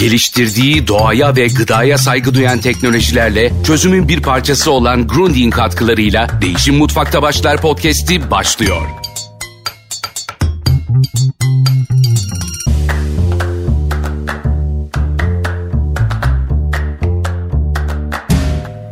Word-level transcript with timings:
Geliştirdiği 0.00 0.86
doğaya 0.86 1.36
ve 1.36 1.46
gıdaya 1.46 1.98
saygı 1.98 2.34
duyan 2.34 2.58
teknolojilerle 2.58 3.52
çözümün 3.66 4.08
bir 4.08 4.22
parçası 4.22 4.70
olan 4.70 5.06
Grundy'in 5.06 5.50
katkılarıyla 5.50 6.28
Değişim 6.42 6.76
Mutfakta 6.76 7.22
Başlar 7.22 7.60
podcast'i 7.60 8.30
başlıyor. 8.30 9.09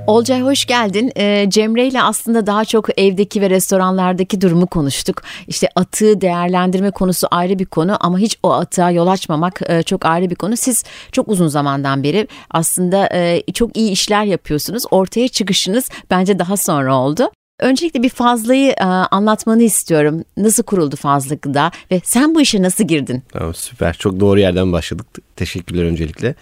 Olcay 0.08 0.40
hoş 0.40 0.64
geldin. 0.64 1.12
Ee, 1.16 1.46
Cemre 1.48 1.86
ile 1.86 2.02
aslında 2.02 2.46
daha 2.46 2.64
çok 2.64 2.98
evdeki 2.98 3.40
ve 3.40 3.50
restoranlardaki 3.50 4.40
durumu 4.40 4.66
konuştuk. 4.66 5.22
İşte 5.46 5.68
atığı 5.76 6.20
değerlendirme 6.20 6.90
konusu 6.90 7.26
ayrı 7.30 7.58
bir 7.58 7.66
konu 7.66 7.96
ama 8.00 8.18
hiç 8.18 8.38
o 8.42 8.52
atığa 8.52 8.90
yol 8.90 9.06
açmamak 9.06 9.60
e, 9.68 9.82
çok 9.82 10.06
ayrı 10.06 10.30
bir 10.30 10.34
konu. 10.34 10.56
Siz 10.56 10.84
çok 11.12 11.28
uzun 11.28 11.48
zamandan 11.48 12.02
beri 12.02 12.28
aslında 12.50 13.08
e, 13.12 13.42
çok 13.54 13.76
iyi 13.76 13.90
işler 13.90 14.24
yapıyorsunuz. 14.24 14.82
Ortaya 14.90 15.28
çıkışınız 15.28 15.88
bence 16.10 16.38
daha 16.38 16.56
sonra 16.56 16.96
oldu. 16.96 17.30
Öncelikle 17.60 18.02
bir 18.02 18.08
Fazla'yı 18.08 18.70
e, 18.70 18.84
anlatmanı 18.84 19.62
istiyorum. 19.62 20.24
Nasıl 20.36 20.62
kuruldu 20.62 20.96
Fazla 20.96 21.34
Gıda 21.34 21.70
ve 21.90 22.00
sen 22.04 22.34
bu 22.34 22.40
işe 22.40 22.62
nasıl 22.62 22.84
girdin? 22.84 23.22
Tamam 23.32 23.54
süper. 23.54 23.94
Çok 23.94 24.20
doğru 24.20 24.40
yerden 24.40 24.72
başladık. 24.72 25.06
Teşekkürler 25.36 25.84
öncelikle. 25.84 26.34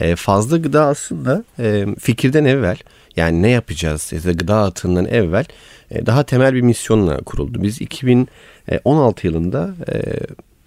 E, 0.00 0.16
fazla 0.16 0.56
Gıda 0.56 0.86
aslında 0.86 1.44
fikirden 1.98 2.44
evvel 2.44 2.76
yani 3.16 3.42
ne 3.42 3.50
yapacağız 3.50 4.12
ya 4.12 4.24
da 4.24 4.32
gıda 4.32 4.62
atığından 4.62 5.06
evvel 5.06 5.44
e, 5.90 6.06
daha 6.06 6.22
temel 6.22 6.54
bir 6.54 6.60
misyonla 6.60 7.16
kuruldu. 7.16 7.62
Biz 7.62 7.80
2016 7.80 9.26
yılında 9.26 9.74
e, 9.92 10.02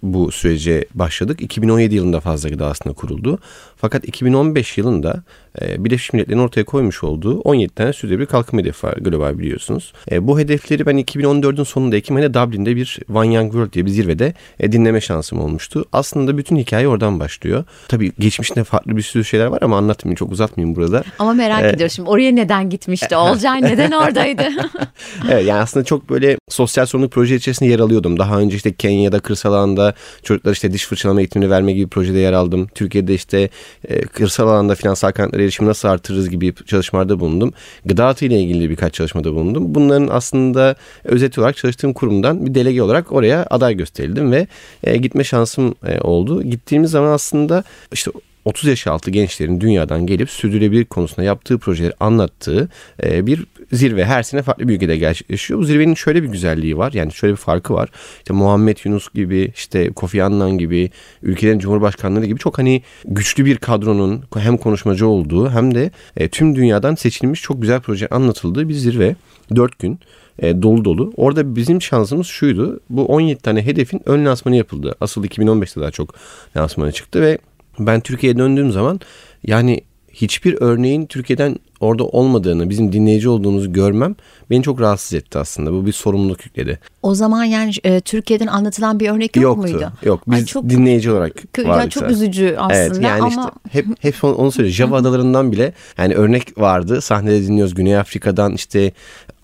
bu 0.02 0.32
sürece 0.32 0.84
başladık. 0.94 1.42
2017 1.42 1.94
yılında 1.94 2.20
fazla 2.20 2.48
gıda 2.48 2.66
aslında 2.66 2.94
kuruldu. 2.94 3.38
Fakat 3.76 4.04
2015 4.04 4.78
yılında 4.78 5.22
Birleşmiş 5.60 6.12
Milletler'in 6.12 6.38
ortaya 6.38 6.64
koymuş 6.64 7.04
olduğu 7.04 7.40
17 7.40 7.74
tane 7.74 7.92
sürdürülebilir 7.92 8.26
kalkınma 8.26 8.62
hedefi 8.62 8.86
var 8.86 8.92
global 8.92 9.38
biliyorsunuz. 9.38 9.92
E, 10.10 10.26
bu 10.26 10.38
hedefleri 10.38 10.86
ben 10.86 10.98
2014'ün 10.98 11.64
sonunda 11.64 11.96
Ekim 11.96 12.16
ayında 12.16 12.34
Dublin'de 12.34 12.76
bir 12.76 12.98
One 13.14 13.34
Young 13.34 13.52
World 13.52 13.72
diye 13.72 13.86
bir 13.86 13.90
zirvede 13.90 14.34
e, 14.60 14.72
dinleme 14.72 15.00
şansım 15.00 15.40
olmuştu. 15.40 15.84
Aslında 15.92 16.38
bütün 16.38 16.56
hikaye 16.56 16.88
oradan 16.88 17.20
başlıyor. 17.20 17.64
Tabii 17.88 18.12
geçmişte 18.18 18.64
farklı 18.64 18.96
bir 18.96 19.02
sürü 19.02 19.24
şeyler 19.24 19.46
var 19.46 19.58
ama 19.62 19.76
anlatmayayım 19.76 20.16
çok 20.16 20.32
uzatmayayım 20.32 20.76
burada. 20.76 21.04
Ama 21.18 21.32
merak 21.32 21.64
ee, 21.64 21.68
ediyorum 21.68 21.90
şimdi 21.90 22.10
oraya 22.10 22.32
neden 22.32 22.70
gitmişti 22.70 23.16
Olcay 23.28 23.62
neden 23.62 23.90
oradaydı? 23.90 24.42
evet 25.30 25.46
yani 25.46 25.60
aslında 25.60 25.84
çok 25.84 26.10
böyle 26.10 26.38
sosyal 26.48 26.86
sorumluluk 26.86 27.12
proje 27.12 27.34
içerisinde 27.34 27.70
yer 27.70 27.80
alıyordum. 27.80 28.18
Daha 28.18 28.38
önce 28.38 28.56
işte 28.56 28.74
Kenya'da 28.74 29.20
kırsal 29.20 29.52
alanda 29.52 29.94
çocuklar 30.22 30.52
işte 30.52 30.72
diş 30.72 30.86
fırçalama 30.86 31.20
eğitimini 31.20 31.50
verme 31.50 31.72
gibi 31.72 31.88
projede 31.88 32.18
yer 32.18 32.32
aldım. 32.32 32.68
Türkiye'de 32.74 33.14
işte 33.14 33.50
e, 33.88 34.00
kırsal 34.00 34.48
alanda 34.48 34.74
finansal 34.74 35.12
kaynaklara 35.38 35.42
erişimi 35.42 35.68
nasıl 35.68 35.88
artırırız 35.88 36.30
gibi 36.30 36.54
çalışmalarda 36.66 37.16
bulundum. 37.20 37.52
Gıda 37.84 38.14
ile 38.20 38.40
ilgili 38.40 38.70
birkaç 38.70 38.94
çalışmada 38.94 39.32
bulundum. 39.32 39.74
Bunların 39.74 40.08
aslında 40.10 40.76
özet 41.04 41.38
olarak 41.38 41.56
çalıştığım 41.56 41.92
kurumdan 41.92 42.46
bir 42.46 42.54
delege 42.54 42.82
olarak 42.82 43.12
oraya 43.12 43.46
aday 43.50 43.74
gösterildim 43.74 44.32
ve 44.32 44.46
e, 44.84 44.96
gitme 44.96 45.24
şansım 45.24 45.74
e, 45.86 46.00
oldu. 46.00 46.42
Gittiğimiz 46.42 46.90
zaman 46.90 47.12
aslında 47.12 47.64
işte 47.92 48.10
30 48.48 48.68
yaş 48.68 48.86
altı 48.86 49.10
gençlerin 49.10 49.60
dünyadan 49.60 50.06
gelip 50.06 50.30
sürdürülebilir 50.30 50.84
konusunda 50.84 51.22
yaptığı 51.22 51.58
projeleri 51.58 51.92
anlattığı 52.00 52.68
e, 53.02 53.26
bir 53.26 53.44
zirve. 53.72 54.04
Her 54.04 54.22
sene 54.22 54.42
farklı 54.42 54.68
bir 54.68 54.74
ülkede 54.74 54.96
gerçekleşiyor. 54.96 55.60
Bu 55.60 55.64
zirvenin 55.64 55.94
şöyle 55.94 56.22
bir 56.22 56.28
güzelliği 56.28 56.78
var. 56.78 56.92
Yani 56.92 57.12
şöyle 57.12 57.32
bir 57.32 57.38
farkı 57.38 57.74
var. 57.74 57.90
İşte 58.18 58.34
Muhammed 58.34 58.78
Yunus 58.84 59.12
gibi, 59.14 59.52
işte 59.56 59.92
Kofi 59.92 60.24
Annan 60.24 60.58
gibi, 60.58 60.90
ülkelerin 61.22 61.58
cumhurbaşkanları 61.58 62.26
gibi 62.26 62.38
çok 62.38 62.58
hani 62.58 62.82
güçlü 63.04 63.44
bir 63.44 63.56
kadronun 63.56 64.24
hem 64.36 64.56
konuşmacı 64.56 65.06
olduğu 65.06 65.50
hem 65.50 65.74
de 65.74 65.90
e, 66.16 66.28
tüm 66.28 66.56
dünyadan 66.56 66.94
seçilmiş 66.94 67.42
çok 67.42 67.62
güzel 67.62 67.80
proje 67.80 68.08
anlatıldığı 68.08 68.68
bir 68.68 68.74
zirve. 68.74 69.16
Dört 69.54 69.78
gün 69.78 69.98
e, 70.38 70.62
dolu 70.62 70.84
dolu. 70.84 71.12
Orada 71.16 71.56
bizim 71.56 71.82
şansımız 71.82 72.26
şuydu. 72.26 72.80
Bu 72.90 73.06
17 73.06 73.42
tane 73.42 73.66
hedefin 73.66 74.02
ön 74.06 74.24
lansmanı 74.24 74.56
yapıldı. 74.56 74.94
Asıl 75.00 75.24
2015'te 75.24 75.80
daha 75.80 75.90
çok 75.90 76.14
lansmanı 76.56 76.92
çıktı 76.92 77.22
ve 77.22 77.38
ben 77.78 78.00
Türkiye'ye 78.00 78.38
döndüğüm 78.38 78.72
zaman 78.72 79.00
yani 79.46 79.80
hiçbir 80.12 80.56
örneğin 80.60 81.06
Türkiye'den 81.06 81.56
orada 81.80 82.04
olmadığını, 82.04 82.70
bizim 82.70 82.92
dinleyici 82.92 83.28
olduğumuzu 83.28 83.72
görmem 83.72 84.16
beni 84.50 84.62
çok 84.62 84.80
rahatsız 84.80 85.14
etti 85.14 85.38
aslında. 85.38 85.72
Bu 85.72 85.86
bir 85.86 85.92
sorumluluk 85.92 86.44
yükledi. 86.44 86.78
O 87.02 87.14
zaman 87.14 87.44
yani 87.44 87.72
e, 87.84 88.00
Türkiye'den 88.00 88.46
anlatılan 88.46 89.00
bir 89.00 89.08
örnek 89.10 89.36
yok 89.36 89.42
Yoktu, 89.42 89.60
muydu? 89.60 89.92
Yok. 90.04 90.22
Biz 90.26 90.38
Ay 90.38 90.44
çok, 90.44 90.68
dinleyici 90.68 91.10
olarak 91.10 91.34
vardık. 91.58 91.84
Ya 91.84 91.90
çok 91.90 92.10
üzücü 92.10 92.54
aslında 92.58 92.76
evet, 92.76 93.02
yani 93.02 93.22
ama 93.22 93.28
işte 93.28 93.78
hep 93.78 93.86
hep 94.00 94.24
onu 94.24 94.52
söylüyor. 94.52 94.74
Java 94.74 94.96
adalarından 94.96 95.52
bile 95.52 95.72
yani 95.98 96.14
örnek 96.14 96.58
vardı. 96.60 97.00
Sahnede 97.00 97.42
dinliyoruz. 97.42 97.74
Güney 97.74 97.98
Afrika'dan 97.98 98.52
işte 98.52 98.92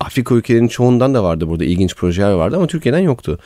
Afrika 0.00 0.34
ülkelerinin 0.34 0.68
çoğundan 0.68 1.14
da 1.14 1.24
vardı 1.24 1.48
burada 1.48 1.64
ilginç 1.64 1.96
projeler 1.96 2.32
vardı 2.32 2.56
ama 2.56 2.66
Türkiye'den 2.66 2.98
yoktu. 2.98 3.38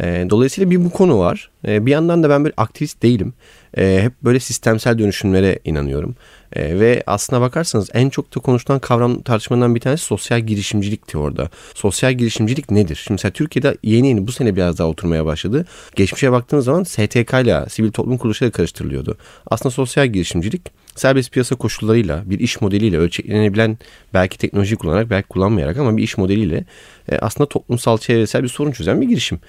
E, 0.00 0.26
dolayısıyla 0.30 0.70
bir 0.70 0.84
bu 0.84 0.90
konu 0.90 1.18
var. 1.18 1.50
E, 1.66 1.86
bir 1.86 1.90
yandan 1.90 2.22
da 2.22 2.30
ben 2.30 2.44
böyle 2.44 2.54
aktivist 2.56 3.02
değilim. 3.02 3.34
E, 3.76 4.00
hep 4.02 4.12
böyle 4.22 4.40
sistemsel 4.40 4.98
dönüşümlere 4.98 5.58
inanıyorum. 5.64 6.16
E, 6.52 6.80
ve 6.80 7.02
aslına 7.06 7.40
bakarsanız 7.40 7.90
en 7.94 8.08
çok 8.08 8.36
da 8.36 8.40
konuşulan 8.40 8.78
kavram 8.78 9.22
tartışmadan 9.22 9.74
bir 9.74 9.80
tanesi 9.80 10.04
sosyal 10.04 10.40
girişimcilikti 10.40 11.18
orada. 11.18 11.50
Sosyal 11.74 12.12
girişimcilik 12.12 12.70
nedir? 12.70 12.96
Şimdi 13.04 13.12
mesela 13.12 13.32
Türkiye'de 13.32 13.76
yeni 13.82 14.08
yeni 14.08 14.26
bu 14.26 14.32
sene 14.32 14.56
biraz 14.56 14.78
daha 14.78 14.88
oturmaya 14.88 15.26
başladı. 15.26 15.66
Geçmişe 15.96 16.32
baktığınız 16.32 16.64
zaman 16.64 16.82
STK 16.82 17.34
ile 17.42 17.64
sivil 17.68 17.92
toplum 17.92 18.18
kuruluşları 18.18 18.50
karıştırılıyordu. 18.50 19.16
Aslında 19.46 19.70
sosyal 19.70 20.06
girişimcilik 20.06 20.62
serbest 20.96 21.32
piyasa 21.32 21.56
koşullarıyla 21.56 22.22
bir 22.26 22.38
iş 22.38 22.60
modeliyle 22.60 22.98
ölçeklenebilen 22.98 23.78
belki 24.14 24.38
teknoloji 24.38 24.76
kullanarak 24.76 25.10
belki 25.10 25.28
kullanmayarak 25.28 25.76
ama 25.76 25.96
bir 25.96 26.02
iş 26.02 26.18
modeliyle 26.18 26.64
e, 27.12 27.18
aslında 27.18 27.48
toplumsal 27.48 27.98
çevresel 27.98 28.42
bir 28.42 28.48
sorun 28.48 28.72
çözen 28.72 29.00
bir 29.00 29.08
girişim. 29.08 29.40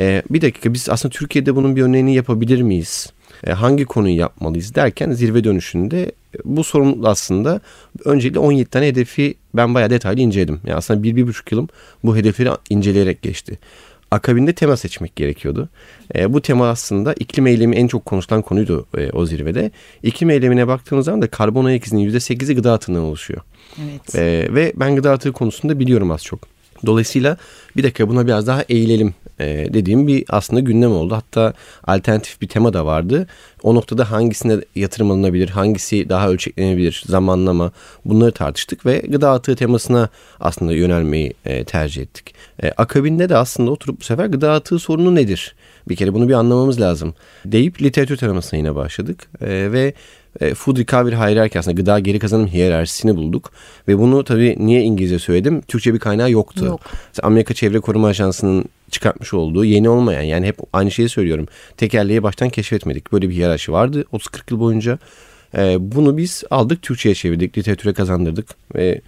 E, 0.00 0.22
bir 0.30 0.40
dakika 0.40 0.74
biz 0.74 0.88
aslında 0.88 1.12
Türkiye'de 1.12 1.56
bunun 1.56 1.76
bir 1.76 1.82
örneğini 1.82 2.14
yapabilir 2.14 2.62
miyiz? 2.62 3.12
E, 3.46 3.52
hangi 3.52 3.84
konuyu 3.84 4.16
yapmalıyız 4.16 4.74
derken 4.74 5.10
zirve 5.10 5.44
dönüşünde 5.44 6.02
e, 6.02 6.38
bu 6.44 6.64
sorun 6.64 7.02
aslında 7.04 7.60
öncelikle 8.04 8.38
17 8.38 8.70
tane 8.70 8.86
hedefi 8.86 9.34
ben 9.54 9.74
bayağı 9.74 9.90
detaylı 9.90 10.20
inceledim. 10.20 10.60
Yani 10.66 10.76
aslında 10.76 11.02
bir, 11.02 11.16
bir 11.16 11.26
buçuk 11.26 11.52
yılım 11.52 11.68
bu 12.04 12.16
hedefleri 12.16 12.50
inceleyerek 12.70 13.22
geçti. 13.22 13.58
Akabinde 14.10 14.52
tema 14.52 14.76
seçmek 14.76 15.16
gerekiyordu. 15.16 15.68
E, 16.14 16.32
bu 16.32 16.42
tema 16.42 16.68
aslında 16.68 17.12
iklim 17.14 17.46
eylemi 17.46 17.76
en 17.76 17.86
çok 17.86 18.04
konuşulan 18.04 18.42
konuydu 18.42 18.86
e, 18.98 19.10
o 19.10 19.26
zirvede. 19.26 19.70
İklim 20.02 20.30
eylemine 20.30 20.68
baktığımız 20.68 21.04
zaman 21.04 21.22
da 21.22 21.26
karbon 21.26 21.64
ayak 21.64 21.86
izinin 21.86 22.10
%8'i 22.10 22.54
gıda 22.54 22.72
atığından 22.72 23.02
oluşuyor. 23.02 23.40
Evet. 23.82 24.14
E, 24.14 24.54
ve 24.54 24.72
ben 24.76 24.96
gıda 24.96 25.12
atığı 25.12 25.32
konusunda 25.32 25.78
biliyorum 25.78 26.10
az 26.10 26.24
çok. 26.24 26.40
Dolayısıyla 26.86 27.36
bir 27.76 27.82
dakika 27.82 28.08
buna 28.08 28.26
biraz 28.26 28.46
daha 28.46 28.62
eğilelim 28.62 29.14
e, 29.40 29.46
dediğim 29.74 30.06
bir 30.06 30.24
aslında 30.28 30.60
gündem 30.60 30.92
oldu. 30.92 31.14
Hatta 31.14 31.52
alternatif 31.84 32.40
bir 32.40 32.48
tema 32.48 32.72
da 32.72 32.86
vardı. 32.86 33.26
O 33.62 33.74
noktada 33.74 34.10
hangisine 34.10 34.56
yatırım 34.74 35.10
alınabilir, 35.10 35.48
hangisi 35.48 36.08
daha 36.08 36.30
ölçeklenebilir, 36.30 37.02
zamanlama 37.06 37.72
bunları 38.04 38.32
tartıştık 38.32 38.86
ve 38.86 38.98
gıda 38.98 39.30
atığı 39.30 39.56
temasına 39.56 40.08
aslında 40.40 40.72
yönelmeyi 40.72 41.32
e, 41.44 41.64
tercih 41.64 42.02
ettik. 42.02 42.34
E, 42.62 42.70
akabinde 42.70 43.28
de 43.28 43.36
aslında 43.36 43.70
oturup 43.70 44.00
bu 44.00 44.04
sefer 44.04 44.26
gıda 44.26 44.52
atığı 44.52 44.78
sorunu 44.78 45.14
nedir? 45.14 45.54
Bir 45.88 45.96
kere 45.96 46.14
bunu 46.14 46.28
bir 46.28 46.34
anlamamız 46.34 46.80
lazım 46.80 47.14
deyip 47.44 47.82
literatür 47.82 48.16
taramasına 48.16 48.58
yine 48.58 48.74
başladık 48.74 49.28
e, 49.40 49.72
ve 49.72 49.94
e, 50.40 50.54
food 50.54 50.78
recovery 50.78 51.16
hierarchy 51.16 51.58
aslında 51.58 51.74
gıda 51.74 51.98
geri 51.98 52.18
kazanım 52.18 52.46
hiyerarşisini 52.46 53.16
bulduk. 53.16 53.52
Ve 53.88 53.98
bunu 53.98 54.24
tabii 54.24 54.56
niye 54.58 54.82
İngilizce 54.82 55.18
söyledim? 55.18 55.60
Türkçe 55.60 55.94
bir 55.94 55.98
kaynağı 55.98 56.30
yoktu. 56.30 56.64
Yok. 56.64 56.80
Amerika 57.22 57.54
Çevre 57.54 57.80
Koruma 57.80 58.08
Ajansı'nın 58.08 58.64
çıkartmış 58.90 59.34
olduğu 59.34 59.64
yeni 59.64 59.88
olmayan 59.88 60.22
yani 60.22 60.46
hep 60.46 60.56
aynı 60.72 60.90
şeyi 60.90 61.08
söylüyorum. 61.08 61.46
Tekerleği 61.76 62.22
baştan 62.22 62.48
keşfetmedik. 62.48 63.12
Böyle 63.12 63.28
bir 63.28 63.34
hiyerarşi 63.34 63.72
vardı 63.72 64.04
30-40 64.12 64.40
yıl 64.50 64.60
boyunca. 64.60 64.98
E, 65.56 65.76
bunu 65.80 66.16
biz 66.16 66.44
aldık 66.50 66.82
Türkçe'ye 66.82 67.14
çevirdik, 67.14 67.58
literatüre 67.58 67.92
kazandırdık 67.92 68.46
ve 68.74 69.00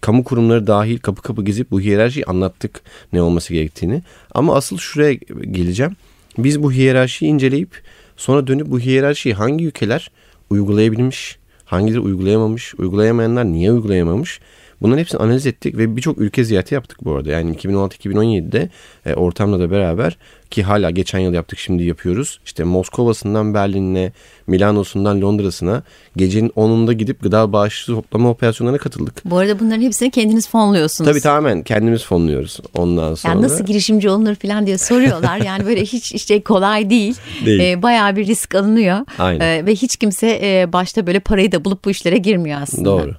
kamu 0.00 0.24
kurumları 0.24 0.66
dahil 0.66 0.98
kapı 0.98 1.22
kapı 1.22 1.44
gezip 1.44 1.70
bu 1.70 1.80
hiyerarşiyi 1.80 2.24
anlattık 2.24 2.80
ne 3.12 3.22
olması 3.22 3.54
gerektiğini. 3.54 4.02
Ama 4.34 4.54
asıl 4.54 4.78
şuraya 4.78 5.12
geleceğim. 5.50 5.96
Biz 6.38 6.62
bu 6.62 6.72
hiyerarşiyi 6.72 7.32
inceleyip 7.32 7.82
sonra 8.16 8.46
dönüp 8.46 8.66
bu 8.66 8.80
hiyerarşiyi 8.80 9.34
hangi 9.34 9.66
ülkeler 9.66 10.10
uygulayabilmiş, 10.50 11.38
hangileri 11.64 12.00
uygulayamamış, 12.00 12.74
uygulayamayanlar 12.78 13.44
niye 13.44 13.72
uygulayamamış 13.72 14.40
Bunların 14.82 15.00
hepsini 15.00 15.20
analiz 15.20 15.46
ettik 15.46 15.76
ve 15.76 15.96
birçok 15.96 16.18
ülke 16.18 16.44
ziyareti 16.44 16.74
yaptık 16.74 17.04
bu 17.04 17.14
arada. 17.14 17.30
Yani 17.30 17.56
2016-2017'de 17.56 18.70
e, 19.06 19.14
ortamla 19.14 19.60
da 19.60 19.70
beraber 19.70 20.16
ki 20.50 20.62
hala 20.62 20.90
geçen 20.90 21.18
yıl 21.18 21.32
yaptık 21.32 21.58
şimdi 21.58 21.84
yapıyoruz. 21.84 22.40
İşte 22.44 22.64
Moskova'sından 22.64 23.54
Berlin'e, 23.54 24.12
Milano'sundan 24.46 25.20
Londra'sına 25.20 25.82
gecenin 26.16 26.48
10'unda 26.48 26.92
gidip 26.92 27.22
gıda 27.22 27.52
bağışçı 27.52 27.86
toplama 27.86 28.30
operasyonlarına 28.30 28.78
katıldık. 28.78 29.22
Bu 29.24 29.38
arada 29.38 29.58
bunların 29.58 29.82
hepsini 29.82 30.10
kendiniz 30.10 30.48
fonluyorsunuz. 30.48 31.10
Tabii 31.10 31.20
tamamen 31.20 31.62
kendimiz 31.62 32.04
fonluyoruz 32.04 32.60
ondan 32.74 33.14
sonra. 33.14 33.34
Yani 33.34 33.42
nasıl 33.42 33.64
girişimci 33.66 34.10
olunur 34.10 34.34
falan 34.34 34.66
diye 34.66 34.78
soruyorlar. 34.78 35.36
yani 35.44 35.66
böyle 35.66 35.82
hiç 35.82 36.12
işte 36.12 36.42
kolay 36.42 36.90
değil. 36.90 37.14
Değil. 37.46 37.60
Ee, 37.60 37.82
bayağı 37.82 38.16
bir 38.16 38.26
risk 38.26 38.54
alınıyor. 38.54 38.98
Aynen. 39.18 39.40
Ee, 39.40 39.66
ve 39.66 39.72
hiç 39.74 39.96
kimse 39.96 40.40
e, 40.42 40.72
başta 40.72 41.06
böyle 41.06 41.20
parayı 41.20 41.52
da 41.52 41.64
bulup 41.64 41.84
bu 41.84 41.90
işlere 41.90 42.16
girmiyor 42.16 42.62
aslında. 42.62 42.84
Doğru. 42.84 43.14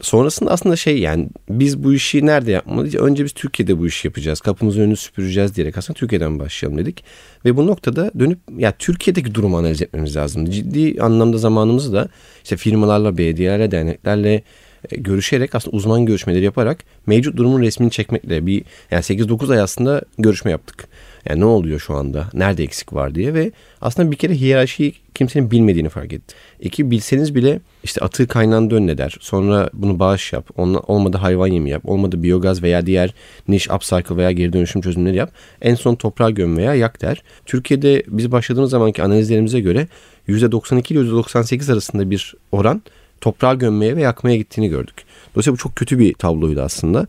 Sonrasında 0.00 0.50
aslında 0.50 0.76
şey 0.76 0.98
yani 0.98 1.28
biz 1.50 1.84
bu 1.84 1.94
işi 1.94 2.26
nerede 2.26 2.50
yapmalıyız? 2.50 2.94
Önce 2.94 3.24
biz 3.24 3.32
Türkiye'de 3.32 3.78
bu 3.78 3.86
işi 3.86 4.08
yapacağız. 4.08 4.40
Kapımızın 4.40 4.80
önünü 4.80 4.96
süpüreceğiz 4.96 5.56
diyerek 5.56 5.78
aslında 5.78 5.98
Türkiye'den 5.98 6.38
başlayalım 6.38 6.78
dedik. 6.78 7.04
Ve 7.44 7.56
bu 7.56 7.66
noktada 7.66 8.10
dönüp 8.18 8.38
ya 8.58 8.72
Türkiye'deki 8.72 9.34
durumu 9.34 9.58
analiz 9.58 9.82
etmemiz 9.82 10.16
lazım. 10.16 10.50
Ciddi 10.50 11.02
anlamda 11.02 11.38
zamanımızı 11.38 11.92
da 11.92 12.08
işte 12.44 12.56
firmalarla, 12.56 13.18
belediyelerle, 13.18 13.70
derneklerle 13.70 14.42
görüşerek 14.90 15.54
aslında 15.54 15.76
uzman 15.76 16.06
görüşmeleri 16.06 16.44
yaparak 16.44 16.78
mevcut 17.06 17.36
durumun 17.36 17.62
resmini 17.62 17.90
çekmekle 17.90 18.46
bir 18.46 18.64
yani 18.90 19.02
8-9 19.02 19.52
ay 19.52 19.60
aslında 19.60 20.02
görüşme 20.18 20.50
yaptık. 20.50 20.88
Yani 21.28 21.40
ne 21.40 21.44
oluyor 21.44 21.80
şu 21.80 21.94
anda? 21.94 22.26
Nerede 22.34 22.62
eksik 22.62 22.92
var 22.92 23.14
diye 23.14 23.34
ve 23.34 23.52
aslında 23.80 24.10
bir 24.10 24.16
kere 24.16 24.34
hiyerarşiyi 24.34 24.94
kimsenin 25.14 25.50
bilmediğini 25.50 25.88
fark 25.88 26.12
etti. 26.12 26.34
İki 26.60 26.90
bilseniz 26.90 27.34
bile 27.34 27.60
işte 27.84 28.00
atığı 28.00 28.28
kaynağında 28.28 28.74
önüne 28.74 28.98
der. 28.98 29.16
Sonra 29.20 29.70
bunu 29.72 29.98
bağış 29.98 30.32
yap. 30.32 30.50
Onunla, 30.56 30.80
olmadı 30.80 31.16
hayvan 31.16 31.46
yemi 31.46 31.70
yap. 31.70 31.82
Olmadı 31.84 32.22
biyogaz 32.22 32.62
veya 32.62 32.86
diğer 32.86 33.14
niş 33.48 33.70
upcycle 33.70 34.16
veya 34.16 34.32
geri 34.32 34.52
dönüşüm 34.52 34.82
çözümleri 34.82 35.16
yap. 35.16 35.32
En 35.62 35.74
son 35.74 35.94
toprağa 35.94 36.30
göm 36.30 36.56
veya 36.56 36.74
yak 36.74 37.02
der. 37.02 37.22
Türkiye'de 37.46 38.02
biz 38.08 38.32
başladığımız 38.32 38.70
zamanki 38.70 39.02
analizlerimize 39.02 39.60
göre 39.60 39.88
%92 40.28 40.92
ile 40.92 41.00
%98 41.00 41.72
arasında 41.72 42.10
bir 42.10 42.34
oran 42.52 42.82
toprağa 43.20 43.54
gömmeye 43.54 43.96
ve 43.96 44.02
yakmaya 44.02 44.36
gittiğini 44.36 44.68
gördük. 44.68 45.04
Dolayısıyla 45.34 45.54
bu 45.54 45.58
çok 45.58 45.76
kötü 45.76 45.98
bir 45.98 46.14
tabloydu 46.14 46.62
aslında. 46.62 47.06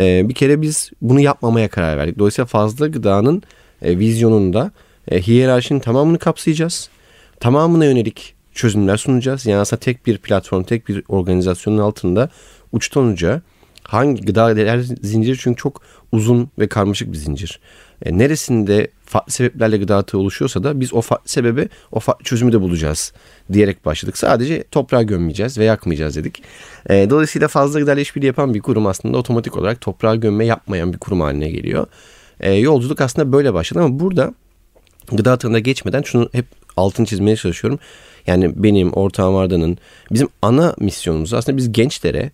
Ee, 0.00 0.28
bir 0.28 0.34
kere 0.34 0.62
biz 0.62 0.90
bunu 1.02 1.20
yapmamaya 1.20 1.68
karar 1.68 1.96
verdik. 1.96 2.18
Dolayısıyla 2.18 2.46
fazla 2.46 2.88
gıdanın 2.88 3.42
e, 3.82 3.98
vizyonunda 3.98 4.70
e, 5.10 5.22
hiyerarşinin 5.22 5.80
tamamını 5.80 6.18
kapsayacağız. 6.18 6.88
Tamamına 7.40 7.84
yönelik 7.84 8.34
çözümler 8.54 8.96
sunacağız. 8.96 9.46
Yani 9.46 9.60
aslında 9.60 9.80
tek 9.80 10.06
bir 10.06 10.18
platform, 10.18 10.62
tek 10.62 10.88
bir 10.88 11.02
organizasyonun 11.08 11.78
altında 11.78 12.28
uçtan 12.72 13.04
uca 13.04 13.42
hangi 13.82 14.22
gıda 14.22 14.56
değer 14.56 14.78
zinciri 15.02 15.38
çünkü 15.38 15.56
çok 15.56 15.82
uzun 16.12 16.50
ve 16.58 16.68
karmaşık 16.68 17.12
bir 17.12 17.18
zincir. 17.18 17.60
E, 18.02 18.18
neresinde 18.18 18.88
farklı 19.12 19.32
sebeplerle 19.32 19.76
gıda 19.76 19.96
atığı 19.96 20.18
oluşuyorsa 20.18 20.64
da 20.64 20.80
biz 20.80 20.94
o 20.94 21.00
farklı 21.00 21.28
sebebi, 21.28 21.68
o 21.92 22.00
farklı 22.00 22.24
çözümü 22.24 22.52
de 22.52 22.60
bulacağız 22.60 23.12
diyerek 23.52 23.84
başladık. 23.84 24.18
Sadece 24.18 24.64
toprağa 24.70 25.02
gömmeyeceğiz 25.02 25.58
ve 25.58 25.64
yakmayacağız 25.64 26.16
dedik. 26.16 26.42
E, 26.90 27.10
dolayısıyla 27.10 27.48
fazla 27.48 27.80
gıda 27.80 28.00
işbirliği 28.00 28.26
yapan 28.26 28.54
bir 28.54 28.60
kurum 28.60 28.86
aslında 28.86 29.18
otomatik 29.18 29.56
olarak 29.56 29.80
toprağa 29.80 30.16
gömme 30.16 30.46
yapmayan 30.46 30.92
bir 30.92 30.98
kurum 30.98 31.20
haline 31.20 31.50
geliyor. 31.50 31.86
E, 32.40 32.52
yolculuk 32.52 33.00
aslında 33.00 33.32
böyle 33.32 33.54
başladı 33.54 33.84
ama 33.84 34.00
burada 34.00 34.34
gıda 35.12 35.32
atığına 35.32 35.58
geçmeden 35.58 36.02
şunu 36.02 36.28
hep 36.32 36.46
altını 36.76 37.06
çizmeye 37.06 37.36
çalışıyorum. 37.36 37.78
Yani 38.26 38.52
benim, 38.56 38.92
ortağım 38.92 39.36
Arda'nın 39.36 39.78
bizim 40.10 40.28
ana 40.42 40.74
misyonumuz 40.78 41.34
aslında 41.34 41.58
biz 41.58 41.72
gençlere 41.72 42.30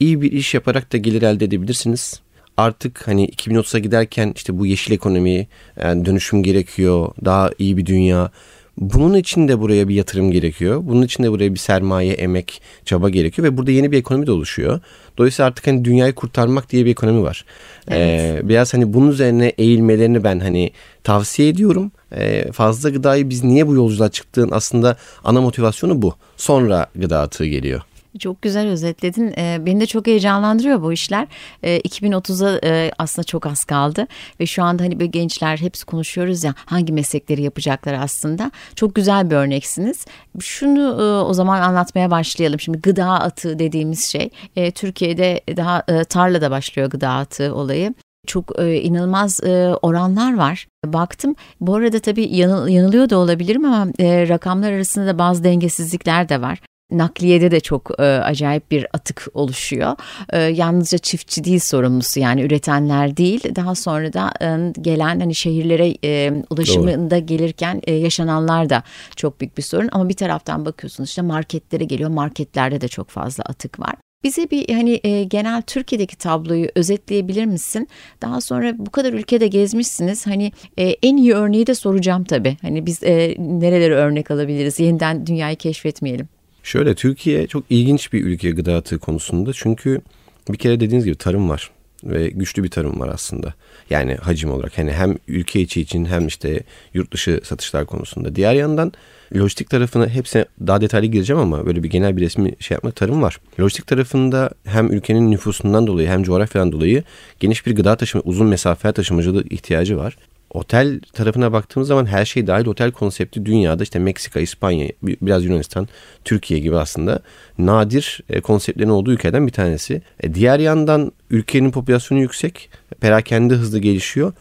iyi 0.00 0.20
bir 0.22 0.32
iş 0.32 0.54
yaparak 0.54 0.92
da 0.92 0.96
gelir 0.96 1.22
elde 1.22 1.44
edebilirsiniz. 1.44 2.20
Artık 2.56 3.08
hani 3.08 3.28
2030'a 3.28 3.78
giderken 3.78 4.32
işte 4.36 4.58
bu 4.58 4.66
yeşil 4.66 4.92
ekonomi 4.92 5.48
yani 5.82 6.04
dönüşüm 6.04 6.42
gerekiyor. 6.42 7.10
Daha 7.24 7.50
iyi 7.58 7.76
bir 7.76 7.86
dünya. 7.86 8.30
Bunun 8.78 9.14
için 9.14 9.48
de 9.48 9.60
buraya 9.60 9.88
bir 9.88 9.94
yatırım 9.94 10.30
gerekiyor. 10.30 10.80
Bunun 10.84 11.02
için 11.02 11.24
de 11.24 11.30
buraya 11.30 11.54
bir 11.54 11.58
sermaye, 11.58 12.12
emek, 12.12 12.62
çaba 12.84 13.10
gerekiyor 13.10 13.48
ve 13.48 13.56
burada 13.56 13.70
yeni 13.70 13.92
bir 13.92 13.98
ekonomi 13.98 14.26
de 14.26 14.32
oluşuyor. 14.32 14.80
Dolayısıyla 15.18 15.46
artık 15.46 15.66
hani 15.66 15.84
dünyayı 15.84 16.12
kurtarmak 16.12 16.70
diye 16.70 16.84
bir 16.84 16.90
ekonomi 16.90 17.22
var. 17.22 17.44
Evet. 17.88 18.42
Ee, 18.44 18.48
biraz 18.48 18.74
hani 18.74 18.92
bunun 18.92 19.10
üzerine 19.10 19.46
eğilmelerini 19.46 20.24
ben 20.24 20.40
hani 20.40 20.70
tavsiye 21.04 21.48
ediyorum. 21.48 21.92
Ee, 22.16 22.52
fazla 22.52 22.90
gıdayı 22.90 23.30
biz 23.30 23.44
niye 23.44 23.66
bu 23.66 23.74
yolculuğa 23.74 24.08
çıktığın 24.08 24.50
aslında 24.52 24.96
ana 25.24 25.40
motivasyonu 25.40 26.02
bu. 26.02 26.14
Sonra 26.36 26.86
gıda 26.96 27.20
atığı 27.20 27.46
geliyor. 27.46 27.82
Çok 28.18 28.42
güzel 28.42 28.68
özetledin. 28.68 29.34
E, 29.38 29.66
beni 29.66 29.80
de 29.80 29.86
çok 29.86 30.06
heyecanlandırıyor 30.06 30.82
bu 30.82 30.92
işler. 30.92 31.28
E, 31.62 31.80
2030'a 31.80 32.60
e, 32.64 32.90
aslında 32.98 33.24
çok 33.24 33.46
az 33.46 33.64
kaldı 33.64 34.06
ve 34.40 34.46
şu 34.46 34.62
anda 34.62 34.82
hani 34.82 35.00
böyle 35.00 35.06
gençler 35.06 35.56
hepsi 35.56 35.86
konuşuyoruz 35.86 36.44
ya 36.44 36.54
hangi 36.56 36.92
meslekleri 36.92 37.42
yapacaklar 37.42 37.94
aslında. 37.94 38.50
Çok 38.76 38.94
güzel 38.94 39.30
bir 39.30 39.36
örneksiniz. 39.36 40.06
Şunu 40.40 41.02
e, 41.02 41.24
o 41.24 41.34
zaman 41.34 41.60
anlatmaya 41.60 42.10
başlayalım. 42.10 42.60
Şimdi 42.60 42.78
gıda 42.78 43.06
atığı 43.06 43.58
dediğimiz 43.58 44.04
şey 44.04 44.30
e, 44.56 44.70
Türkiye'de 44.70 45.40
daha 45.56 45.82
e, 45.88 46.04
tarlada 46.04 46.50
başlıyor 46.50 46.90
gıda 46.90 47.08
atığı 47.08 47.54
olayı 47.54 47.94
çok 48.26 48.60
e, 48.60 48.80
inanılmaz 48.80 49.40
e, 49.44 49.74
oranlar 49.82 50.36
var. 50.36 50.66
Baktım 50.86 51.34
bu 51.60 51.74
arada 51.74 51.98
tabii 51.98 52.36
yanıl, 52.36 52.68
yanılıyor 52.68 53.10
da 53.10 53.18
olabilirim 53.18 53.64
ama 53.64 53.92
e, 53.98 54.28
rakamlar 54.28 54.72
arasında 54.72 55.06
da 55.06 55.18
bazı 55.18 55.44
dengesizlikler 55.44 56.28
de 56.28 56.40
var 56.40 56.58
nakliyede 56.98 57.50
de 57.50 57.60
çok 57.60 57.90
e, 57.98 58.02
acayip 58.02 58.70
bir 58.70 58.86
atık 58.92 59.28
oluşuyor. 59.34 59.96
E, 60.30 60.38
yalnızca 60.38 60.98
çiftçi 60.98 61.44
değil 61.44 61.58
sorumlusu 61.58 62.20
yani 62.20 62.42
üretenler 62.42 63.16
değil. 63.16 63.56
Daha 63.56 63.74
sonra 63.74 64.12
da 64.12 64.32
e, 64.42 64.72
gelen 64.80 65.20
hani 65.20 65.34
şehirlere 65.34 65.94
e, 66.04 66.32
ulaşımında 66.50 67.16
Doğru. 67.16 67.26
gelirken 67.26 67.80
e, 67.86 67.94
yaşananlar 67.94 68.70
da 68.70 68.82
çok 69.16 69.40
büyük 69.40 69.58
bir 69.58 69.62
sorun. 69.62 69.88
Ama 69.92 70.08
bir 70.08 70.16
taraftan 70.16 70.64
bakıyorsunuz 70.64 71.08
işte 71.08 71.22
marketlere 71.22 71.84
geliyor. 71.84 72.10
Marketlerde 72.10 72.80
de 72.80 72.88
çok 72.88 73.08
fazla 73.08 73.44
atık 73.44 73.80
var. 73.80 73.94
Bize 74.24 74.50
bir 74.50 74.74
hani 74.74 75.00
e, 75.04 75.24
genel 75.24 75.62
Türkiye'deki 75.62 76.18
tabloyu 76.18 76.68
özetleyebilir 76.74 77.44
misin? 77.44 77.88
Daha 78.22 78.40
sonra 78.40 78.74
bu 78.78 78.90
kadar 78.90 79.12
ülkede 79.12 79.46
gezmişsiniz. 79.46 80.26
Hani 80.26 80.52
e, 80.78 80.84
en 81.02 81.16
iyi 81.16 81.34
örneği 81.34 81.66
de 81.66 81.74
soracağım 81.74 82.24
tabii. 82.24 82.56
Hani 82.62 82.86
biz 82.86 83.02
e, 83.02 83.34
nerelere 83.38 83.94
örnek 83.94 84.30
alabiliriz? 84.30 84.80
Yeniden 84.80 85.26
dünyayı 85.26 85.56
keşfetmeyelim. 85.56 86.28
Şöyle 86.62 86.94
Türkiye 86.94 87.46
çok 87.46 87.64
ilginç 87.70 88.12
bir 88.12 88.24
ülke 88.24 88.50
gıda 88.50 88.76
atığı 88.76 88.98
konusunda. 88.98 89.52
Çünkü 89.52 90.00
bir 90.48 90.58
kere 90.58 90.80
dediğiniz 90.80 91.04
gibi 91.04 91.16
tarım 91.16 91.48
var 91.48 91.70
ve 92.04 92.28
güçlü 92.28 92.64
bir 92.64 92.70
tarım 92.70 93.00
var 93.00 93.08
aslında. 93.08 93.54
Yani 93.90 94.14
hacim 94.14 94.50
olarak 94.50 94.78
hani 94.78 94.92
hem 94.92 95.16
ülke 95.28 95.60
içi 95.60 95.80
için 95.80 96.04
hem 96.04 96.26
işte 96.26 96.60
yurt 96.94 97.12
dışı 97.12 97.40
satışlar 97.44 97.86
konusunda. 97.86 98.36
Diğer 98.36 98.54
yandan 98.54 98.92
lojistik 99.36 99.70
tarafına 99.70 100.06
hepsine 100.08 100.44
daha 100.66 100.80
detaylı 100.80 101.06
gireceğim 101.06 101.42
ama 101.42 101.66
böyle 101.66 101.82
bir 101.82 101.90
genel 101.90 102.16
bir 102.16 102.22
resmi 102.22 102.52
şey 102.58 102.74
yapmak 102.74 102.96
tarım 102.96 103.22
var. 103.22 103.38
Lojistik 103.60 103.86
tarafında 103.86 104.50
hem 104.64 104.92
ülkenin 104.92 105.30
nüfusundan 105.30 105.86
dolayı 105.86 106.08
hem 106.08 106.22
coğrafyadan 106.22 106.72
dolayı 106.72 107.02
geniş 107.40 107.66
bir 107.66 107.76
gıda 107.76 107.96
taşıma, 107.96 108.22
uzun 108.24 108.46
mesafe 108.46 108.92
taşımacılığı 108.92 109.44
ihtiyacı 109.50 109.96
var 109.96 110.16
otel 110.52 111.00
tarafına 111.12 111.52
baktığımız 111.52 111.88
zaman 111.88 112.06
her 112.06 112.24
şey 112.24 112.46
dahil 112.46 112.66
otel 112.66 112.92
konsepti 112.92 113.46
dünyada 113.46 113.82
işte 113.82 113.98
Meksika, 113.98 114.40
İspanya, 114.40 114.88
biraz 115.02 115.44
Yunanistan, 115.44 115.88
Türkiye 116.24 116.60
gibi 116.60 116.76
aslında 116.76 117.20
nadir 117.58 118.20
e, 118.28 118.40
konseptlerin 118.40 118.88
olduğu 118.88 119.12
ülkeden 119.12 119.46
bir 119.46 119.52
tanesi. 119.52 120.02
E, 120.20 120.34
diğer 120.34 120.58
yandan 120.58 121.12
ülkenin 121.30 121.70
popülasyonu 121.70 122.20
yüksek, 122.20 122.70
perakende 123.00 123.54
hızlı 123.54 123.78
gelişiyor 123.78 124.32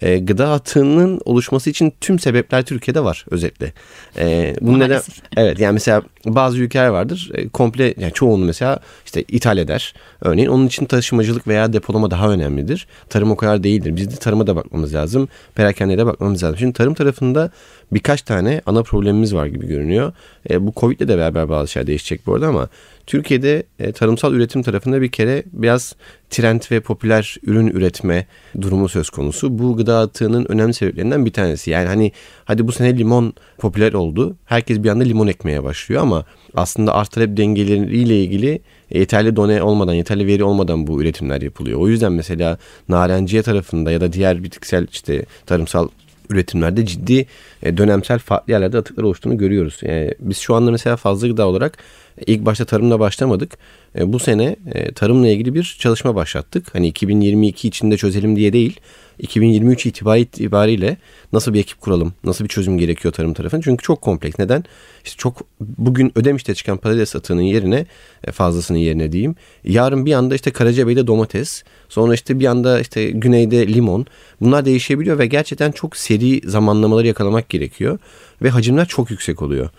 e, 0.00 0.18
gıda 0.18 0.50
atığının 0.50 1.20
oluşması 1.24 1.70
için 1.70 1.94
tüm 2.00 2.18
sebepler 2.18 2.64
Türkiye'de 2.64 3.04
var 3.04 3.24
özetle. 3.30 3.72
E, 4.18 4.54
bunun 4.60 4.80
neden 4.80 5.00
evet 5.36 5.60
yani 5.60 5.72
mesela 5.72 6.02
bazı 6.26 6.58
ülkeler 6.58 6.88
vardır 6.88 7.30
e, 7.34 7.48
komple 7.48 7.94
yani 7.98 8.12
çoğunu 8.12 8.44
mesela 8.44 8.78
işte 9.04 9.22
ithal 9.22 9.58
eder. 9.58 9.94
Örneğin 10.20 10.48
onun 10.48 10.66
için 10.66 10.86
taşımacılık 10.86 11.48
veya 11.48 11.72
depolama 11.72 12.10
daha 12.10 12.30
önemlidir. 12.30 12.86
Tarım 13.08 13.30
o 13.30 13.36
kadar 13.36 13.62
değildir. 13.62 13.96
Biz 13.96 14.10
de 14.10 14.16
tarıma 14.16 14.46
da 14.46 14.56
bakmamız 14.56 14.94
lazım. 14.94 15.28
Perakendeye 15.54 15.98
de 15.98 16.06
bakmamız 16.06 16.42
lazım. 16.42 16.58
Şimdi 16.58 16.72
tarım 16.72 16.94
tarafında 16.94 17.50
birkaç 17.92 18.22
tane 18.22 18.62
ana 18.66 18.82
problemimiz 18.82 19.34
var 19.34 19.46
gibi 19.46 19.66
görünüyor. 19.66 20.12
E, 20.50 20.66
bu 20.66 20.72
Covid 20.76 21.00
ile 21.00 21.08
de 21.08 21.18
beraber 21.18 21.48
bazı 21.48 21.72
şeyler 21.72 21.86
değişecek 21.86 22.26
bu 22.26 22.34
arada 22.34 22.46
ama 22.46 22.68
Türkiye'de 23.08 23.62
e, 23.78 23.92
tarımsal 23.92 24.34
üretim 24.34 24.62
tarafında 24.62 25.02
bir 25.02 25.08
kere 25.08 25.42
biraz 25.52 25.94
trend 26.30 26.62
ve 26.70 26.80
popüler 26.80 27.36
ürün 27.42 27.66
üretme 27.66 28.26
durumu 28.60 28.88
söz 28.88 29.10
konusu. 29.10 29.58
Bu 29.58 29.76
gıda 29.76 29.98
atığının 29.98 30.46
önemli 30.48 30.74
sebeplerinden 30.74 31.26
bir 31.26 31.32
tanesi. 31.32 31.70
Yani 31.70 31.86
hani 31.86 32.12
hadi 32.44 32.66
bu 32.68 32.72
sene 32.72 32.98
limon 32.98 33.32
popüler 33.58 33.92
oldu. 33.92 34.36
Herkes 34.44 34.82
bir 34.82 34.88
anda 34.88 35.04
limon 35.04 35.26
ekmeye 35.26 35.64
başlıyor 35.64 36.02
ama 36.02 36.24
aslında 36.54 36.94
arz 36.94 37.08
talep 37.08 37.36
dengeleriyle 37.36 38.22
ilgili 38.22 38.60
yeterli 38.90 39.36
done 39.36 39.62
olmadan, 39.62 39.94
yeterli 39.94 40.26
veri 40.26 40.44
olmadan 40.44 40.86
bu 40.86 41.02
üretimler 41.02 41.42
yapılıyor. 41.42 41.80
O 41.80 41.88
yüzden 41.88 42.12
mesela 42.12 42.58
narenciye 42.88 43.42
tarafında 43.42 43.90
ya 43.90 44.00
da 44.00 44.12
diğer 44.12 44.42
bitkisel 44.42 44.86
işte 44.92 45.24
tarımsal 45.46 45.88
üretimlerde 46.30 46.86
ciddi 46.86 47.26
e, 47.62 47.76
dönemsel 47.76 48.18
farklı 48.18 48.52
yerlerde 48.52 48.78
atıklar 48.78 49.04
oluştuğunu 49.04 49.38
görüyoruz. 49.38 49.78
Yani 49.82 50.14
biz 50.20 50.38
şu 50.38 50.54
anda 50.54 50.70
mesela 50.70 50.96
fazla 50.96 51.28
gıda 51.28 51.46
olarak 51.48 51.78
İlk 52.26 52.44
başta 52.44 52.64
tarımla 52.64 53.00
başlamadık. 53.00 53.58
E, 53.98 54.12
bu 54.12 54.18
sene 54.18 54.56
e, 54.74 54.92
tarımla 54.92 55.28
ilgili 55.28 55.54
bir 55.54 55.76
çalışma 55.78 56.14
başlattık. 56.14 56.74
Hani 56.74 56.88
2022 56.88 57.68
içinde 57.68 57.96
çözelim 57.96 58.36
diye 58.36 58.52
değil. 58.52 58.80
2023 59.18 59.86
itibariyle 59.86 60.96
nasıl 61.32 61.54
bir 61.54 61.60
ekip 61.60 61.80
kuralım, 61.80 62.14
nasıl 62.24 62.44
bir 62.44 62.48
çözüm 62.48 62.78
gerekiyor 62.78 63.14
tarım 63.14 63.34
tarafının. 63.34 63.60
Çünkü 63.60 63.82
çok 63.82 64.02
kompleks. 64.02 64.38
Neden? 64.38 64.64
İşte 65.04 65.16
çok 65.16 65.42
bugün 65.60 66.12
Ödemiş'te 66.14 66.54
çıkan 66.54 66.76
patates 66.76 67.16
atığının 67.16 67.42
yerine 67.42 67.86
e, 68.24 68.32
fazlasının 68.32 68.78
yerine 68.78 69.12
diyeyim. 69.12 69.34
Yarın 69.64 70.06
bir 70.06 70.12
anda 70.12 70.34
işte 70.34 70.50
Karacabey'de 70.50 71.06
domates, 71.06 71.62
sonra 71.88 72.14
işte 72.14 72.40
bir 72.40 72.46
anda 72.46 72.80
işte 72.80 73.10
güneyde 73.10 73.68
limon. 73.68 74.06
Bunlar 74.40 74.64
değişebiliyor 74.64 75.18
ve 75.18 75.26
gerçekten 75.26 75.72
çok 75.72 75.96
seri 75.96 76.48
zamanlamaları 76.48 77.06
yakalamak 77.06 77.48
gerekiyor 77.48 77.98
ve 78.42 78.50
hacimler 78.50 78.86
çok 78.86 79.10
yüksek 79.10 79.42
oluyor. 79.42 79.70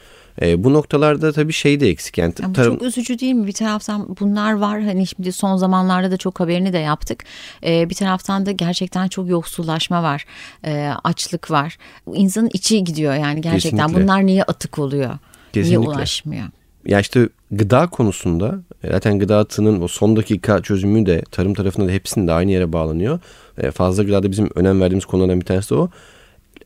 E, 0.42 0.64
bu 0.64 0.74
noktalarda 0.74 1.32
tabii 1.32 1.54
şey 1.54 1.80
de 1.80 1.90
eksik. 1.90 2.18
Yani 2.18 2.34
yani 2.42 2.54
tarım... 2.54 2.74
Çok 2.74 2.84
üzücü 2.84 3.20
değil 3.20 3.34
mi? 3.34 3.48
Bir 3.48 3.54
taraftan 3.54 4.16
bunlar 4.20 4.54
var. 4.54 4.82
Hani 4.82 5.08
şimdi 5.08 5.32
son 5.32 5.58
zamanlarda 5.58 6.12
da 6.12 6.18
çok 6.18 6.40
haberini 6.40 6.74
de 6.74 6.78
yaptık. 6.78 7.24
E, 7.66 7.90
bir 7.90 7.96
taraftan 7.96 8.46
da 8.46 8.52
gerçekten 8.52 9.08
çok 9.08 9.30
yoksullaşma 9.30 10.04
var. 10.04 10.26
E, 10.66 10.92
açlık 11.04 11.52
var. 11.52 11.78
İnsanın 12.14 12.50
içi 12.54 12.84
gidiyor 12.84 13.14
yani 13.14 13.42
gerçekten. 13.42 13.78
Kesinlikle. 13.78 14.04
Bunlar 14.04 14.26
niye 14.26 14.44
atık 14.44 14.80
oluyor? 14.80 15.18
Kesinlikle. 15.54 15.80
Niye 15.80 15.90
ulaşmıyor? 15.90 16.46
Ya 16.86 17.00
işte 17.00 17.30
gıda 17.52 17.88
konusunda 17.88 18.60
e, 18.84 18.92
zaten 18.92 19.20
gıda 19.20 19.38
atının 19.38 19.82
o 19.82 19.88
son 19.88 20.16
dakika 20.16 20.62
çözümü 20.62 21.06
de 21.06 21.22
tarım 21.32 21.54
tarafında 21.54 21.88
da 21.88 21.92
hepsinde 21.92 22.32
aynı 22.34 22.52
yere 22.52 22.74
bağlanıyor. 22.74 23.20
E, 23.58 23.72
fazla 23.72 24.04
gıdada 24.04 24.32
bizim 24.32 24.50
önem 24.56 24.82
verdiğimiz 24.82 25.06
konulardan 25.06 25.42
bir 25.42 25.46
tanesi 25.46 25.70
de 25.70 25.76
o. 25.76 25.90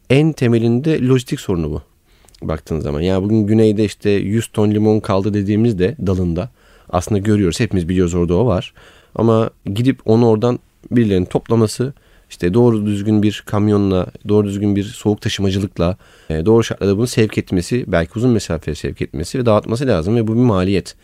En 0.10 0.34
temelinde 0.34 1.08
lojistik 1.08 1.40
sorunu 1.40 1.72
bu 1.72 1.82
baktığın 2.48 2.80
zaman. 2.80 3.02
Yani 3.02 3.24
bugün 3.24 3.48
güneyde 3.48 3.86
işte 3.86 4.10
100 4.10 4.48
ton 4.48 4.72
limon 4.72 5.00
kaldı 5.00 5.34
dediğimizde 5.34 5.96
dalında 6.08 6.50
aslında 6.90 7.20
görüyoruz. 7.20 7.60
Hepimiz 7.60 7.90
biliyoruz 7.90 8.14
orada 8.14 8.36
o 8.36 8.46
var. 8.46 8.74
Ama 9.16 9.50
gidip 9.66 10.00
onu 10.06 10.28
oradan 10.28 10.60
birilerinin 10.92 11.26
toplaması 11.26 11.94
işte 12.34 12.54
doğru 12.54 12.86
düzgün 12.86 13.24
bir 13.24 13.44
kamyonla, 13.46 14.08
doğru 14.28 14.48
düzgün 14.48 14.76
bir 14.76 14.84
soğuk 14.84 15.22
taşımacılıkla, 15.22 15.98
e, 16.30 16.46
doğru 16.46 16.64
şartlarda 16.64 16.98
bunu 16.98 17.08
sevk 17.08 17.38
etmesi, 17.38 17.84
belki 17.88 18.12
uzun 18.16 18.32
mesafeye 18.32 18.76
sevk 18.76 19.02
etmesi 19.02 19.40
ve 19.40 19.46
dağıtması 19.46 19.88
lazım 19.88 20.16
ve 20.16 20.28
bu 20.28 20.34
bir 20.34 20.40
maliyet. 20.40 20.96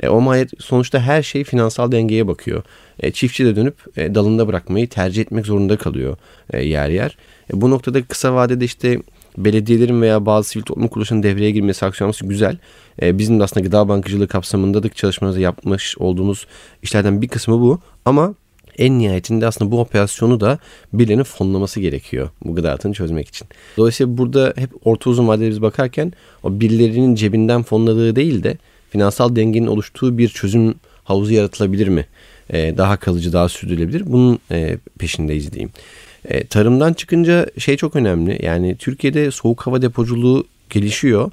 E, 0.00 0.08
o 0.08 0.20
maliyet 0.20 0.50
sonuçta 0.58 1.00
her 1.00 1.22
şey 1.22 1.44
finansal 1.44 1.92
dengeye 1.92 2.26
bakıyor. 2.26 2.62
E, 3.00 3.10
çiftçi 3.10 3.44
de 3.44 3.56
dönüp 3.56 3.74
e, 3.96 4.14
dalında 4.14 4.48
bırakmayı 4.48 4.88
tercih 4.88 5.22
etmek 5.22 5.46
zorunda 5.46 5.76
kalıyor 5.76 6.16
e, 6.52 6.64
yer 6.64 6.88
yer. 6.88 7.16
E, 7.52 7.60
bu 7.60 7.70
noktada 7.70 8.02
kısa 8.02 8.34
vadede 8.34 8.64
işte 8.64 8.98
belediyelerin 9.38 10.02
veya 10.02 10.26
bazı 10.26 10.48
sivil 10.48 10.64
toplum 10.64 10.88
kuruluşlarının 10.88 11.22
devreye 11.22 11.50
girmesi, 11.50 11.86
aksiyonlaması 11.86 12.26
güzel. 12.26 12.58
E, 13.02 13.18
bizim 13.18 13.40
de 13.40 13.44
aslında 13.44 13.66
gıda 13.66 13.88
bankacılığı 13.88 14.28
kapsamında 14.28 14.82
da 14.82 14.88
çalışmalarımızda 14.88 15.42
yapmış 15.42 15.98
olduğumuz 15.98 16.46
işlerden 16.82 17.22
bir 17.22 17.28
kısmı 17.28 17.60
bu. 17.60 17.80
Ama 18.04 18.34
en 18.78 18.98
nihayetinde 18.98 19.46
aslında 19.46 19.70
bu 19.70 19.80
operasyonu 19.80 20.40
da 20.40 20.58
birilerinin 20.92 21.22
fonlaması 21.22 21.80
gerekiyor 21.80 22.28
bu 22.44 22.54
gıda 22.54 22.72
atını 22.72 22.92
çözmek 22.92 23.28
için. 23.28 23.48
Dolayısıyla 23.76 24.18
burada 24.18 24.52
hep 24.56 24.70
orta 24.84 25.10
uzun 25.10 25.28
vadede 25.28 25.48
biz 25.48 25.62
bakarken 25.62 26.12
o 26.42 26.60
birilerinin 26.60 27.14
cebinden 27.14 27.62
fonladığı 27.62 28.16
değil 28.16 28.42
de 28.42 28.58
finansal 28.90 29.36
dengenin 29.36 29.66
oluştuğu 29.66 30.18
bir 30.18 30.28
çözüm 30.28 30.74
havuzu 31.04 31.32
yaratılabilir 31.32 31.88
mi? 31.88 32.06
Ee, 32.52 32.74
daha 32.76 32.96
kalıcı, 32.96 33.32
daha 33.32 33.48
sürdürülebilir. 33.48 34.02
Bunun 34.06 34.38
e, 34.50 34.78
peşindeyiz 34.98 35.52
diyeyim. 35.52 35.70
E, 36.24 36.46
tarımdan 36.46 36.92
çıkınca 36.92 37.46
şey 37.58 37.76
çok 37.76 37.96
önemli. 37.96 38.44
Yani 38.44 38.76
Türkiye'de 38.76 39.30
soğuk 39.30 39.66
hava 39.66 39.82
depoculuğu 39.82 40.46
gelişiyor. 40.70 41.30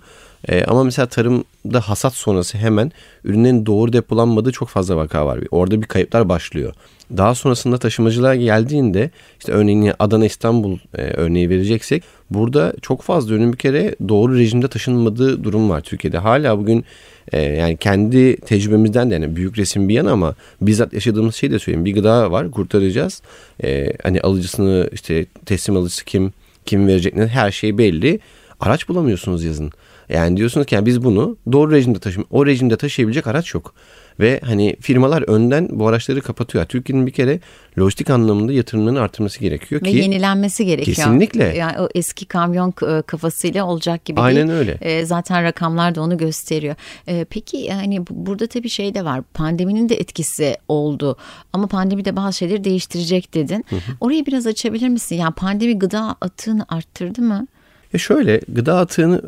E, 0.47 0.63
ama 0.63 0.83
mesela 0.83 1.05
tarımda 1.05 1.81
hasat 1.81 2.13
sonrası 2.13 2.57
hemen 2.57 2.91
ürünlerin 3.23 3.65
doğru 3.65 3.93
depolanmadığı 3.93 4.51
çok 4.51 4.69
fazla 4.69 4.97
vaka 4.97 5.25
var. 5.25 5.39
Orada 5.51 5.81
bir 5.81 5.87
kayıplar 5.87 6.29
başlıyor. 6.29 6.73
Daha 7.17 7.35
sonrasında 7.35 7.77
taşımacılar 7.77 8.33
geldiğinde 8.33 9.09
işte 9.39 9.51
örneğin 9.51 9.91
Adana 9.99 10.25
İstanbul 10.25 10.77
e, 10.97 11.01
örneği 11.01 11.49
vereceksek 11.49 12.03
burada 12.31 12.73
çok 12.81 13.01
fazla 13.01 13.35
ürün 13.35 13.53
bir 13.53 13.57
kere 13.57 13.95
doğru 14.09 14.37
rejimde 14.37 14.67
taşınmadığı 14.67 15.43
durum 15.43 15.69
var 15.69 15.81
Türkiye'de. 15.81 16.17
Hala 16.17 16.59
bugün 16.59 16.85
e, 17.31 17.41
yani 17.41 17.77
kendi 17.77 18.37
tecrübemizden 18.37 19.09
de 19.09 19.13
yani 19.13 19.35
büyük 19.35 19.57
resim 19.57 19.89
bir 19.89 19.93
yana 19.93 20.11
ama 20.11 20.35
bizzat 20.61 20.93
yaşadığımız 20.93 21.35
şey 21.35 21.51
de 21.51 21.59
söyleyeyim. 21.59 21.85
Bir 21.85 21.93
gıda 21.93 22.31
var 22.31 22.51
kurtaracağız. 22.51 23.21
E, 23.63 23.93
hani 24.03 24.21
alıcısını 24.21 24.89
işte 24.93 25.25
teslim 25.45 25.77
alıcısı 25.77 26.05
kim 26.05 26.33
kim 26.65 26.87
verecek 26.87 27.15
ne 27.15 27.27
her 27.27 27.51
şey 27.51 27.77
belli. 27.77 28.19
Araç 28.59 28.89
bulamıyorsunuz 28.89 29.43
yazın. 29.43 29.71
Yani 30.09 30.37
diyorsunuz 30.37 30.65
ki 30.67 30.75
yani 30.75 30.85
biz 30.85 31.03
bunu 31.03 31.37
doğru 31.51 31.71
rejimde 31.71 31.99
taşım 31.99 32.25
o 32.29 32.45
rejimde 32.45 32.77
taşıyabilecek 32.77 33.27
araç 33.27 33.53
yok. 33.53 33.73
Ve 34.19 34.41
hani 34.43 34.75
firmalar 34.81 35.21
önden 35.29 35.67
bu 35.71 35.87
araçları 35.87 36.21
kapatıyor. 36.21 36.65
Türkiye'nin 36.65 37.07
bir 37.07 37.11
kere 37.11 37.39
lojistik 37.79 38.09
anlamında 38.09 38.53
yatırımlarını 38.53 39.01
artırması 39.01 39.39
gerekiyor 39.39 39.81
Ve 39.81 39.91
ki. 39.91 39.97
Ve 39.97 40.01
yenilenmesi 40.01 40.65
gerekiyor. 40.65 40.95
Kesinlikle. 40.95 41.43
Yani 41.43 41.79
o 41.79 41.89
eski 41.95 42.25
kamyon 42.25 42.73
e, 42.87 43.01
kafasıyla 43.01 43.65
olacak 43.65 44.05
gibi 44.05 44.21
Aynen 44.21 44.47
değil. 44.47 44.59
öyle. 44.59 44.77
E, 44.81 45.05
zaten 45.05 45.43
rakamlar 45.43 45.95
da 45.95 46.01
onu 46.01 46.17
gösteriyor. 46.17 46.75
E, 47.07 47.25
peki 47.29 47.73
hani 47.73 48.07
burada 48.09 48.47
tabii 48.47 48.69
şey 48.69 48.95
de 48.95 49.05
var. 49.05 49.21
Pandeminin 49.33 49.89
de 49.89 49.95
etkisi 49.95 50.57
oldu. 50.67 51.17
Ama 51.53 51.67
pandemi 51.67 52.05
de 52.05 52.15
bazı 52.15 52.37
şeyleri 52.37 52.63
değiştirecek 52.63 53.33
dedin. 53.33 53.65
Hı 53.69 53.75
hı. 53.75 53.79
Orayı 53.99 54.25
biraz 54.25 54.47
açabilir 54.47 54.89
misin? 54.89 55.15
Yani 55.15 55.33
pandemi 55.33 55.79
gıda 55.79 56.15
atığını 56.21 56.65
arttırdı 56.69 57.21
mı? 57.21 57.47
Ya 57.93 57.99
şöyle 57.99 58.41
gıda 58.49 58.77
atığını 58.77 59.21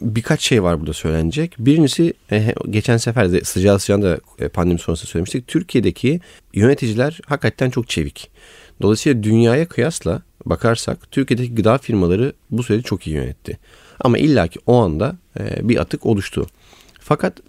birkaç 0.00 0.42
şey 0.42 0.62
var 0.62 0.80
burada 0.80 0.92
söylenecek. 0.92 1.54
Birincisi 1.58 2.14
e, 2.32 2.54
geçen 2.70 2.96
sefer 2.96 3.32
de 3.32 3.44
sıcağı 3.44 3.78
sıcağında 3.78 4.18
e, 4.38 4.48
pandemi 4.48 4.78
sonrası 4.78 5.06
söylemiştik. 5.06 5.46
Türkiye'deki 5.48 6.20
yöneticiler 6.54 7.20
hakikaten 7.26 7.70
çok 7.70 7.88
çevik. 7.88 8.30
Dolayısıyla 8.82 9.22
dünyaya 9.22 9.68
kıyasla 9.68 10.22
bakarsak 10.46 11.10
Türkiye'deki 11.10 11.54
gıda 11.54 11.78
firmaları 11.78 12.32
bu 12.50 12.62
süreci 12.62 12.84
çok 12.84 13.06
iyi 13.06 13.16
yönetti. 13.16 13.58
Ama 14.00 14.18
illaki 14.18 14.58
o 14.66 14.76
anda 14.76 15.16
e, 15.40 15.68
bir 15.68 15.76
atık 15.76 16.06
oluştu. 16.06 16.46
Fakat 17.00 17.40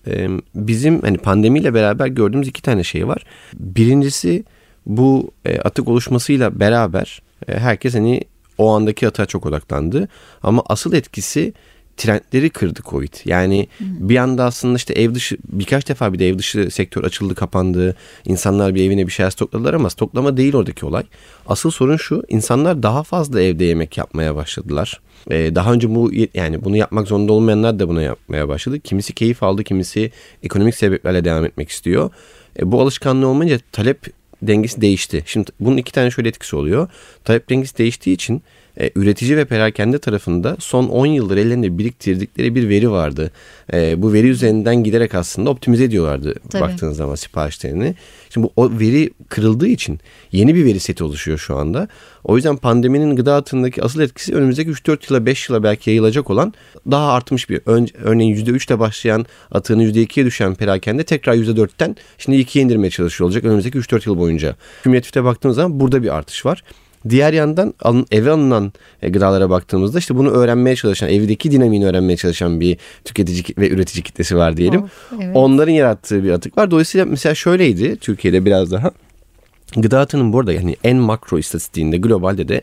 bizim 0.56 1.02
hani 1.02 1.18
pandemiyle 1.18 1.74
beraber 1.74 2.08
gördüğümüz 2.08 2.48
iki 2.48 2.62
tane 2.62 2.84
şey 2.84 3.08
var. 3.08 3.24
Birincisi 3.54 4.44
bu 4.86 5.32
atık 5.64 5.88
oluşmasıyla 5.88 6.60
beraber 6.60 7.22
herkes 7.48 7.94
hani 7.96 8.22
o 8.58 8.72
andaki 8.74 9.08
atığa 9.08 9.26
çok 9.26 9.46
odaklandı. 9.46 10.08
Ama 10.44 10.64
asıl 10.66 10.94
etkisi 10.94 11.54
trendleri 11.98 12.50
kırdı 12.50 12.80
Covid. 12.86 13.14
Yani 13.26 13.68
hmm. 13.78 14.10
bir 14.10 14.18
anda 14.18 14.44
aslında 14.44 14.76
işte 14.76 14.94
ev 14.94 15.16
dışı 15.16 15.38
birkaç 15.52 15.90
defa 15.90 16.14
bir 16.14 16.20
de 16.20 16.30
ev 16.30 16.38
dışı 16.38 16.72
sektör 16.72 17.04
açıldı 17.04 17.36
kapandı. 17.36 17.96
İnsanlar 18.26 18.76
bir 18.76 18.84
evine 18.84 19.08
bir 19.08 19.12
şeyler 19.12 19.30
stokladılar 19.30 19.74
ama 19.74 19.90
stoklama 19.90 20.38
değil 20.38 20.54
oradaki 20.54 20.86
olay. 20.86 21.04
Asıl 21.48 21.72
sorun 21.72 21.98
şu 21.98 22.24
insanlar 22.30 22.84
daha 22.84 23.04
fazla 23.04 23.42
evde 23.42 23.66
yemek 23.66 23.98
yapmaya 23.98 24.36
başladılar. 24.36 25.02
Ee, 25.32 25.56
daha 25.56 25.74
önce 25.74 25.96
bu 25.96 26.12
yani 26.34 26.64
bunu 26.66 26.78
yapmak 26.78 27.08
zorunda 27.08 27.34
olmayanlar 27.34 27.80
da 27.80 27.90
buna 27.90 28.02
yapmaya 28.02 28.48
başladı. 28.48 28.80
Kimisi 28.80 29.14
keyif 29.14 29.44
aldı 29.44 29.64
kimisi 29.64 30.12
ekonomik 30.44 30.76
sebeplerle 30.76 31.26
devam 31.26 31.46
etmek 31.46 31.70
istiyor. 31.70 32.10
E, 32.60 32.72
bu 32.72 32.82
alışkanlığı 32.82 33.28
olmayınca 33.28 33.60
talep 33.72 34.06
dengesi 34.42 34.82
değişti. 34.82 35.24
Şimdi 35.26 35.52
bunun 35.60 35.78
iki 35.78 35.92
tane 35.92 36.12
şöyle 36.12 36.30
etkisi 36.30 36.56
oluyor. 36.56 36.88
Talep 37.24 37.50
dengesi 37.50 37.78
değiştiği 37.78 38.14
için 38.14 38.42
e, 38.80 38.92
üretici 38.96 39.38
ve 39.38 39.46
perakende 39.46 40.00
tarafında 40.00 40.58
son 40.60 40.88
10 40.88 41.06
yıldır 41.06 41.38
ellerinde 41.38 41.78
biriktirdikleri 41.78 42.56
bir 42.56 42.70
veri 42.70 42.92
vardı. 42.92 43.32
E, 43.74 44.02
bu 44.02 44.14
veri 44.14 44.28
üzerinden 44.28 44.84
giderek 44.84 45.16
aslında 45.16 45.50
optimize 45.50 45.84
ediyorlardı 45.84 46.34
Tabii. 46.50 46.62
baktığınız 46.62 46.98
zaman 46.98 47.16
siparişlerini. 47.16 47.96
Şimdi 48.30 48.48
bu 48.48 48.52
o 48.56 48.80
veri 48.80 49.10
kırıldığı 49.30 49.68
için 49.68 50.00
yeni 50.32 50.56
bir 50.56 50.66
veri 50.66 50.80
seti 50.80 51.04
oluşuyor 51.04 51.38
şu 51.38 51.58
anda. 51.58 51.88
O 52.24 52.36
yüzden 52.36 52.58
pandeminin 52.58 53.16
gıda 53.16 53.36
atındaki 53.36 53.84
asıl 53.84 54.02
etkisi 54.02 54.36
önümüzdeki 54.36 54.72
3-4 54.72 54.98
yıla 55.10 55.26
5 55.26 55.50
yıla 55.50 55.64
belki 55.64 55.90
yayılacak 55.90 56.30
olan 56.30 56.54
daha 56.92 57.14
artmış 57.14 57.50
bir 57.50 57.62
ön, 57.66 57.88
örneğin 58.04 58.36
%3 58.36 58.68
ile 58.68 58.80
başlayan 58.80 59.26
atığın 59.52 59.80
%2'ye 59.80 60.26
düşen 60.26 60.56
perakende 60.56 61.04
tekrar 61.04 61.34
%4'ten 61.34 61.96
şimdi 62.18 62.38
2'ye 62.38 62.64
indirmeye 62.64 62.90
çalışıyor 62.90 63.26
olacak 63.26 63.44
önümüzdeki 63.44 63.78
3-4 63.78 64.10
yıl 64.10 64.18
boyunca. 64.18 64.56
Kümülatifte 64.84 65.24
baktığımız 65.24 65.56
zaman 65.56 65.80
burada 65.80 66.04
bir 66.04 66.16
artış 66.16 66.46
var. 66.46 66.64
Diğer 67.10 67.34
yandan 67.34 67.74
alın, 67.82 68.06
eve 68.12 68.32
alınan 68.32 68.74
e, 69.02 69.10
gıdalara 69.10 69.50
baktığımızda 69.50 70.00
işte 70.00 70.16
bunu 70.16 70.30
öğrenmeye 70.30 70.76
çalışan, 70.76 71.10
evdeki 71.10 71.52
dinamiğini 71.52 71.86
öğrenmeye 71.86 72.18
çalışan 72.18 72.60
bir 72.60 72.78
tüketici 73.06 73.44
ve 73.58 73.70
üretici 73.70 74.04
kitlesi 74.04 74.38
var 74.38 74.58
diyelim. 74.58 74.84
Of, 74.84 74.90
evet. 75.24 75.36
Onların 75.36 75.72
yarattığı 75.72 76.24
bir 76.24 76.32
atık 76.32 76.58
var. 76.58 76.72
Dolayısıyla 76.72 77.06
mesela 77.06 77.36
şöyleydi 77.36 77.96
Türkiye'de 77.96 78.46
biraz 78.46 78.72
daha. 78.72 78.92
Gıda 79.76 80.00
atının 80.00 80.34
burada 80.34 80.54
yani 80.54 80.76
en 80.84 80.98
makro 80.98 81.40
istatistiğinde 81.40 81.98
globalde 81.98 82.48
de 82.48 82.62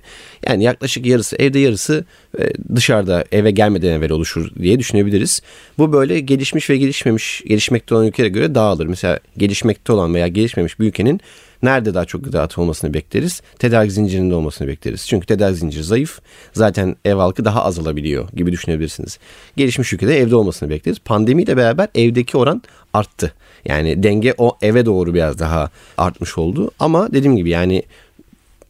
yani 0.49 0.65
yaklaşık 0.65 1.07
yarısı 1.07 1.37
evde 1.37 1.59
yarısı 1.59 2.05
e, 2.39 2.51
dışarıda 2.77 3.25
eve 3.33 3.51
gelmeden 3.51 3.93
evvel 3.93 4.11
oluşur 4.11 4.51
diye 4.63 4.79
düşünebiliriz. 4.79 5.43
Bu 5.79 5.93
böyle 5.93 6.21
gelişmiş 6.21 6.71
ve 6.71 6.77
gelişmemiş 6.77 7.43
gelişmekte 7.47 7.95
olan 7.95 8.07
ülkelere 8.07 8.31
göre 8.31 8.55
dağılır. 8.55 8.87
Mesela 8.87 9.21
gelişmekte 9.37 9.93
olan 9.93 10.15
veya 10.15 10.29
gelişmemiş 10.29 10.81
bir 10.81 10.87
ülkenin 10.87 11.21
Nerede 11.65 11.95
daha 11.95 12.05
çok 12.05 12.25
gıda 12.25 12.49
olmasını 12.57 12.95
bekleriz? 12.95 13.43
Tedarik 13.59 13.93
zincirinde 13.93 14.35
olmasını 14.35 14.69
bekleriz. 14.69 15.07
Çünkü 15.07 15.27
tedarik 15.27 15.59
zinciri 15.59 15.85
zayıf. 15.85 16.21
Zaten 16.53 16.97
ev 17.05 17.15
halkı 17.15 17.45
daha 17.45 17.65
azalabiliyor 17.65 18.29
gibi 18.33 18.53
düşünebilirsiniz. 18.53 19.19
Gelişmiş 19.57 19.93
ülkede 19.93 20.19
evde 20.19 20.37
olmasını 20.37 20.71
bekleriz. 20.71 20.99
Pandemiyle 20.99 21.57
beraber 21.57 21.89
evdeki 21.95 22.37
oran 22.37 22.63
arttı. 22.93 23.33
Yani 23.65 24.03
denge 24.03 24.35
o 24.39 24.57
eve 24.63 24.87
doğru 24.87 25.15
biraz 25.15 25.39
daha 25.39 25.71
artmış 25.99 26.39
oldu. 26.39 26.71
Ama 26.79 27.13
dediğim 27.13 27.37
gibi 27.37 27.51
yani 27.51 27.83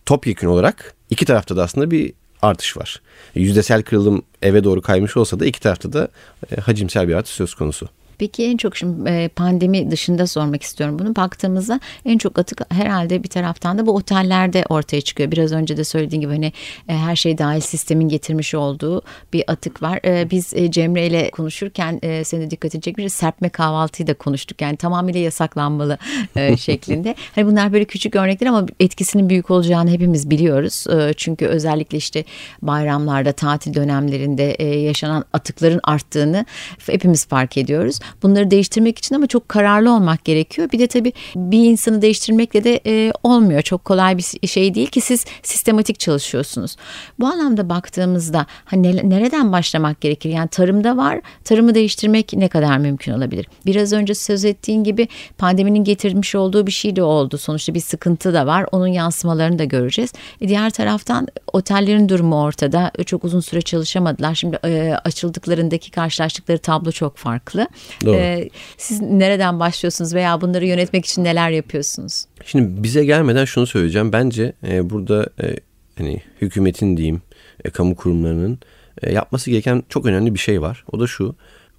topyekun 0.07 0.49
olarak 0.49 0.95
iki 1.11 1.25
tarafta 1.25 1.57
da 1.57 1.63
aslında 1.63 1.91
bir 1.91 2.13
artış 2.43 2.77
var. 2.77 3.01
Yüzdesel 3.35 3.83
kırılım 3.83 4.23
eve 4.43 4.65
doğru 4.65 4.83
kaymış 4.83 5.17
olsa 5.17 5.41
da 5.41 5.47
iki 5.47 5.61
tarafta 5.61 5.93
da 5.93 6.09
e, 6.51 6.61
hacimsel 6.61 7.09
bir 7.09 7.15
artış 7.15 7.33
söz 7.33 7.55
konusu. 7.55 7.89
Peki 8.19 8.45
en 8.45 8.57
çok 8.57 8.77
şimdi 8.77 9.11
e, 9.11 9.29
pandemi 9.29 9.91
dışında 9.91 10.27
sormak 10.27 10.63
istiyorum 10.63 10.99
bunu. 10.99 11.17
Baktığımızda 11.17 11.81
en 12.05 12.19
çok 12.19 12.39
atık 12.39 12.75
herhalde 12.75 13.23
bir 13.23 13.29
taraftan 13.29 13.79
da 13.79 13.87
bu 13.87 13.97
otellerde 13.97 14.65
ortaya 14.69 15.01
çıkıyor. 15.01 15.31
Biraz 15.31 15.53
önce 15.53 15.77
de 15.77 15.85
söylediğim 15.85 16.21
gibi 16.21 16.33
hani 16.33 16.53
e, 16.89 16.93
her 16.93 17.17
şey 17.17 17.39
dahil 17.39 17.61
sistemin 17.61 18.09
getirmiş 18.09 18.55
olduğu 18.55 19.03
bir 19.33 19.45
atık 19.47 19.83
var. 19.83 20.01
E, 20.05 20.31
biz 20.31 20.55
Cemre 20.71 21.07
ile 21.07 21.31
konuşurken 21.31 22.01
senin 22.25 22.47
de 22.47 22.51
dikkatini 22.51 22.83
çekmiş 22.83 23.13
serpme 23.13 23.49
kahvaltıyı 23.49 24.07
da 24.07 24.15
konuştuk. 24.15 24.63
Yani 24.63 24.77
tamamıyla 24.77 25.21
yasaklanmalı 25.21 25.99
şeklinde. 26.59 27.15
Hani 27.35 27.47
bunlar 27.47 27.73
böyle 27.73 27.85
küçük 27.85 28.17
örnekler 28.17 28.47
ama 28.47 28.67
etkisinin 28.81 29.29
büyük 29.29 29.51
olacağını 29.51 29.91
hepimiz 29.91 30.31
biliyoruz. 30.31 30.87
Çünkü 31.17 31.47
özellikle 31.47 31.99
işte 31.99 32.25
bayramlarda, 32.63 33.33
tatil 33.33 33.75
dönemlerinde 33.75 34.63
yaşanan 34.65 35.25
atıkların 35.33 35.81
arttığını 35.83 36.47
hepimiz 36.87 37.27
fark 37.27 37.57
ediyoruz 37.57 38.01
bunları 38.23 38.51
değiştirmek 38.51 38.99
için 38.99 39.15
ama 39.15 39.27
çok 39.27 39.49
kararlı 39.49 39.95
olmak 39.95 40.25
gerekiyor. 40.25 40.69
Bir 40.73 40.79
de 40.79 40.87
tabii 40.87 41.13
bir 41.37 41.65
insanı 41.65 42.03
değiştirmekle 42.03 42.65
de 42.65 42.81
e, 42.87 43.13
olmuyor. 43.23 43.63
Çok 43.63 43.85
kolay 43.85 44.19
bir 44.19 44.49
şey 44.49 44.75
değil 44.75 44.89
ki 44.89 45.01
siz 45.01 45.25
sistematik 45.43 45.99
çalışıyorsunuz. 45.99 46.77
Bu 47.21 47.27
anlamda 47.27 47.69
baktığımızda 47.69 48.47
hani 48.65 49.11
nereden 49.11 49.53
başlamak 49.53 50.01
gerekir? 50.01 50.31
Yani 50.31 50.49
tarımda 50.49 50.97
var. 50.97 51.21
Tarımı 51.45 51.75
değiştirmek 51.75 52.33
ne 52.33 52.49
kadar 52.49 52.79
mümkün 52.79 53.13
olabilir? 53.13 53.47
Biraz 53.67 53.93
önce 53.93 54.15
söz 54.15 54.45
ettiğin 54.45 54.85
gibi 54.85 55.09
pandeminin 55.39 55.85
getirmiş 55.85 56.35
olduğu 56.35 56.67
bir 56.67 56.73
şey 56.73 56.97
de 56.97 57.03
oldu. 57.03 57.39
Sonuçta 57.39 57.75
bir 57.75 57.81
sıkıntı 57.81 58.35
da 58.35 58.47
var. 58.47 58.67
Onun 58.73 58.87
yansımalarını 58.87 59.59
da 59.59 59.65
göreceğiz. 59.65 60.13
E 60.41 60.49
diğer 60.49 60.71
taraftan 60.71 61.29
otellerin 61.53 62.09
durumu 62.09 62.43
ortada. 62.43 62.93
Çok 63.07 63.25
uzun 63.25 63.41
süre 63.41 63.63
çalışamadılar. 63.63 64.35
Şimdi 64.35 64.59
e, 64.65 64.95
açıldıklarındaki 65.05 65.91
karşılaştıkları 65.91 66.59
tablo 66.59 66.93
çok 66.93 67.17
farklı. 67.17 67.69
Doğru. 68.05 68.17
Ee, 68.17 68.51
siz 68.77 69.01
nereden 69.01 69.61
başlıyorsunuz 69.61 70.15
veya 70.15 70.41
bunları 70.41 70.67
yönetmek 70.67 71.07
için 71.07 71.25
neler 71.25 71.51
yapıyorsunuz? 71.51 72.25
Şimdi 72.45 72.83
bize 72.83 73.05
gelmeden 73.05 73.45
şunu 73.45 73.67
söyleyeceğim. 73.67 74.13
Bence 74.13 74.53
e, 74.69 74.91
burada 74.91 75.27
e, 75.43 75.57
hani 75.99 76.21
hükümetin 76.41 76.97
diyeyim, 76.97 77.23
e, 77.65 77.71
kamu 77.71 77.97
kurumlarının 77.97 78.59
e, 79.03 79.13
yapması 79.13 79.51
gereken 79.51 79.83
çok 79.89 80.07
önemli 80.07 80.35
bir 80.35 80.39
şey 80.39 80.63
var. 80.63 80.85
O 80.93 81.01
da 81.01 81.07
şu. 81.07 81.35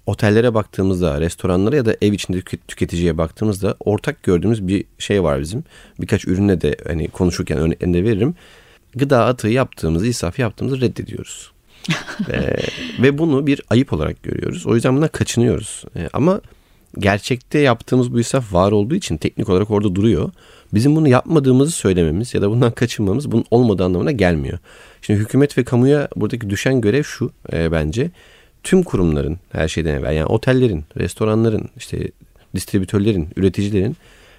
Otellere 0.06 0.54
baktığımızda, 0.54 1.20
restoranlara 1.20 1.76
ya 1.76 1.86
da 1.86 1.96
ev 2.02 2.12
içinde 2.12 2.40
tüketiciye 2.68 3.18
baktığımızda 3.18 3.76
ortak 3.80 4.22
gördüğümüz 4.22 4.68
bir 4.68 4.84
şey 4.98 5.22
var 5.22 5.40
bizim. 5.40 5.64
Birkaç 6.00 6.24
ürüne 6.24 6.60
de 6.60 6.76
hani 6.86 7.08
konuşurken 7.08 7.58
örneğini 7.58 8.04
veririm. 8.04 8.34
Gıda 8.94 9.24
atığı 9.24 9.48
yaptığımızı, 9.48 10.06
israf 10.06 10.38
yaptığımızı 10.38 10.80
reddediyoruz 10.80 11.50
e, 12.32 12.56
ve 13.02 13.18
bunu 13.18 13.46
bir 13.46 13.60
ayıp 13.70 13.92
olarak 13.92 14.22
görüyoruz. 14.22 14.66
O 14.66 14.74
yüzden 14.74 14.96
buna 14.96 15.08
kaçınıyoruz. 15.08 15.84
E, 15.96 16.08
ama 16.12 16.40
gerçekte 16.98 17.58
yaptığımız 17.58 18.12
bu 18.12 18.20
israf 18.20 18.52
var 18.52 18.72
olduğu 18.72 18.94
için 18.94 19.16
teknik 19.16 19.48
olarak 19.48 19.70
orada 19.70 19.94
duruyor. 19.94 20.30
Bizim 20.74 20.96
bunu 20.96 21.08
yapmadığımızı 21.08 21.72
söylememiz 21.72 22.34
ya 22.34 22.42
da 22.42 22.50
bundan 22.50 22.72
kaçınmamız 22.72 23.32
bunun 23.32 23.44
olmadığı 23.50 23.84
anlamına 23.84 24.12
gelmiyor. 24.12 24.58
Şimdi 25.02 25.20
hükümet 25.20 25.58
ve 25.58 25.64
kamuya 25.64 26.08
buradaki 26.16 26.50
düşen 26.50 26.80
görev 26.80 27.02
şu 27.02 27.32
e, 27.52 27.72
bence. 27.72 28.10
Tüm 28.62 28.82
kurumların 28.82 29.38
her 29.52 29.68
şeyden 29.68 29.94
evvel 29.94 30.14
yani 30.14 30.26
otellerin, 30.26 30.84
restoranların, 30.96 31.68
işte 31.76 32.10
distribütörlerin, 32.54 33.28
üreticilerin 33.36 33.96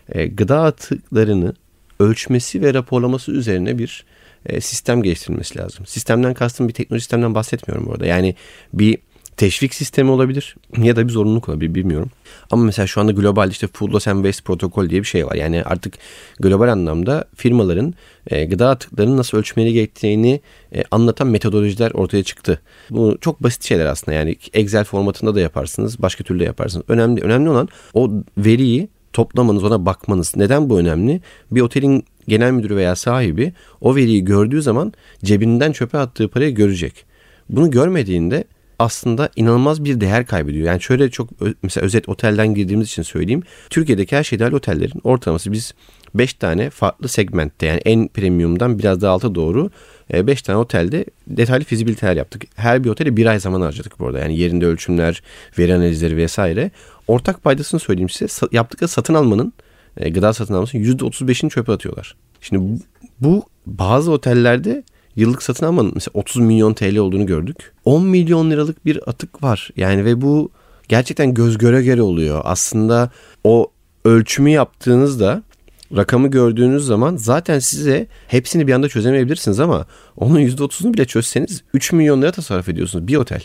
e, 0.10 0.28
gıda 0.28 0.64
atıklarını 0.64 1.54
ölçmesi 2.00 2.62
ve 2.62 2.74
raporlaması 2.74 3.32
üzerine 3.32 3.78
bir 3.78 4.06
e, 4.48 4.62
sistem 4.62 5.04
geliştirilmesi 5.04 5.60
lazım. 5.60 5.86
Sistemden 5.86 6.34
kastım 6.34 6.68
bir 6.68 6.74
teknoloji 6.74 7.04
sistemden 7.04 7.36
bahsetmiyorum 7.36 7.88
burada. 7.88 8.06
Yani 8.06 8.36
bir 8.74 8.98
teşvik 9.38 9.76
sistemi 9.76 10.12
olabilir 10.12 10.56
ya 10.78 10.96
da 10.96 11.08
bir 11.08 11.14
zorunluluk 11.14 11.50
olabilir 11.50 11.76
bilmiyorum. 11.76 12.12
Ama 12.52 12.64
mesela 12.64 12.88
şu 12.88 13.02
anda 13.02 13.12
global 13.12 13.52
işte 13.52 13.68
Food 13.74 13.94
Loss 13.94 14.08
and 14.08 14.24
Waste 14.24 14.44
Protokol 14.44 14.90
diye 14.90 15.02
bir 15.02 15.08
şey 15.08 15.26
var. 15.26 15.36
Yani 15.36 15.64
artık 15.64 15.94
global 16.40 16.68
anlamda 16.68 17.26
firmaların 17.36 17.94
e, 18.28 18.46
gıda 18.46 18.70
atıklarını 18.70 19.18
nasıl 19.18 19.38
ölçmeleri 19.38 19.74
gerektiğini 19.74 20.42
e, 20.76 20.84
anlatan 20.92 21.28
metodolojiler 21.28 21.92
ortaya 21.92 22.24
çıktı. 22.24 22.62
Bu 22.90 23.18
çok 23.22 23.44
basit 23.44 23.64
şeyler 23.64 23.86
aslında. 23.86 24.18
Yani 24.18 24.36
Excel 24.54 24.84
formatında 24.84 25.36
da 25.36 25.40
yaparsınız, 25.40 26.02
başka 26.02 26.24
türlü 26.24 26.40
de 26.40 26.44
yaparsınız. 26.44 26.86
Önemli 26.88 27.22
önemli 27.22 27.50
olan 27.50 27.70
o 27.94 28.12
veriyi 28.38 28.88
toplamanız, 29.14 29.64
ona 29.64 29.86
bakmanız. 29.86 30.36
Neden 30.36 30.70
bu 30.70 30.80
önemli? 30.80 31.22
Bir 31.52 31.62
otelin 31.62 32.06
genel 32.28 32.52
müdürü 32.52 32.76
veya 32.76 32.96
sahibi 32.96 33.54
o 33.82 33.96
veriyi 33.96 34.26
gördüğü 34.26 34.62
zaman 34.62 34.94
cebinden 35.24 35.72
çöpe 35.72 35.98
attığı 35.98 36.28
parayı 36.28 36.56
görecek. 36.56 37.06
Bunu 37.50 37.72
görmediğinde 37.72 38.44
aslında 38.80 39.30
inanılmaz 39.36 39.84
bir 39.84 40.02
değer 40.02 40.26
kaybediyor. 40.26 40.68
Yani 40.68 40.82
şöyle 40.82 41.10
çok 41.10 41.30
mesela 41.64 41.86
özet 41.86 42.10
otelden 42.10 42.54
girdiğimiz 42.54 42.88
için 42.88 43.04
söyleyeyim. 43.04 43.44
Türkiye'deki 43.70 44.16
her 44.16 44.24
şeyde 44.24 44.56
otellerin 44.56 45.02
ortalaması 45.04 45.52
biz 45.52 45.74
5 46.16 46.34
tane 46.34 46.70
farklı 46.70 47.08
segmentte 47.08 47.66
yani 47.66 47.82
en 47.86 48.08
premiumdan 48.08 48.80
biraz 48.80 49.02
daha 49.02 49.12
alta 49.12 49.36
doğru 49.36 49.70
5 50.14 50.40
e, 50.40 50.44
tane 50.44 50.58
otelde 50.58 51.06
detaylı 51.28 51.64
fizibiliteler 51.64 52.16
yaptık. 52.16 52.44
Her 52.56 52.84
bir 52.84 52.90
otele 52.90 53.18
bir 53.18 53.26
ay 53.26 53.40
zaman 53.40 53.62
harcadık 53.62 54.00
bu 54.00 54.08
arada. 54.08 54.20
Yani 54.20 54.38
yerinde 54.38 54.66
ölçümler, 54.66 55.24
veri 55.60 55.76
analizleri 55.76 56.18
vesaire. 56.18 56.72
Ortak 57.08 57.44
paydasını 57.44 57.80
söyleyeyim 57.80 58.10
size. 58.10 58.48
Yaptıkları 58.52 58.88
satın 58.88 59.14
almanın 59.14 59.54
e, 59.98 60.10
gıda 60.10 60.34
satın 60.34 60.54
almasının 60.54 60.84
%35'ini 60.84 61.50
çöpe 61.50 61.72
atıyorlar. 61.72 62.16
Şimdi 62.42 62.62
bu, 62.62 62.80
bu 63.22 63.44
bazı 63.66 64.12
otellerde 64.12 64.84
yıllık 65.16 65.44
satın 65.44 65.66
almanın 65.66 65.92
mesela 65.96 66.12
30 66.14 66.42
milyon 66.42 66.74
TL 66.74 66.98
olduğunu 66.98 67.26
gördük. 67.26 67.74
10 67.86 68.04
milyon 68.04 68.52
liralık 68.52 68.86
bir 68.86 69.10
atık 69.10 69.44
var. 69.44 69.70
Yani 69.76 70.06
ve 70.06 70.22
bu 70.22 70.52
gerçekten 70.88 71.34
göz 71.34 71.58
göre 71.58 71.84
göre 71.84 72.02
oluyor. 72.02 72.42
Aslında 72.44 73.10
o 73.44 73.72
ölçümü 74.06 74.50
yaptığınızda 74.50 75.44
rakamı 75.96 76.28
gördüğünüz 76.28 76.86
zaman 76.86 77.16
zaten 77.16 77.60
size 77.60 78.08
hepsini 78.28 78.68
bir 78.68 78.74
anda 78.74 78.90
çözemeyebilirsiniz 78.90 79.60
ama 79.60 79.86
onun 80.18 80.40
%30'unu 80.40 80.94
bile 80.94 81.06
çözseniz 81.06 81.64
3 81.74 81.92
milyon 81.92 82.22
lira 82.22 82.32
tasarruf 82.32 82.70
ediyorsunuz 82.70 83.08
bir 83.08 83.16
otel. 83.16 83.42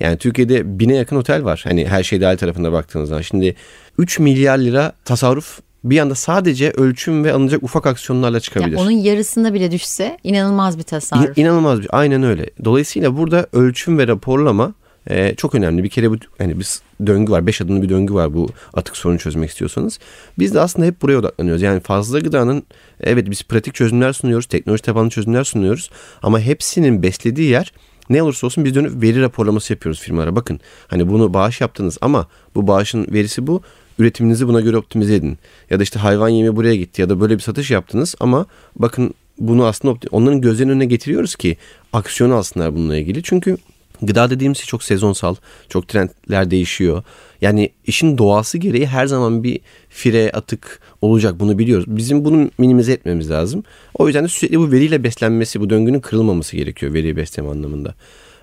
Yani 0.00 0.18
Türkiye'de 0.18 0.78
bine 0.78 0.96
yakın 0.96 1.16
otel 1.16 1.44
var. 1.44 1.60
Hani 1.64 1.86
her 1.88 2.02
şey 2.02 2.20
dahil 2.20 2.36
tarafında 2.36 2.72
baktığınızda. 2.72 3.22
Şimdi 3.22 3.56
3 3.98 4.18
milyar 4.18 4.58
lira 4.58 4.92
tasarruf 5.04 5.60
bir 5.90 5.98
anda 5.98 6.14
sadece 6.14 6.70
ölçüm 6.70 7.24
ve 7.24 7.32
alınacak 7.32 7.62
ufak 7.62 7.86
aksiyonlarla 7.86 8.40
çıkabilir. 8.40 8.76
Yani 8.76 8.80
onun 8.80 8.90
yarısında 8.90 9.54
bile 9.54 9.70
düşse 9.70 10.18
inanılmaz 10.24 10.78
bir 10.78 10.82
tasarruf. 10.82 11.38
İn, 11.38 11.42
inanılmaz 11.42 11.80
bir 11.80 11.88
aynen 11.92 12.22
öyle. 12.22 12.50
Dolayısıyla 12.64 13.16
burada 13.16 13.46
ölçüm 13.52 13.98
ve 13.98 14.06
raporlama 14.08 14.74
e, 15.10 15.34
çok 15.34 15.54
önemli. 15.54 15.84
Bir 15.84 15.88
kere 15.88 16.10
bu 16.10 16.16
hani 16.38 16.60
bir 16.60 16.66
döngü 17.06 17.32
var. 17.32 17.46
Beş 17.46 17.60
adımlı 17.60 17.82
bir 17.82 17.88
döngü 17.88 18.14
var 18.14 18.34
bu 18.34 18.48
atık 18.74 18.96
sorunu 18.96 19.18
çözmek 19.18 19.50
istiyorsanız. 19.50 19.98
Biz 20.38 20.54
de 20.54 20.60
aslında 20.60 20.86
hep 20.86 21.02
buraya 21.02 21.18
odaklanıyoruz. 21.18 21.62
Yani 21.62 21.80
fazla 21.80 22.18
gıdanın 22.18 22.62
evet 23.00 23.30
biz 23.30 23.42
pratik 23.42 23.74
çözümler 23.74 24.12
sunuyoruz. 24.12 24.46
Teknoloji 24.46 24.82
tabanlı 24.82 25.10
çözümler 25.10 25.44
sunuyoruz. 25.44 25.90
Ama 26.22 26.40
hepsinin 26.40 27.02
beslediği 27.02 27.50
yer 27.50 27.72
ne 28.10 28.22
olursa 28.22 28.46
olsun 28.46 28.64
biz 28.64 28.74
dönüp 28.74 29.02
veri 29.02 29.22
raporlaması 29.22 29.72
yapıyoruz 29.72 30.00
firmalara. 30.00 30.36
Bakın 30.36 30.60
hani 30.88 31.08
bunu 31.10 31.34
bağış 31.34 31.60
yaptınız 31.60 31.98
ama 32.00 32.26
bu 32.54 32.66
bağışın 32.66 33.06
verisi 33.12 33.46
bu 33.46 33.62
üretiminizi 33.98 34.48
buna 34.48 34.60
göre 34.60 34.76
optimize 34.76 35.14
edin. 35.14 35.38
Ya 35.70 35.78
da 35.78 35.82
işte 35.82 35.98
hayvan 35.98 36.28
yemi 36.28 36.56
buraya 36.56 36.76
gitti 36.76 37.00
ya 37.02 37.08
da 37.08 37.20
böyle 37.20 37.34
bir 37.34 37.42
satış 37.42 37.70
yaptınız 37.70 38.14
ama 38.20 38.46
bakın 38.76 39.14
bunu 39.38 39.66
aslında 39.66 39.98
onların 40.10 40.40
gözlerinin 40.40 40.72
önüne 40.72 40.84
getiriyoruz 40.84 41.36
ki 41.36 41.56
aksiyon 41.92 42.30
alsınlar 42.30 42.74
bununla 42.74 42.96
ilgili. 42.96 43.22
Çünkü 43.22 43.56
gıda 44.02 44.30
dediğimiz 44.30 44.58
şey 44.58 44.66
çok 44.66 44.82
sezonsal, 44.82 45.34
çok 45.68 45.88
trendler 45.88 46.50
değişiyor. 46.50 47.02
Yani 47.40 47.70
işin 47.86 48.18
doğası 48.18 48.58
gereği 48.58 48.86
her 48.86 49.06
zaman 49.06 49.44
bir 49.44 49.60
fire 49.88 50.30
atık 50.32 50.80
olacak 51.02 51.40
bunu 51.40 51.58
biliyoruz. 51.58 51.84
Bizim 51.88 52.24
bunu 52.24 52.50
minimize 52.58 52.92
etmemiz 52.92 53.30
lazım. 53.30 53.64
O 53.94 54.06
yüzden 54.06 54.24
de 54.24 54.28
sürekli 54.28 54.58
bu 54.58 54.72
veriyle 54.72 55.04
beslenmesi, 55.04 55.60
bu 55.60 55.70
döngünün 55.70 56.00
kırılmaması 56.00 56.56
gerekiyor 56.56 56.94
veriyi 56.94 57.16
besleme 57.16 57.48
anlamında. 57.48 57.94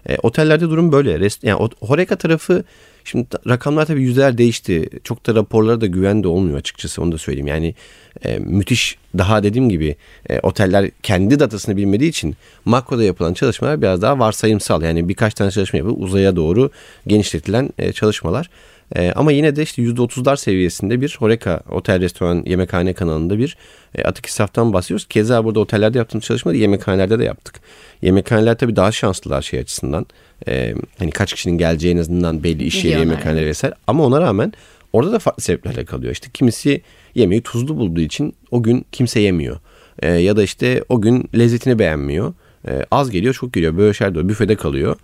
E, 0.10 0.18
otellerde 0.24 0.70
durum 0.70 0.92
böyle. 0.92 1.20
Rest, 1.20 1.44
yani 1.44 1.70
Horeca 1.82 2.16
tarafı 2.16 2.63
Şimdi 3.06 3.28
rakamlar 3.48 3.86
tabii 3.86 4.02
yüzler 4.02 4.38
değişti. 4.38 4.89
Çok 5.04 5.26
da 5.28 5.36
raporlara 5.36 5.82
da 5.82 5.86
güven 5.86 6.24
de 6.24 6.28
olmuyor 6.28 6.58
açıkçası 6.58 7.02
onu 7.02 7.12
da 7.12 7.18
söyleyeyim. 7.18 7.48
Yani 7.48 7.76
e, 8.26 8.39
müthiş 8.39 8.98
daha 9.18 9.44
dediğim 9.44 9.70
gibi 9.70 9.96
e, 10.30 10.39
oteller 10.39 10.89
kendi 11.04 11.39
datasını 11.39 11.78
bilmediği 11.78 12.10
için 12.10 12.36
makroda 12.66 13.04
yapılan 13.04 13.34
çalışmalar 13.34 13.82
biraz 13.82 14.02
daha 14.02 14.20
varsayımsal. 14.20 14.82
Yani 14.82 15.10
birkaç 15.10 15.34
tane 15.34 15.52
çalışma 15.52 15.80
yapıp 15.80 16.02
uzaya 16.02 16.36
doğru 16.36 16.72
genişletilen 17.08 17.70
e, 17.78 17.92
çalışmalar. 17.92 18.50
E, 18.96 19.12
ama 19.12 19.32
yine 19.32 19.56
de 19.56 19.63
işte 19.63 19.82
%30'lar 19.82 20.38
seviyesinde 20.38 21.02
bir 21.02 21.15
Horeca 21.19 21.62
Otel 21.72 22.02
Restoran 22.02 22.43
Yemekhane 22.46 22.93
kanalında 22.93 23.38
bir 23.38 23.58
e, 23.96 24.04
atık 24.04 24.26
israftan 24.26 24.74
bahsediyoruz. 24.74 25.06
Keza 25.08 25.46
burada 25.46 25.60
otellerde 25.60 25.98
yaptığımız 25.98 26.26
çalışmaları 26.26 26.58
yemekhanelerde 26.58 27.19
de 27.19 27.24
yaptık. 27.24 27.60
Yemekhaneler 28.02 28.58
tabii 28.58 28.76
daha 28.76 28.91
şanslılar 28.91 29.41
şey 29.41 29.60
açısından. 29.60 30.06
E, 30.48 30.74
hani 31.00 31.12
kaç 31.12 31.34
kişinin 31.34 31.58
geleceği 31.58 31.93
en 31.93 31.98
azından 31.98 32.43
belli 32.43 32.63
iş 32.63 32.86
yeri 32.86 33.00
yemekhaneleri 33.00 33.46
vesaire. 33.46 33.76
Ama 33.88 34.06
ona 34.06 34.22
rağmen 34.22 34.54
orada 34.93 35.12
da 35.12 35.19
farklı 35.19 35.43
sebeplerle 35.43 35.86
kalıyor. 35.86 36.13
İşte 36.13 36.28
kimisi 36.34 36.82
yemeği 37.15 37.41
tuzlu 37.41 37.78
bulduğu 37.78 38.02
için 38.02 38.36
o 38.52 38.63
gün 38.63 38.86
kimse 38.91 39.19
yemiyor. 39.19 39.58
E, 40.00 40.08
ya 40.08 40.38
da 40.38 40.43
işte 40.43 40.84
o 40.89 41.02
gün 41.02 41.30
lezzetini 41.38 41.80
beğenmiyor. 41.80 42.34
E, 42.67 42.86
az 42.91 43.12
geliyor 43.12 43.34
çok 43.34 43.54
geliyor. 43.54 43.78
Böyle 43.78 43.93
şeyler 43.93 44.15
de 44.15 44.30
büfede 44.30 44.56
kalıyor. 44.56 44.96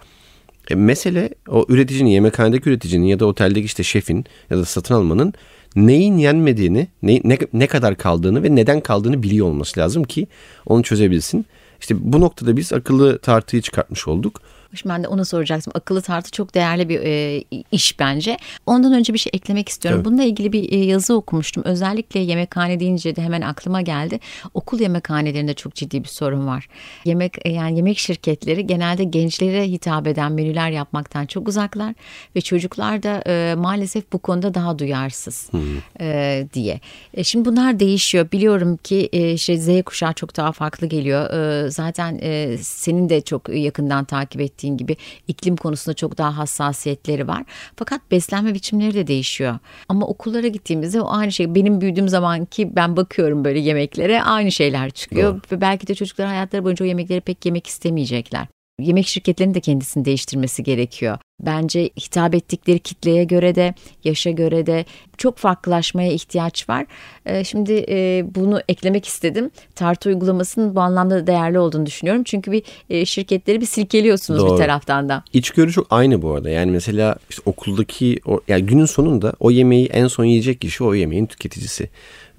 E, 0.70 0.76
mesele 0.76 1.30
o 1.48 1.66
üreticinin, 1.70 2.10
yemekhanedeki 2.10 2.70
üreticinin 2.70 3.06
ya 3.06 3.20
da 3.20 3.26
oteldeki 3.26 3.66
işte 3.66 3.84
şefin 3.84 4.26
ya 4.50 4.58
da 4.58 4.66
satın 4.66 4.96
almanın 4.96 5.34
neyin 5.76 6.18
yenmediğini, 6.18 6.88
ne, 7.04 7.22
ne, 7.24 7.38
ne 7.54 7.68
kadar 7.68 7.98
kaldığını 7.98 8.44
ve 8.44 8.56
neden 8.56 8.82
kaldığını 8.82 9.24
biliyor 9.24 9.48
olması 9.48 9.80
lazım 9.80 10.04
ki 10.04 10.28
onu 10.66 10.84
çözebilsin. 10.84 11.46
İşte 11.80 11.96
bu 12.00 12.22
noktada 12.22 12.58
biz 12.58 12.74
akıllı 12.74 13.20
tartıyı 13.20 13.62
çıkartmış 13.62 14.08
olduk. 14.08 14.42
Ben 14.86 15.04
de 15.04 15.08
onu 15.08 15.26
soracaktım. 15.26 15.74
Akıllı 15.76 16.02
tartı 16.02 16.32
çok 16.32 16.56
değerli 16.56 16.90
bir 16.90 17.00
e, 17.04 17.44
iş 17.72 18.00
bence. 18.00 18.38
Ondan 18.66 18.94
önce 18.94 19.14
bir 19.14 19.20
şey 19.20 19.32
eklemek 19.34 19.70
istiyorum. 19.70 20.00
Evet. 20.00 20.06
Bununla 20.06 20.24
ilgili 20.24 20.54
bir 20.54 20.72
e, 20.72 20.78
yazı 20.86 21.14
okumuştum. 21.16 21.64
Özellikle 21.64 22.20
yemekhane 22.20 22.80
deyince 22.80 23.16
de 23.16 23.22
hemen 23.22 23.42
aklıma 23.42 23.82
geldi. 23.82 24.20
Okul 24.54 24.80
yemekhanelerinde 24.80 25.54
çok 25.54 25.76
ciddi 25.76 26.04
bir 26.04 26.10
sorun 26.10 26.48
var. 26.48 26.68
Yemek 27.06 27.38
e, 27.46 27.50
yani 27.50 27.78
yemek 27.78 27.98
şirketleri 27.98 28.68
genelde 28.68 29.04
gençlere 29.04 29.68
hitap 29.68 30.08
eden 30.08 30.32
menüler 30.32 30.70
yapmaktan 30.72 31.26
çok 31.26 31.48
uzaklar 31.48 31.96
ve 32.36 32.42
çocuklar 32.42 33.04
da 33.04 33.24
e, 33.28 33.56
maalesef 33.56 34.14
bu 34.14 34.20
konuda 34.20 34.54
daha 34.54 34.80
duyarsız 34.80 35.50
e, 36.02 36.48
diye. 36.54 36.80
E, 37.14 37.24
şimdi 37.24 37.46
bunlar 37.50 37.80
değişiyor. 37.80 38.32
Biliyorum 38.32 38.78
ki 38.78 39.10
e, 39.12 39.38
şey 39.38 39.58
Z 39.58 39.84
kuşağı 39.86 40.14
çok 40.14 40.38
daha 40.38 40.52
farklı 40.52 40.88
geliyor. 40.88 41.34
E, 41.34 41.72
zaten 41.72 42.20
e, 42.22 42.58
senin 42.58 43.10
de 43.10 43.22
çok 43.22 43.50
yakından 43.50 44.06
takip 44.06 44.42
ettiğin 44.42 44.59
bahsettiğin 44.60 44.78
gibi 44.78 44.98
iklim 45.28 45.56
konusunda 45.56 45.96
çok 45.96 46.18
daha 46.18 46.38
hassasiyetleri 46.38 47.28
var. 47.28 47.44
Fakat 47.76 48.02
beslenme 48.12 48.54
biçimleri 48.54 48.94
de 48.94 49.08
değişiyor. 49.08 49.60
Ama 49.90 50.08
okullara 50.08 50.48
gittiğimizde 50.48 51.02
o 51.02 51.08
aynı 51.10 51.32
şey. 51.32 51.56
Benim 51.56 51.82
büyüdüğüm 51.82 52.10
zaman 52.10 52.46
ki 52.46 52.76
ben 52.76 52.98
bakıyorum 52.98 53.44
böyle 53.44 53.60
yemeklere 53.60 54.24
aynı 54.24 54.52
şeyler 54.52 54.90
çıkıyor. 54.92 55.34
Doğru. 55.34 55.42
Ve 55.52 55.62
belki 55.62 55.88
de 55.88 55.96
çocuklar 55.96 56.28
hayatları 56.28 56.64
boyunca 56.64 56.86
o 56.86 56.88
yemekleri 56.88 57.22
pek 57.22 57.46
yemek 57.46 57.68
istemeyecekler 57.68 58.48
yemek 58.80 59.08
şirketlerinin 59.08 59.54
de 59.54 59.60
kendisini 59.60 60.06
değiştirmesi 60.06 60.64
gerekiyor. 60.64 61.18
Bence 61.42 61.90
hitap 61.98 62.36
ettikleri 62.36 62.80
kitleye 62.80 63.24
göre 63.24 63.56
de 63.56 63.74
yaşa 64.04 64.32
göre 64.32 64.66
de 64.66 64.86
çok 65.20 65.38
farklılaşmaya 65.38 66.12
ihtiyaç 66.12 66.70
var. 66.70 66.86
Ee, 67.26 67.44
şimdi 67.44 67.86
e, 67.90 68.26
bunu 68.36 68.62
eklemek 68.70 69.06
istedim. 69.06 69.52
Tartı 69.76 70.10
uygulamasının 70.10 70.76
bu 70.76 70.82
anlamda 70.82 71.28
değerli 71.28 71.60
olduğunu 71.60 71.86
düşünüyorum. 71.86 72.24
Çünkü 72.24 72.52
bir 72.52 72.64
e, 72.90 73.06
şirketleri 73.06 73.62
bir 73.62 73.66
silkeliyorsunuz 73.66 74.40
Doğru. 74.40 74.54
bir 74.54 74.58
taraftan 74.58 75.10
da. 75.10 75.24
İçgörü 75.34 75.72
çok 75.72 75.88
aynı 75.90 76.22
bu 76.22 76.34
arada. 76.34 76.50
Yani 76.50 76.72
mesela 76.72 77.16
işte 77.30 77.42
okuldaki 77.46 78.20
yani 78.48 78.66
günün 78.66 78.86
sonunda 78.86 79.34
o 79.40 79.52
yemeği 79.52 79.86
en 79.86 80.08
son 80.08 80.26
yiyecek 80.26 80.62
kişi 80.62 80.84
o 80.84 80.94
yemeğin 80.94 81.26
tüketicisi. 81.26 81.90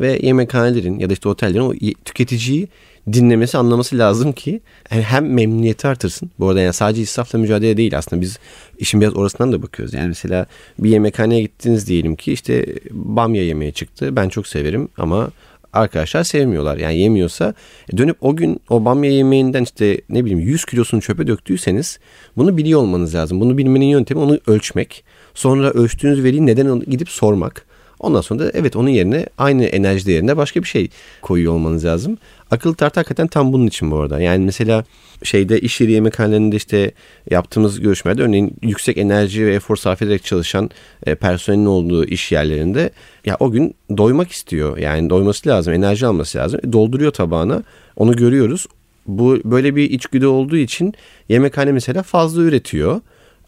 Ve 0.00 0.18
yemekhanelerin 0.22 0.98
ya 0.98 1.10
da 1.10 1.12
işte 1.12 1.28
otellerin 1.28 1.64
o 1.64 1.72
tüketiciyi 2.04 2.68
dinlemesi 3.12 3.58
anlaması 3.58 3.98
lazım 3.98 4.32
ki 4.32 4.60
yani 4.90 5.02
hem 5.02 5.32
memnuniyeti 5.32 5.88
artırsın. 5.88 6.30
Bu 6.38 6.48
arada 6.48 6.60
yani 6.60 6.72
sadece 6.72 7.02
israfla 7.02 7.38
mücadele 7.38 7.76
değil 7.76 7.98
aslında 7.98 8.22
biz 8.22 8.38
işin 8.78 9.00
biraz 9.00 9.16
orasından 9.16 9.52
da 9.52 9.62
bakıyoruz. 9.62 9.94
Yani 9.94 10.08
mesela 10.08 10.46
bir 10.78 10.90
yemekhaneye 10.90 11.42
gittiniz 11.42 11.86
diyelim 11.86 12.16
ki 12.16 12.32
işte 12.32 12.66
bamya 12.90 13.44
yemeği 13.44 13.72
çıktı. 13.72 14.16
Ben 14.16 14.28
çok 14.28 14.46
severim 14.46 14.88
ama 14.98 15.30
arkadaşlar 15.72 16.24
sevmiyorlar. 16.24 16.76
Yani 16.76 16.98
yemiyorsa 16.98 17.54
e, 17.92 17.96
dönüp 17.98 18.16
o 18.20 18.36
gün 18.36 18.60
o 18.68 18.84
bamya 18.84 19.10
yemeğinden 19.10 19.62
işte 19.62 20.00
ne 20.08 20.24
bileyim 20.24 20.40
100 20.40 20.64
kilosunu 20.64 21.00
çöpe 21.00 21.26
döktüyseniz 21.26 21.98
bunu 22.36 22.56
biliyor 22.56 22.80
olmanız 22.80 23.14
lazım. 23.14 23.40
Bunu 23.40 23.58
bilmenin 23.58 23.86
yöntemi 23.86 24.20
onu 24.20 24.38
ölçmek. 24.46 25.04
Sonra 25.34 25.70
ölçtüğünüz 25.70 26.24
veriyi 26.24 26.46
neden 26.46 26.80
gidip 26.80 27.08
sormak. 27.08 27.66
Ondan 28.00 28.20
sonra 28.20 28.40
da 28.40 28.50
evet 28.54 28.76
onun 28.76 28.88
yerine 28.88 29.26
aynı 29.38 29.64
enerji 29.64 30.06
değerinde 30.06 30.36
başka 30.36 30.62
bir 30.62 30.68
şey 30.68 30.88
koyuyor 31.22 31.52
olmanız 31.52 31.84
lazım. 31.84 32.18
Akıllı 32.50 32.74
tartı 32.74 33.00
hakikaten 33.00 33.26
tam 33.26 33.52
bunun 33.52 33.66
için 33.66 33.90
bu 33.90 33.96
arada. 33.96 34.20
Yani 34.20 34.44
mesela 34.44 34.84
şeyde 35.22 35.60
iş 35.60 35.80
yeri 35.80 35.92
yemekhanelerinde 35.92 36.56
işte 36.56 36.92
yaptığımız 37.30 37.80
görüşmelerde 37.80 38.22
örneğin 38.22 38.56
yüksek 38.62 38.98
enerji 38.98 39.46
ve 39.46 39.54
efor 39.54 39.76
sarf 39.76 40.02
ederek 40.02 40.24
çalışan 40.24 40.70
e, 41.06 41.14
personelin 41.14 41.66
olduğu 41.66 42.04
iş 42.04 42.32
yerlerinde 42.32 42.90
ya 43.26 43.36
o 43.40 43.50
gün 43.50 43.74
doymak 43.96 44.30
istiyor. 44.30 44.78
Yani 44.78 45.10
doyması 45.10 45.48
lazım, 45.48 45.74
enerji 45.74 46.06
alması 46.06 46.38
lazım. 46.38 46.60
E, 46.64 46.72
dolduruyor 46.72 47.12
tabağına. 47.12 47.62
Onu 47.96 48.16
görüyoruz. 48.16 48.66
Bu 49.06 49.40
böyle 49.44 49.76
bir 49.76 49.90
içgüdü 49.90 50.26
olduğu 50.26 50.56
için 50.56 50.94
yemekhane 51.28 51.72
mesela 51.72 52.02
fazla 52.02 52.42
üretiyor. 52.42 53.00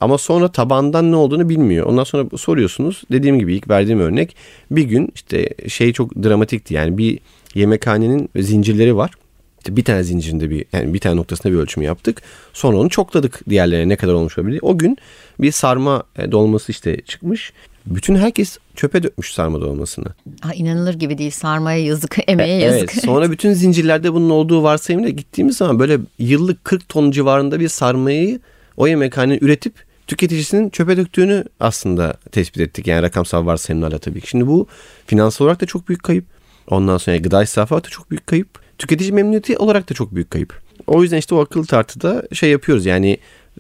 Ama 0.03 0.19
sonra 0.19 0.49
tabandan 0.49 1.13
ne 1.13 1.17
olduğunu 1.17 1.49
bilmiyor. 1.49 1.87
Ondan 1.87 2.05
sonra 2.05 2.39
soruyorsunuz. 2.39 3.03
Dediğim 3.13 3.39
gibi 3.39 3.55
ilk 3.55 3.71
verdiğim 3.71 4.01
örnek 4.01 4.37
bir 4.71 4.83
gün 4.83 5.09
işte 5.15 5.49
şey 5.69 5.93
çok 5.93 6.17
dramatikti. 6.17 6.75
Yani 6.75 6.99
bir 6.99 7.19
yemekhanenin 7.55 8.29
zincirleri 8.37 8.97
var. 8.97 9.11
İşte 9.59 9.77
bir 9.77 9.85
tane 9.85 10.03
zincirinde 10.03 10.51
bir 10.51 10.65
yani 10.73 10.95
bir 10.95 10.99
tane 10.99 11.17
noktasında 11.17 11.53
bir 11.53 11.59
ölçüm 11.59 11.83
yaptık. 11.83 12.23
Sonra 12.53 12.77
onu 12.77 12.89
çokladık 12.89 13.41
diğerlerine 13.49 13.89
ne 13.89 13.97
kadar 13.97 14.13
olmuş 14.13 14.39
olabilir. 14.39 14.59
O 14.63 14.79
gün 14.79 14.97
bir 15.41 15.53
sarma 15.53 16.03
e, 16.17 16.33
dolması 16.33 16.73
işte 16.73 17.01
çıkmış. 17.01 17.53
Bütün 17.87 18.17
herkes 18.17 18.59
çöpe 18.77 19.03
dökmüş 19.03 19.33
sarma 19.33 19.61
dolmasını. 19.61 20.07
Ha, 20.41 20.55
inanılır 20.55 20.95
gibi 20.95 21.19
değil. 21.19 21.31
Sarmaya 21.31 21.85
yazık, 21.85 22.17
emeğe 22.27 22.57
e, 22.57 22.65
yazık. 22.65 22.93
Evet, 22.93 23.05
sonra 23.05 23.31
bütün 23.31 23.53
zincirlerde 23.53 24.13
bunun 24.13 24.31
olduğu 24.31 24.63
varsayımda 24.63 25.09
gittiğimiz 25.09 25.57
zaman 25.57 25.79
böyle 25.79 25.99
yıllık 26.19 26.65
40 26.65 26.89
ton 26.89 27.11
civarında 27.11 27.61
bir 27.61 27.69
sarmayı 27.69 28.41
o 28.77 28.87
yemekhanenin 28.87 29.39
üretip 29.41 29.92
tüketicisinin 30.07 30.71
çöpe 30.71 30.97
döktüğünü 30.97 31.45
aslında 31.61 32.15
tespit 32.33 32.61
ettik. 32.61 32.87
Yani 32.87 33.03
rakamsal 33.03 33.47
varsayımlarla 33.47 33.99
tabii 33.99 34.21
ki. 34.21 34.29
Şimdi 34.29 34.47
bu 34.47 34.67
finansal 35.07 35.45
olarak 35.45 35.61
da 35.61 35.67
çok 35.67 35.89
büyük 35.89 36.03
kayıp. 36.03 36.25
Ondan 36.69 36.99
sonra 36.99 37.17
gıda 37.17 37.43
israfı 37.43 37.75
da 37.75 37.89
çok 37.89 38.11
büyük 38.11 38.27
kayıp. 38.27 38.49
Tüketici 38.79 39.13
memnuniyeti 39.13 39.59
olarak 39.59 39.91
da 39.91 39.95
çok 39.95 40.15
büyük 40.15 40.31
kayıp. 40.31 40.61
O 40.87 41.03
yüzden 41.03 41.17
işte 41.17 41.35
o 41.35 41.41
akıllı 41.41 41.67
tartıda 41.67 42.29
şey 42.33 42.51
yapıyoruz 42.51 42.87
yani 42.87 43.19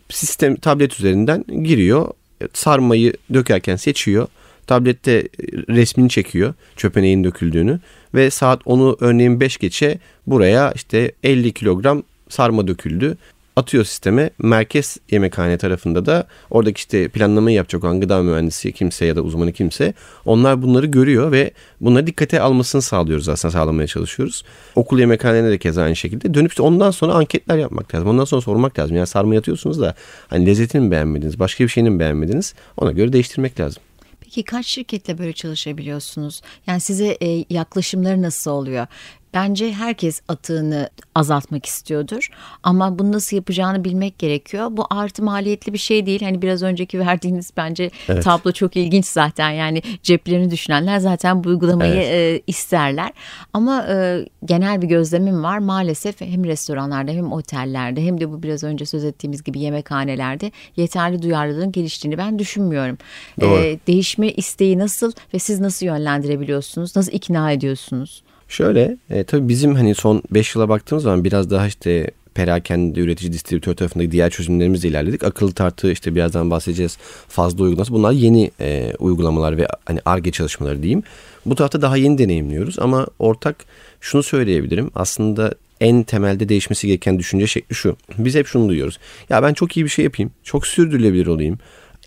sistem 0.08 0.56
tablet 0.56 1.00
üzerinden 1.00 1.44
giriyor. 1.62 2.08
Sarmayı 2.52 3.12
dökerken 3.34 3.76
seçiyor. 3.76 4.28
Tablette 4.66 5.28
resmini 5.68 6.08
çekiyor 6.08 6.54
çöpe 6.76 7.02
döküldüğünü 7.02 7.80
ve 8.14 8.30
saat 8.30 8.60
onu 8.64 8.96
örneğin 9.00 9.40
5 9.40 9.56
geçe 9.56 9.98
buraya 10.26 10.72
işte 10.72 11.12
50 11.22 11.52
kilogram 11.52 12.02
sarma 12.28 12.66
döküldü 12.66 13.16
atıyor 13.56 13.84
sisteme. 13.84 14.30
Merkez 14.38 14.96
yemekhane 15.10 15.58
tarafında 15.58 16.06
da 16.06 16.26
oradaki 16.50 16.78
işte 16.78 17.08
planlamayı 17.08 17.56
yapacak 17.56 17.84
olan 17.84 18.00
gıda 18.00 18.22
mühendisi 18.22 18.72
kimse 18.72 19.06
ya 19.06 19.16
da 19.16 19.22
uzmanı 19.22 19.52
kimse 19.52 19.94
onlar 20.24 20.62
bunları 20.62 20.86
görüyor 20.86 21.32
ve 21.32 21.50
bunları 21.80 22.06
dikkate 22.06 22.40
almasını 22.40 22.82
sağlıyoruz 22.82 23.28
aslında 23.28 23.52
sağlamaya 23.52 23.86
çalışıyoruz. 23.86 24.44
Okul 24.74 24.98
yemekhanelerine 24.98 25.50
de 25.50 25.58
keza 25.58 25.82
aynı 25.82 25.96
şekilde. 25.96 26.34
Dönüp 26.34 26.50
işte 26.50 26.62
ondan 26.62 26.90
sonra 26.90 27.14
anketler 27.14 27.58
yapmak 27.58 27.94
lazım. 27.94 28.08
Ondan 28.08 28.24
sonra 28.24 28.42
sormak 28.42 28.78
lazım. 28.78 28.96
Yani 28.96 29.06
sarma 29.06 29.34
yatıyorsunuz 29.34 29.80
da 29.80 29.94
hani 30.28 30.46
lezzetini 30.46 30.82
mi 30.82 30.90
beğenmediniz? 30.90 31.38
Başka 31.38 31.64
bir 31.64 31.68
şeyini 31.68 31.90
mi 31.90 31.98
beğenmediniz? 31.98 32.54
Ona 32.76 32.92
göre 32.92 33.12
değiştirmek 33.12 33.60
lazım. 33.60 33.82
Peki 34.20 34.42
kaç 34.42 34.66
şirketle 34.66 35.18
böyle 35.18 35.32
çalışabiliyorsunuz? 35.32 36.42
Yani 36.66 36.80
size 36.80 37.16
e, 37.22 37.44
yaklaşımları 37.50 38.22
nasıl 38.22 38.50
oluyor? 38.50 38.86
Bence 39.34 39.72
herkes 39.72 40.20
atığını 40.28 40.90
azaltmak 41.14 41.66
istiyordur. 41.66 42.28
Ama 42.62 42.98
bunu 42.98 43.12
nasıl 43.12 43.36
yapacağını 43.36 43.84
bilmek 43.84 44.18
gerekiyor. 44.18 44.68
Bu 44.70 44.86
artı 44.90 45.22
maliyetli 45.22 45.72
bir 45.72 45.78
şey 45.78 46.06
değil. 46.06 46.22
Hani 46.22 46.42
biraz 46.42 46.62
önceki 46.62 46.98
verdiğiniz 46.98 47.50
bence 47.56 47.90
evet. 48.08 48.24
tablo 48.24 48.52
çok 48.52 48.76
ilginç 48.76 49.06
zaten. 49.06 49.50
Yani 49.50 49.82
ceplerini 50.02 50.50
düşünenler 50.50 50.98
zaten 50.98 51.44
bu 51.44 51.48
uygulamayı 51.48 51.94
evet. 51.94 52.40
e, 52.40 52.42
isterler. 52.46 53.12
Ama 53.52 53.86
e, 53.88 54.26
genel 54.44 54.82
bir 54.82 54.86
gözlemim 54.86 55.42
var. 55.42 55.58
Maalesef 55.58 56.20
hem 56.20 56.44
restoranlarda 56.44 57.10
hem 57.10 57.32
otellerde 57.32 58.04
hem 58.04 58.20
de 58.20 58.30
bu 58.30 58.42
biraz 58.42 58.64
önce 58.64 58.86
söz 58.86 59.04
ettiğimiz 59.04 59.42
gibi 59.42 59.60
yemekhanelerde 59.60 60.52
yeterli 60.76 61.22
duyarlılığın 61.22 61.72
geliştiğini 61.72 62.18
ben 62.18 62.38
düşünmüyorum. 62.38 62.98
Doğru. 63.40 63.60
E, 63.60 63.78
değişme 63.86 64.30
isteği 64.30 64.78
nasıl 64.78 65.12
ve 65.34 65.38
siz 65.38 65.60
nasıl 65.60 65.86
yönlendirebiliyorsunuz? 65.86 66.96
Nasıl 66.96 67.12
ikna 67.12 67.52
ediyorsunuz? 67.52 68.22
Şöyle 68.52 68.96
e, 69.10 69.24
tabii 69.24 69.48
bizim 69.48 69.74
hani 69.74 69.94
son 69.94 70.22
5 70.30 70.54
yıla 70.54 70.68
baktığımız 70.68 71.04
zaman 71.04 71.24
biraz 71.24 71.50
daha 71.50 71.66
işte 71.66 72.10
perakende 72.34 73.00
üretici 73.00 73.32
distribütör 73.32 73.74
tarafındaki 73.74 74.12
diğer 74.12 74.30
çözümlerimizle 74.30 74.88
ilerledik. 74.88 75.24
Akıllı 75.24 75.52
tartı 75.52 75.92
işte 75.92 76.14
birazdan 76.14 76.50
bahsedeceğiz 76.50 76.98
fazla 77.28 77.64
uygulaması. 77.64 77.92
Bunlar 77.92 78.12
yeni 78.12 78.50
e, 78.60 78.92
uygulamalar 78.98 79.58
ve 79.58 79.68
hani 79.84 80.00
ARGE 80.04 80.30
çalışmaları 80.30 80.82
diyeyim. 80.82 81.02
Bu 81.46 81.54
tarafta 81.54 81.82
daha 81.82 81.96
yeni 81.96 82.18
deneyimliyoruz 82.18 82.78
ama 82.78 83.06
ortak 83.18 83.56
şunu 84.00 84.22
söyleyebilirim. 84.22 84.90
Aslında 84.94 85.54
en 85.80 86.02
temelde 86.02 86.48
değişmesi 86.48 86.86
gereken 86.86 87.18
düşünce 87.18 87.46
şekli 87.46 87.74
şu. 87.74 87.96
Biz 88.18 88.34
hep 88.34 88.46
şunu 88.46 88.68
duyuyoruz. 88.68 88.98
Ya 89.30 89.42
ben 89.42 89.54
çok 89.54 89.76
iyi 89.76 89.84
bir 89.84 89.90
şey 89.90 90.04
yapayım. 90.04 90.30
Çok 90.44 90.66
sürdürülebilir 90.66 91.26
olayım. 91.26 91.58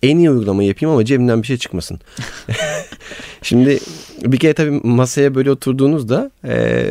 En 0.04 0.18
iyi 0.18 0.30
uygulamayı 0.30 0.68
yapayım 0.70 0.94
ama 0.94 1.06
cebimden 1.06 1.42
bir 1.42 1.48
şey 1.48 1.58
çıkmasın. 1.58 2.00
Şimdi 3.42 3.80
bir 4.22 4.38
kere 4.38 4.54
tabii 4.54 4.72
masaya 4.84 5.36
böyle 5.36 5.52
oturduğunuzda 5.52 6.32
e, 6.48 6.86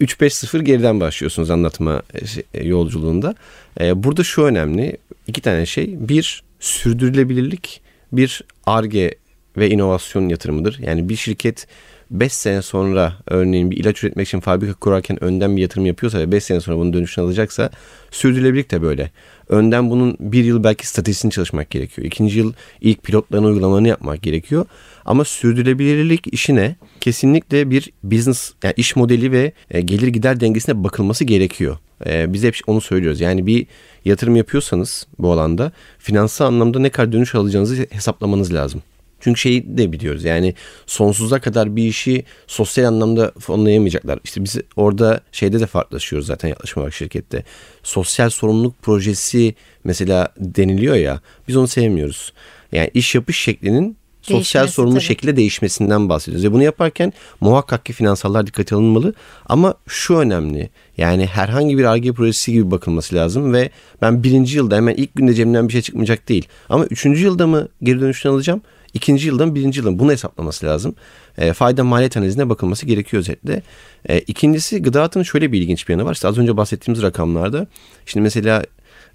3-5-0 0.00 0.62
geriden 0.62 1.00
başlıyorsunuz 1.00 1.50
anlatma 1.50 2.02
e, 2.14 2.26
şey, 2.26 2.42
e, 2.54 2.68
yolculuğunda. 2.68 3.34
E, 3.80 4.02
burada 4.02 4.24
şu 4.24 4.42
önemli. 4.42 4.96
iki 5.26 5.40
tane 5.40 5.66
şey. 5.66 6.08
Bir, 6.08 6.42
sürdürülebilirlik. 6.60 7.80
Bir, 8.12 8.42
ARGE 8.66 9.14
ve 9.56 9.70
inovasyon 9.70 10.28
yatırımıdır. 10.28 10.78
Yani 10.78 11.08
bir 11.08 11.16
şirket 11.16 11.66
5 12.10 12.32
sene 12.32 12.62
sonra 12.62 13.12
örneğin 13.26 13.70
bir 13.70 13.76
ilaç 13.76 14.04
üretmek 14.04 14.28
için 14.28 14.40
fabrika 14.40 14.74
kurarken 14.74 15.24
önden 15.24 15.56
bir 15.56 15.62
yatırım 15.62 15.86
yapıyorsa 15.86 16.18
ve 16.18 16.32
5 16.32 16.44
sene 16.44 16.60
sonra 16.60 16.76
bunun 16.76 16.92
dönüşünü 16.92 17.24
alacaksa 17.24 17.70
sürdürülebilirlik 18.10 18.70
de 18.70 18.82
böyle. 18.82 19.10
Önden 19.48 19.90
bunun 19.90 20.16
bir 20.20 20.44
yıl 20.44 20.64
belki 20.64 20.86
stratejisini 20.86 21.30
çalışmak 21.30 21.70
gerekiyor. 21.70 22.06
İkinci 22.06 22.38
yıl 22.38 22.52
ilk 22.80 23.02
pilotların 23.02 23.44
uygulamalarını 23.44 23.88
yapmak 23.88 24.22
gerekiyor. 24.22 24.66
Ama 25.04 25.24
sürdürülebilirlik 25.24 26.34
işine 26.34 26.76
kesinlikle 27.00 27.70
bir 27.70 27.92
business 28.02 28.52
yani 28.62 28.74
iş 28.76 28.96
modeli 28.96 29.32
ve 29.32 29.52
e, 29.70 29.80
gelir 29.80 30.08
gider 30.08 30.40
dengesine 30.40 30.84
bakılması 30.84 31.24
gerekiyor. 31.24 31.78
E, 32.06 32.32
biz 32.32 32.44
hep 32.44 32.56
onu 32.66 32.80
söylüyoruz. 32.80 33.20
Yani 33.20 33.46
bir 33.46 33.66
yatırım 34.04 34.36
yapıyorsanız 34.36 35.06
bu 35.18 35.32
alanda 35.32 35.72
finansal 35.98 36.46
anlamda 36.46 36.78
ne 36.78 36.90
kadar 36.90 37.12
dönüş 37.12 37.34
alacağınızı 37.34 37.86
hesaplamanız 37.90 38.54
lazım. 38.54 38.82
Çünkü 39.20 39.40
şeyi 39.40 39.78
de 39.78 39.92
biliyoruz 39.92 40.24
yani 40.24 40.54
sonsuza 40.86 41.40
kadar 41.40 41.76
bir 41.76 41.84
işi 41.84 42.24
sosyal 42.46 42.84
anlamda 42.84 43.32
fonlayamayacaklar. 43.38 44.18
İşte 44.24 44.44
biz 44.44 44.56
orada 44.76 45.20
şeyde 45.32 45.60
de 45.60 45.66
farklılaşıyoruz 45.66 46.26
zaten 46.26 46.48
yaklaşım 46.48 46.80
olarak 46.80 46.94
şirkette. 46.94 47.44
Sosyal 47.82 48.30
sorumluluk 48.30 48.82
projesi 48.82 49.54
mesela 49.84 50.28
deniliyor 50.38 50.94
ya 50.94 51.20
biz 51.48 51.56
onu 51.56 51.68
sevmiyoruz. 51.68 52.32
Yani 52.72 52.90
iş 52.94 53.14
yapış 53.14 53.38
şeklinin 53.38 54.00
sosyal 54.22 54.66
sorumlu 54.66 55.00
şekilde 55.00 55.36
değişmesinden 55.36 56.08
bahsediyoruz. 56.08 56.44
Ve 56.44 56.52
bunu 56.52 56.62
yaparken 56.62 57.12
muhakkak 57.40 57.86
ki 57.86 57.92
finansallar 57.92 58.46
dikkate 58.46 58.74
alınmalı. 58.74 59.14
Ama 59.46 59.74
şu 59.86 60.16
önemli. 60.16 60.70
Yani 60.96 61.26
herhangi 61.26 61.78
bir 61.78 61.84
ARGE 61.84 62.12
projesi 62.12 62.52
gibi 62.52 62.70
bakılması 62.70 63.14
lazım 63.14 63.52
ve 63.52 63.70
ben 64.02 64.22
birinci 64.22 64.56
yılda 64.56 64.76
hemen 64.76 64.94
ilk 64.94 65.14
günde 65.14 65.34
cebimden 65.34 65.68
bir 65.68 65.72
şey 65.72 65.82
çıkmayacak 65.82 66.28
değil. 66.28 66.48
Ama 66.68 66.84
üçüncü 66.84 67.24
yılda 67.24 67.46
mı 67.46 67.68
geri 67.82 68.00
dönüşten 68.00 68.30
alacağım? 68.30 68.62
İkinci 68.94 69.26
yılda 69.26 69.46
mı 69.46 69.54
birinci 69.54 69.82
mı 69.82 69.98
bunu 69.98 70.12
hesaplaması 70.12 70.66
lazım. 70.66 70.94
E, 71.38 71.52
fayda 71.52 71.84
maliyet 71.84 72.16
analizine 72.16 72.48
bakılması 72.48 72.86
gerekiyor 72.86 73.20
özetle. 73.20 73.62
E, 74.08 74.18
ikincisi 74.18 74.82
gıda 74.82 75.02
atının 75.02 75.24
şöyle 75.24 75.52
bir 75.52 75.60
ilginç 75.60 75.88
bir 75.88 75.92
yanı 75.92 76.04
var. 76.04 76.14
İşte 76.14 76.28
az 76.28 76.38
önce 76.38 76.56
bahsettiğimiz 76.56 77.02
rakamlarda 77.02 77.66
şimdi 78.06 78.22
mesela 78.22 78.64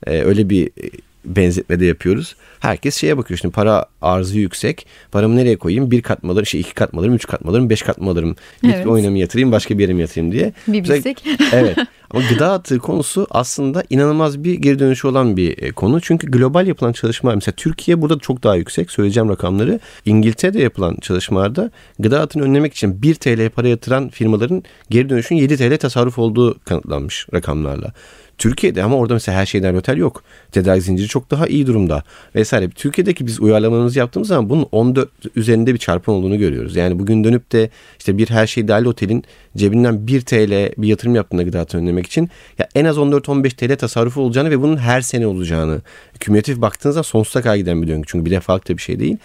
e, 0.07 0.21
öyle 0.21 0.49
bir 0.49 0.71
benzetme 1.25 1.79
de 1.79 1.85
yapıyoruz. 1.85 2.35
Herkes 2.59 2.97
şeye 2.97 3.17
bakıyor 3.17 3.39
şimdi 3.41 3.53
para 3.53 3.85
arzı 4.01 4.39
yüksek. 4.39 4.87
Paramı 5.11 5.35
nereye 5.35 5.57
koyayım? 5.57 5.91
Bir 5.91 6.01
kat 6.01 6.23
mı 6.23 6.31
alırım? 6.31 6.45
Şey 6.45 6.61
iki 6.61 6.73
kat 6.73 6.93
mı 6.93 6.99
alırım? 6.99 7.15
Üç 7.15 7.27
kat 7.27 7.45
mı 7.45 7.51
alırım? 7.51 7.69
Beş 7.69 7.81
kat 7.81 8.01
mı 8.01 8.09
alırım? 8.09 8.35
Evet. 8.65 8.85
Bir 8.85 8.89
oyuna 8.89 9.09
mı 9.09 9.17
yatırayım? 9.17 9.51
Başka 9.51 9.77
bir 9.77 9.83
yere 9.83 9.93
mi 9.93 10.01
yatırayım 10.01 10.31
diye. 10.31 10.53
Bir 10.67 10.83
bilsek. 10.83 11.25
evet. 11.53 11.77
Ama 12.11 12.23
gıda 12.29 12.51
atığı 12.51 12.79
konusu 12.79 13.27
aslında 13.29 13.83
inanılmaz 13.89 14.43
bir 14.43 14.53
geri 14.53 14.79
dönüşü 14.79 15.07
olan 15.07 15.37
bir 15.37 15.63
e, 15.63 15.71
konu. 15.71 16.01
Çünkü 16.01 16.27
global 16.27 16.67
yapılan 16.67 16.93
çalışmalar 16.93 17.35
mesela 17.35 17.55
Türkiye 17.55 18.01
burada 18.01 18.19
çok 18.19 18.43
daha 18.43 18.55
yüksek 18.55 18.91
söyleyeceğim 18.91 19.29
rakamları. 19.29 19.79
İngiltere'de 20.05 20.61
yapılan 20.61 20.95
çalışmalarda 21.01 21.71
gıda 21.99 22.21
atını 22.21 22.43
önlemek 22.43 22.73
için 22.73 23.01
1 23.01 23.15
TL 23.15 23.49
para 23.49 23.67
yatıran 23.67 24.09
firmaların 24.09 24.63
geri 24.89 25.09
dönüşün 25.09 25.35
7 25.35 25.57
TL 25.57 25.77
tasarruf 25.77 26.19
olduğu 26.19 26.59
kanıtlanmış 26.59 27.27
rakamlarla. 27.33 27.93
Türkiye'de 28.37 28.83
ama 28.83 28.97
orada 28.97 29.13
mesela 29.13 29.37
her 29.37 29.45
şeyden 29.45 29.75
otel 29.75 29.97
yok. 29.97 30.23
Tedarik 30.51 30.83
zinciri 30.83 31.07
çok 31.07 31.31
daha 31.31 31.47
iyi 31.47 31.67
durumda 31.67 32.03
vesaire. 32.35 32.69
Türkiye'deki 32.69 33.27
biz 33.27 33.39
uyarlamalarımızı 33.39 33.99
yaptığımız 33.99 34.27
zaman 34.27 34.49
bunun 34.49 34.67
14 34.71 35.09
üzerinde 35.35 35.73
bir 35.73 35.79
çarpım 35.79 36.15
olduğunu 36.15 36.37
görüyoruz. 36.37 36.75
Yani 36.75 36.99
bugün 36.99 37.23
dönüp 37.23 37.51
de 37.51 37.69
işte 37.99 38.17
bir 38.17 38.29
her 38.29 38.47
şey 38.47 38.67
dahil 38.67 38.85
otelin 38.85 39.23
cebinden 39.57 40.07
1 40.07 40.21
TL 40.21 40.81
bir 40.81 40.87
yatırım 40.87 41.15
yaptığında 41.15 41.43
gıda 41.43 41.65
önlemek 41.73 42.05
için 42.07 42.29
ya 42.59 42.67
en 42.75 42.85
az 42.85 42.97
14-15 42.97 43.49
TL 43.49 43.77
tasarrufu 43.77 44.21
olacağını 44.21 44.51
ve 44.51 44.61
bunun 44.61 44.77
her 44.77 45.01
sene 45.01 45.27
olacağını 45.27 45.81
kümülatif 46.19 46.61
baktığınızda 46.61 47.03
sonsuza 47.03 47.41
kadar 47.41 47.55
giden 47.55 47.81
bir 47.81 47.87
döngü. 47.87 48.07
Çünkü 48.07 48.25
bir 48.25 48.31
defalık 48.31 48.69
da 48.69 48.77
bir 48.77 48.81
şey 48.81 48.99
değil. 48.99 49.17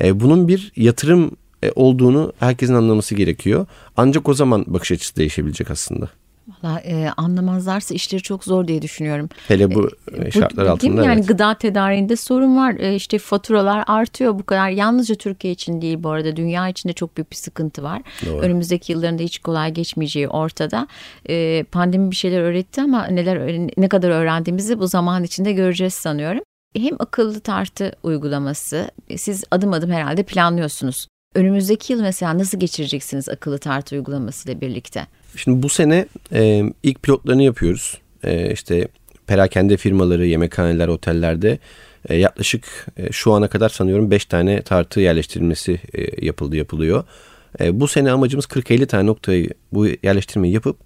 E, 0.00 0.20
bunun 0.20 0.48
bir 0.48 0.72
yatırım 0.76 1.36
e, 1.62 1.72
olduğunu 1.74 2.32
herkesin 2.38 2.74
anlaması 2.74 3.14
gerekiyor. 3.14 3.66
Ancak 3.96 4.28
o 4.28 4.34
zaman 4.34 4.64
bakış 4.66 4.92
açısı 4.92 5.16
değişebilecek 5.16 5.70
aslında. 5.70 6.08
Valla 6.48 6.80
e, 6.80 7.10
anlamazlarsa 7.16 7.94
işleri 7.94 8.22
çok 8.22 8.44
zor 8.44 8.68
diye 8.68 8.82
düşünüyorum. 8.82 9.28
Hele 9.48 9.74
bu 9.74 9.90
e, 10.12 10.30
şartlar 10.30 10.66
bu, 10.66 10.70
altında. 10.70 11.04
Yani 11.04 11.18
evet. 11.18 11.28
gıda 11.28 11.54
tedariğinde 11.54 12.16
sorun 12.16 12.56
var. 12.56 12.74
E, 12.78 12.94
işte 12.94 13.18
faturalar 13.18 13.84
artıyor 13.86 14.38
bu 14.38 14.46
kadar. 14.46 14.70
Yalnızca 14.70 15.14
Türkiye 15.14 15.52
için 15.52 15.80
değil 15.80 16.02
bu 16.02 16.10
arada. 16.10 16.36
Dünya 16.36 16.68
içinde 16.68 16.92
çok 16.92 17.16
büyük 17.16 17.30
bir 17.30 17.36
sıkıntı 17.36 17.82
var. 17.82 18.02
Doğru. 18.26 18.40
Önümüzdeki 18.40 18.92
yıllarında 18.92 19.22
hiç 19.22 19.38
kolay 19.38 19.72
geçmeyeceği 19.72 20.28
ortada. 20.28 20.88
E, 21.28 21.64
pandemi 21.72 22.10
bir 22.10 22.16
şeyler 22.16 22.40
öğretti 22.40 22.80
ama 22.80 23.06
neler 23.06 23.68
ne 23.76 23.88
kadar 23.88 24.10
öğrendiğimizi 24.10 24.78
bu 24.78 24.86
zaman 24.86 25.24
içinde 25.24 25.52
göreceğiz 25.52 25.94
sanıyorum. 25.94 26.40
Hem 26.76 26.94
akıllı 26.98 27.40
tartı 27.40 27.92
uygulaması 28.02 28.90
siz 29.16 29.44
adım 29.50 29.72
adım 29.72 29.90
herhalde 29.90 30.22
planlıyorsunuz. 30.22 31.08
Önümüzdeki 31.34 31.92
yıl 31.92 32.00
mesela 32.00 32.38
nasıl 32.38 32.58
geçireceksiniz 32.60 33.28
akıllı 33.28 33.58
tartı 33.58 33.96
uygulamasıyla 33.96 34.60
birlikte? 34.60 35.06
Şimdi 35.36 35.62
bu 35.62 35.68
sene 35.68 36.06
e, 36.32 36.62
ilk 36.82 37.02
pilotlarını 37.02 37.42
yapıyoruz. 37.42 37.98
E, 38.24 38.52
işte 38.52 38.88
perakende 39.26 39.76
firmaları, 39.76 40.26
yemekhaneler, 40.26 40.88
otellerde 40.88 41.58
e, 42.08 42.16
yaklaşık 42.16 42.86
e, 42.96 43.12
şu 43.12 43.32
ana 43.32 43.48
kadar 43.48 43.68
sanıyorum 43.68 44.10
5 44.10 44.24
tane 44.24 44.62
tartı 44.62 45.00
yerleştirilmesi 45.00 45.80
e, 45.94 46.26
yapıldı, 46.26 46.56
yapılıyor. 46.56 47.04
E, 47.60 47.80
bu 47.80 47.88
sene 47.88 48.12
amacımız 48.12 48.44
40-50 48.44 48.86
tane 48.86 49.06
noktayı 49.06 49.48
bu 49.72 49.86
yerleştirmeyi 49.86 50.54
yapıp 50.54 50.76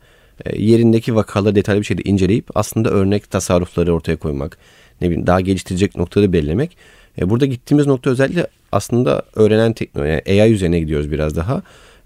e, 0.45 0.63
yerindeki 0.63 1.15
vakaları 1.15 1.55
detaylı 1.55 1.81
bir 1.81 1.87
şekilde 1.87 2.11
inceleyip 2.11 2.49
aslında 2.55 2.91
örnek 2.91 3.31
tasarrufları 3.31 3.95
ortaya 3.95 4.17
koymak, 4.17 4.59
ne 5.01 5.09
bileyim 5.09 5.27
daha 5.27 5.41
geliştirecek 5.41 5.97
noktaları 5.97 6.33
belirlemek. 6.33 6.77
E, 7.21 7.31
burada 7.31 7.47
gittiğimiz 7.47 7.87
nokta 7.87 8.11
özellikle 8.11 8.47
aslında 8.73 9.23
öğrenen 9.35 9.73
teknoloji, 9.73 10.23
yani 10.27 10.43
AI 10.43 10.53
üzerine 10.53 10.81
gidiyoruz 10.81 11.13
biraz 11.13 11.37
daha. 11.37 11.63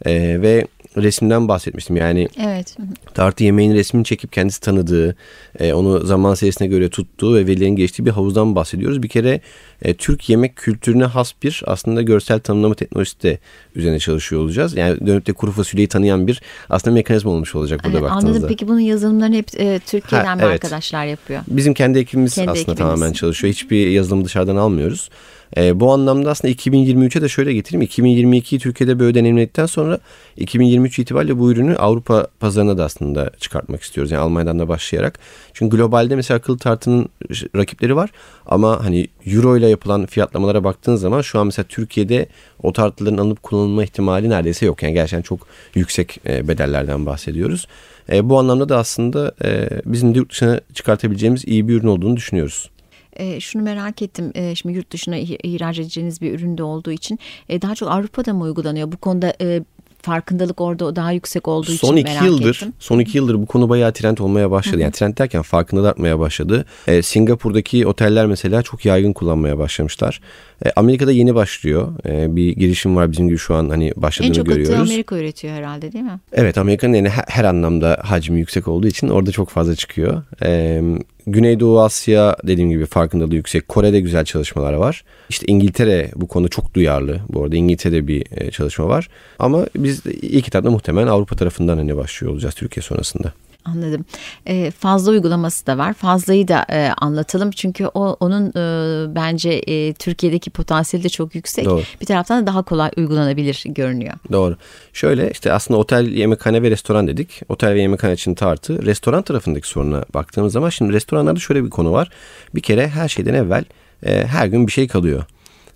E, 0.06 0.42
ve 0.42 0.66
resimden 0.96 1.48
bahsetmiştim. 1.48 1.96
Yani 1.96 2.28
evet. 2.40 2.76
tartı 3.14 3.44
yemeğin 3.44 3.74
resmini 3.74 4.04
çekip 4.04 4.32
kendisi 4.32 4.60
tanıdığı, 4.60 5.16
e, 5.58 5.72
onu 5.72 6.06
zaman 6.06 6.34
serisine 6.34 6.68
göre 6.68 6.90
tuttuğu 6.90 7.34
ve 7.34 7.46
velilerin 7.46 7.76
geçtiği 7.76 8.06
bir 8.06 8.10
havuzdan 8.10 8.56
bahsediyoruz. 8.56 9.02
Bir 9.02 9.08
kere 9.08 9.40
e, 9.82 9.94
Türk 9.94 10.28
yemek 10.28 10.56
kültürüne 10.56 11.04
has 11.04 11.32
bir 11.42 11.62
aslında 11.66 12.02
görsel 12.02 12.40
tanımlama 12.40 12.74
teknolojisi 12.74 13.22
de 13.22 13.38
üzerine 13.74 13.98
çalışıyor 13.98 14.42
olacağız. 14.42 14.76
Yani 14.76 15.06
dönüp 15.06 15.26
de 15.26 15.32
kuru 15.32 15.52
fasulyeyi 15.52 15.88
tanıyan 15.88 16.26
bir 16.26 16.42
aslında 16.70 16.94
mekanizma 16.94 17.30
olmuş 17.30 17.54
olacak 17.54 17.80
burada 17.84 17.98
evet, 17.98 18.10
baktığınızda. 18.10 18.28
Anladım. 18.28 18.48
Peki 18.48 18.68
bunun 18.68 18.80
yazılımlarını 18.80 19.36
hep 19.36 19.60
e, 19.60 19.80
Türkiye'den 19.86 20.26
ha, 20.26 20.34
mi 20.34 20.42
evet. 20.44 20.52
arkadaşlar 20.52 21.04
yapıyor? 21.04 21.40
Bizim 21.48 21.74
kendi 21.74 21.98
ekibimiz 21.98 22.34
kendi 22.34 22.50
aslında 22.50 22.72
ekibimiz. 22.72 22.78
tamamen 22.78 23.12
çalışıyor. 23.12 23.52
Hiçbir 23.52 23.86
yazılımı 23.86 24.24
dışarıdan 24.24 24.56
almıyoruz. 24.56 25.10
E, 25.56 25.80
bu 25.80 25.92
anlamda 25.92 26.30
aslında 26.30 26.54
2023'e 26.54 27.22
de 27.22 27.28
şöyle 27.28 27.54
getireyim. 27.54 27.86
2022'yi 27.86 28.58
Türkiye'de 28.58 28.98
böyle 28.98 29.14
deneyimledikten 29.14 29.66
sonra 29.66 29.98
2023 30.36 30.98
itibariyle 30.98 31.38
bu 31.38 31.52
ürünü 31.52 31.76
Avrupa 31.76 32.26
pazarına 32.40 32.78
da 32.78 32.84
aslında 32.84 33.30
çıkartmak 33.40 33.82
istiyoruz. 33.82 34.10
Yani 34.10 34.22
Almanya'dan 34.22 34.58
da 34.58 34.68
başlayarak. 34.68 35.18
Çünkü 35.52 35.76
globalde 35.76 36.16
mesela 36.16 36.38
akıllı 36.38 36.58
tartının 36.58 37.08
rakipleri 37.56 37.96
var. 37.96 38.10
Ama 38.46 38.84
hani 38.84 39.08
euro 39.26 39.56
ile 39.56 39.68
yapılan 39.68 40.06
fiyatlamalara 40.06 40.64
baktığın 40.64 40.96
zaman 40.96 41.20
şu 41.20 41.38
an 41.38 41.46
mesela 41.46 41.66
Türkiye'de 41.68 42.26
o 42.62 42.72
tartıların 42.72 43.18
alınıp 43.18 43.42
kullanılma 43.42 43.84
ihtimali 43.84 44.30
neredeyse 44.30 44.66
yok. 44.66 44.82
Yani 44.82 44.94
gerçekten 44.94 45.22
çok 45.22 45.46
yüksek 45.74 46.20
e, 46.26 46.48
bedellerden 46.48 47.06
bahsediyoruz. 47.06 47.66
E, 48.12 48.28
bu 48.28 48.38
anlamda 48.38 48.68
da 48.68 48.78
aslında 48.78 49.34
e, 49.44 49.68
bizim 49.84 50.14
yurt 50.14 50.30
dışına 50.30 50.60
çıkartabileceğimiz 50.74 51.44
iyi 51.48 51.68
bir 51.68 51.74
ürün 51.74 51.88
olduğunu 51.88 52.16
düşünüyoruz. 52.16 52.70
E, 53.16 53.40
şunu 53.40 53.62
merak 53.62 54.02
ettim. 54.02 54.32
E, 54.34 54.54
şimdi 54.54 54.76
yurt 54.76 54.90
dışına 54.90 55.16
ihraç 55.16 55.78
edeceğiniz 55.78 56.20
bir 56.20 56.32
üründe 56.32 56.62
olduğu 56.62 56.92
için 56.92 57.18
e, 57.48 57.62
daha 57.62 57.74
çok 57.74 57.90
Avrupa'da 57.90 58.32
mı 58.32 58.42
uygulanıyor? 58.42 58.92
Bu 58.92 58.96
konuda 58.96 59.34
e, 59.40 59.62
farkındalık 60.02 60.60
orada 60.60 60.96
daha 60.96 61.12
yüksek 61.12 61.48
olduğu 61.48 61.70
son 61.70 61.96
için 61.96 62.06
iki 62.06 62.12
merak 62.12 62.24
yıldır, 62.24 62.54
ettim. 62.54 62.72
Son 62.78 62.98
iki 62.98 63.18
yıldır 63.18 63.34
bu 63.34 63.46
konu 63.46 63.68
bayağı 63.68 63.92
trend 63.92 64.18
olmaya 64.18 64.50
başladı. 64.50 64.80
Yani 64.80 64.92
trend 64.92 65.18
derken 65.18 65.42
farkındalık 65.42 65.90
artmaya 65.90 66.18
başladı. 66.18 66.64
E, 66.86 67.02
Singapur'daki 67.02 67.86
oteller 67.86 68.26
mesela 68.26 68.62
çok 68.62 68.84
yaygın 68.84 69.12
kullanmaya 69.12 69.58
başlamışlar. 69.58 70.20
E, 70.66 70.70
Amerika'da 70.76 71.12
yeni 71.12 71.34
başlıyor. 71.34 71.92
E, 72.06 72.36
bir 72.36 72.56
girişim 72.56 72.96
var 72.96 73.12
bizim 73.12 73.28
gibi 73.28 73.38
şu 73.38 73.54
an 73.54 73.68
hani 73.68 73.92
başladığını 73.96 74.30
En 74.30 74.32
çok 74.32 74.46
görüyoruz. 74.46 74.74
atığı 74.74 74.82
Amerika 74.82 75.16
üretiyor 75.16 75.54
herhalde 75.54 75.92
değil 75.92 76.04
mi? 76.04 76.20
Evet 76.32 76.58
Amerika'nın 76.58 76.94
yani 76.94 77.08
her, 77.08 77.24
her 77.28 77.44
anlamda 77.44 77.98
hacmi 78.02 78.38
yüksek 78.38 78.68
olduğu 78.68 78.86
için 78.86 79.08
orada 79.08 79.30
çok 79.30 79.48
fazla 79.48 79.74
çıkıyor. 79.74 80.22
Ee, 80.42 80.82
Güneydoğu 81.26 81.80
Asya 81.80 82.36
dediğim 82.44 82.70
gibi 82.70 82.86
farkındalığı 82.86 83.34
yüksek. 83.34 83.68
Kore'de 83.68 84.00
güzel 84.00 84.24
çalışmalar 84.24 84.72
var. 84.72 85.04
İşte 85.28 85.46
İngiltere 85.48 86.10
bu 86.16 86.28
konu 86.28 86.48
çok 86.48 86.74
duyarlı. 86.74 87.20
Bu 87.28 87.44
arada 87.44 87.56
İngiltere'de 87.56 88.06
bir 88.08 88.24
e, 88.30 88.50
çalışma 88.50 88.88
var. 88.88 89.08
Ama 89.38 89.66
biz 89.76 90.06
ilk 90.06 90.48
etapta 90.48 90.70
muhtemelen 90.70 91.06
Avrupa 91.06 91.36
tarafından 91.36 91.76
hani 91.76 91.96
başlıyor 91.96 92.32
olacağız 92.32 92.54
Türkiye 92.54 92.82
sonrasında. 92.82 93.32
Anladım. 93.64 94.04
Ee, 94.46 94.70
fazla 94.70 95.12
uygulaması 95.12 95.66
da 95.66 95.78
var. 95.78 95.92
Fazlayı 95.92 96.48
da 96.48 96.66
e, 96.70 96.90
anlatalım 96.98 97.50
çünkü 97.50 97.86
o 97.86 98.16
onun 98.20 98.48
e, 98.48 99.14
bence 99.14 99.50
e, 99.50 99.92
Türkiye'deki 99.92 100.50
potansiyeli 100.50 101.04
de 101.04 101.08
çok 101.08 101.34
yüksek. 101.34 101.64
Doğru. 101.64 101.82
Bir 102.00 102.06
taraftan 102.06 102.42
da 102.42 102.46
daha 102.46 102.62
kolay 102.62 102.90
uygulanabilir 102.96 103.62
görünüyor. 103.66 104.14
Doğru. 104.32 104.56
Şöyle 104.92 105.30
işte 105.30 105.52
aslında 105.52 105.80
otel, 105.80 106.06
yemekhane 106.06 106.62
ve 106.62 106.70
restoran 106.70 107.06
dedik. 107.06 107.42
Otel 107.48 107.74
ve 107.74 107.80
yemekhane 107.80 108.12
için 108.12 108.34
tartı. 108.34 108.86
Restoran 108.86 109.22
tarafındaki 109.22 109.68
soruna 109.68 110.04
baktığımız 110.14 110.52
zaman 110.52 110.68
şimdi 110.68 110.92
restoranlarda 110.92 111.40
şöyle 111.40 111.64
bir 111.64 111.70
konu 111.70 111.92
var. 111.92 112.10
Bir 112.54 112.60
kere 112.60 112.88
her 112.88 113.08
şeyden 113.08 113.34
evvel 113.34 113.64
e, 114.06 114.26
her 114.26 114.46
gün 114.46 114.66
bir 114.66 114.72
şey 114.72 114.88
kalıyor. 114.88 115.24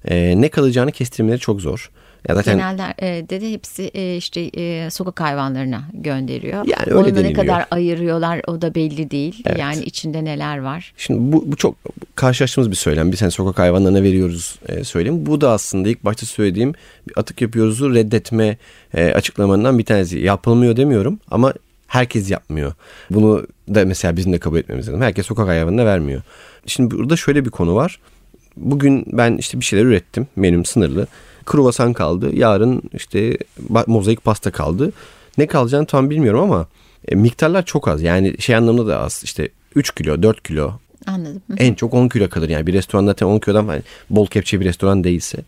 E, 0.04 0.40
ne 0.40 0.48
kalacağını 0.48 0.92
kestirmeleri 0.92 1.38
çok 1.38 1.60
zor. 1.60 1.90
Ya 2.28 2.34
zaten 2.34 2.58
Genelde 2.58 2.94
e, 2.98 3.28
de 3.28 3.52
hepsi 3.52 3.82
e, 3.94 4.16
işte 4.16 4.40
e, 4.40 4.90
sokak 4.90 5.20
hayvanlarına 5.20 5.82
gönderiyor. 5.92 6.66
Yani 6.66 6.86
öyle 6.86 7.20
Onu 7.20 7.22
ne 7.22 7.32
kadar 7.32 7.66
ayırıyorlar 7.70 8.40
o 8.46 8.62
da 8.62 8.74
belli 8.74 9.10
değil. 9.10 9.42
Evet. 9.46 9.58
Yani 9.58 9.84
içinde 9.84 10.24
neler 10.24 10.58
var. 10.58 10.92
Şimdi 10.96 11.32
bu, 11.32 11.52
bu 11.52 11.56
çok 11.56 11.76
karşılaştığımız 12.14 12.70
bir 12.70 12.76
söylem. 12.76 13.12
Bir 13.12 13.16
sen 13.16 13.28
sokak 13.28 13.58
hayvanlarına 13.58 14.02
veriyoruz 14.02 14.58
e, 14.68 14.84
söylem. 14.84 15.26
Bu 15.26 15.40
da 15.40 15.50
aslında 15.50 15.88
ilk 15.88 16.04
başta 16.04 16.26
söylediğim 16.26 16.74
atık 17.16 17.42
yapıyoruz'u 17.42 17.94
reddetme 17.94 18.56
e, 18.94 19.14
bir 19.78 19.84
tanesi. 19.84 20.18
Yapılmıyor 20.18 20.76
demiyorum 20.76 21.18
ama 21.30 21.54
herkes 21.86 22.30
yapmıyor. 22.30 22.72
Bunu 23.10 23.46
da 23.74 23.84
mesela 23.84 24.16
bizim 24.16 24.32
de 24.32 24.38
kabul 24.38 24.58
etmemiz 24.58 24.88
lazım. 24.88 25.00
Herkes 25.00 25.26
sokak 25.26 25.48
hayvanına 25.48 25.84
vermiyor. 25.84 26.22
Şimdi 26.66 26.94
burada 26.94 27.16
şöyle 27.16 27.44
bir 27.44 27.50
konu 27.50 27.74
var. 27.74 27.98
Bugün 28.56 29.04
ben 29.12 29.36
işte 29.36 29.60
bir 29.60 29.64
şeyler 29.64 29.84
ürettim. 29.84 30.26
Menüm 30.36 30.64
sınırlı. 30.64 31.06
Kruvasan 31.46 31.92
kaldı. 31.92 32.36
Yarın 32.36 32.82
işte 32.92 33.38
mozaik 33.86 34.24
pasta 34.24 34.50
kaldı. 34.50 34.92
Ne 35.38 35.46
kalacağını 35.46 35.86
tam 35.86 36.10
bilmiyorum 36.10 36.40
ama 36.40 36.66
e, 37.08 37.14
miktarlar 37.14 37.64
çok 37.64 37.88
az. 37.88 38.02
Yani 38.02 38.40
şey 38.40 38.56
anlamında 38.56 38.86
da 38.86 39.00
az. 39.00 39.20
İşte 39.24 39.48
3 39.74 39.94
kilo, 39.94 40.22
4 40.22 40.42
kilo, 40.42 40.72
Anladım. 41.06 41.42
En 41.58 41.74
çok 41.74 41.94
10 41.94 42.08
kilo 42.08 42.28
kalır 42.28 42.48
yani 42.48 42.66
bir 42.66 42.72
restoran 42.72 43.06
zaten 43.06 43.26
10 43.26 43.38
kilodan 43.38 43.64
yani 43.66 43.82
bol 44.10 44.26
kepçe 44.26 44.60
bir 44.60 44.64
restoran 44.64 45.04
değilse. 45.04 45.38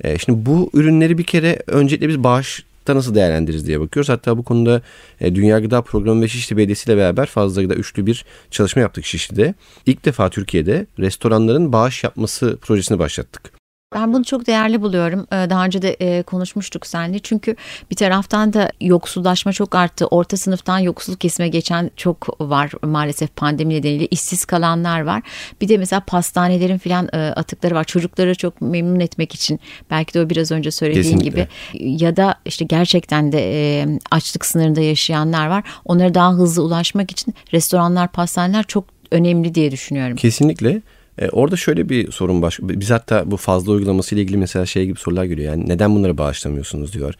E, 0.00 0.18
şimdi 0.18 0.46
bu 0.46 0.70
ürünleri 0.74 1.18
bir 1.18 1.24
kere 1.24 1.62
öncelikle 1.66 2.08
biz 2.08 2.24
bağışta 2.24 2.94
nasıl 2.94 3.14
değerlendiririz 3.14 3.66
diye 3.66 3.80
bakıyoruz. 3.80 4.08
Hatta 4.08 4.38
bu 4.38 4.42
konuda 4.42 4.82
e, 5.20 5.34
Dünya 5.34 5.60
Gıda 5.60 5.82
Programı 5.82 6.22
ve 6.22 6.28
Şişli 6.28 6.56
Belediyesi 6.56 6.90
ile 6.90 6.96
beraber 6.96 7.26
fazla 7.26 7.62
gıda 7.62 7.74
üçlü 7.74 8.06
bir 8.06 8.24
çalışma 8.50 8.82
yaptık 8.82 9.04
Şişli'de. 9.04 9.54
İlk 9.86 10.04
defa 10.04 10.30
Türkiye'de 10.30 10.86
restoranların 10.98 11.72
bağış 11.72 12.04
yapması 12.04 12.58
projesini 12.62 12.98
başlattık. 12.98 13.63
Ben 13.94 14.12
bunu 14.12 14.24
çok 14.24 14.46
değerli 14.46 14.82
buluyorum. 14.82 15.26
Ee, 15.32 15.50
Daha 15.50 15.64
önce 15.64 15.82
de 15.82 15.96
e, 16.00 16.22
konuşmuştuk 16.22 16.86
seninle. 16.86 17.18
Çünkü 17.18 17.56
bir 17.90 17.96
taraftan 17.96 18.52
da 18.52 18.70
yoksullaşma 18.80 19.52
çok 19.52 19.74
arttı. 19.74 20.06
Orta 20.06 20.36
sınıftan 20.36 20.78
yoksul 20.78 21.16
kesime 21.16 21.48
geçen 21.48 21.90
çok 21.96 22.40
var 22.40 22.72
maalesef 22.82 23.36
pandemi 23.36 23.74
nedeniyle. 23.74 24.06
işsiz 24.06 24.44
kalanlar 24.44 25.00
var. 25.00 25.22
Bir 25.60 25.68
de 25.68 25.76
mesela 25.78 26.00
pastanelerin 26.00 26.78
filan 26.78 27.08
e, 27.12 27.16
atıkları 27.16 27.74
var. 27.74 27.84
Çocukları 27.84 28.34
çok 28.34 28.60
memnun 28.60 29.00
etmek 29.00 29.34
için. 29.34 29.60
Belki 29.90 30.14
de 30.14 30.20
o 30.20 30.30
biraz 30.30 30.50
önce 30.52 30.70
söylediğin 30.70 31.02
Kesinlikle. 31.18 31.48
gibi. 31.74 32.02
Ya 32.02 32.16
da 32.16 32.34
işte 32.44 32.64
gerçekten 32.64 33.32
de 33.32 33.40
e, 33.52 33.86
açlık 34.10 34.46
sınırında 34.46 34.80
yaşayanlar 34.80 35.46
var. 35.46 35.64
Onlara 35.84 36.14
daha 36.14 36.32
hızlı 36.32 36.62
ulaşmak 36.62 37.10
için 37.10 37.34
restoranlar, 37.52 38.12
pastaneler 38.12 38.62
çok 38.64 38.84
önemli 39.10 39.54
diye 39.54 39.70
düşünüyorum. 39.70 40.16
Kesinlikle. 40.16 40.82
E, 41.18 41.28
orada 41.28 41.56
şöyle 41.56 41.88
bir 41.88 42.12
sorun 42.12 42.42
baş. 42.42 42.58
Biz 42.62 42.90
hatta 42.90 43.30
bu 43.30 43.36
fazla 43.36 43.72
uygulaması 43.72 44.14
ile 44.14 44.22
ilgili 44.22 44.36
mesela 44.36 44.66
şey 44.66 44.86
gibi 44.86 44.98
sorular 44.98 45.24
geliyor. 45.24 45.52
Yani 45.52 45.68
neden 45.68 45.94
bunları 45.94 46.18
bağışlamıyorsunuz 46.18 46.92
diyor. 46.92 47.14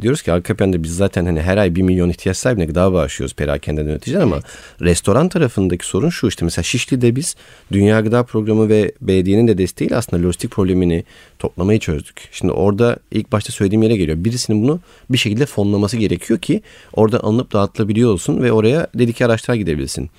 Diyoruz 0.00 0.22
ki 0.22 0.32
arka 0.32 0.56
planda 0.56 0.82
biz 0.82 0.96
zaten 0.96 1.26
hani 1.26 1.42
her 1.42 1.56
ay 1.56 1.74
1 1.74 1.82
milyon 1.82 2.08
ihtiyaç 2.08 2.36
sahibine 2.36 2.64
gıda 2.64 2.92
bağışlıyoruz 2.92 3.34
perakende 3.34 3.80
yöneticiden 3.80 4.20
ama 4.20 4.40
restoran 4.80 5.28
tarafındaki 5.28 5.86
sorun 5.86 6.10
şu 6.10 6.28
işte 6.28 6.44
mesela 6.44 6.62
Şişli'de 6.62 7.16
biz 7.16 7.36
Dünya 7.72 8.00
Gıda 8.00 8.22
Programı 8.22 8.68
ve 8.68 8.92
belediyenin 9.00 9.48
de 9.48 9.58
desteğiyle 9.58 9.96
aslında 9.96 10.26
lojistik 10.26 10.50
problemini 10.50 11.04
toplamayı 11.38 11.78
çözdük. 11.78 12.28
Şimdi 12.32 12.52
orada 12.52 12.96
ilk 13.10 13.32
başta 13.32 13.52
söylediğim 13.52 13.82
yere 13.82 13.96
geliyor. 13.96 14.24
Birisinin 14.24 14.62
bunu 14.62 14.80
bir 15.10 15.18
şekilde 15.18 15.46
fonlaması 15.46 15.96
gerekiyor 15.96 16.38
ki 16.38 16.62
orada 16.92 17.24
alınıp 17.24 17.52
dağıtılabiliyor 17.52 18.12
olsun 18.12 18.42
ve 18.42 18.52
oraya 18.52 18.86
dedike 18.94 19.26
araçlar 19.26 19.54
gidebilsin. 19.54 20.10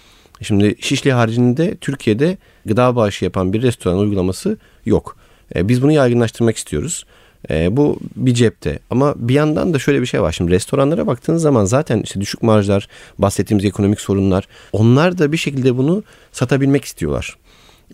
Şimdi 0.42 0.76
Şişli 0.80 1.12
haricinde 1.12 1.76
Türkiye'de 1.76 2.38
gıda 2.66 2.96
bağışı 2.96 3.26
yapan 3.26 3.54
bir 3.54 3.62
restoran 3.62 3.98
uygulaması 3.98 4.58
yok. 4.86 5.18
E, 5.56 5.68
biz 5.68 5.82
bunu 5.82 5.92
yaygınlaştırmak 5.92 6.58
istiyoruz. 6.58 7.06
E, 7.50 7.78
bu 7.78 8.00
bir 8.16 8.34
cepte 8.34 8.80
ama 8.90 9.14
bir 9.18 9.34
yandan 9.34 9.74
da 9.74 9.80
şöyle 9.80 10.02
bir 10.02 10.06
şey 10.06 10.22
var. 10.22 10.32
Şimdi 10.32 10.52
restoranlara 10.52 11.08
baktığınız 11.08 11.42
zaman 11.42 11.66
zaten 11.66 12.02
işte 12.02 12.22
düşük 12.22 12.44
marjlar, 12.44 12.88
bahsettiğimiz 13.18 13.66
ekonomik 13.66 14.02
sorunlar 14.02 14.48
onlar 14.72 15.18
da 15.18 15.32
bir 15.32 15.38
şekilde 15.38 15.78
bunu 15.78 16.04
satabilmek 16.32 16.86
istiyorlar. 16.86 17.38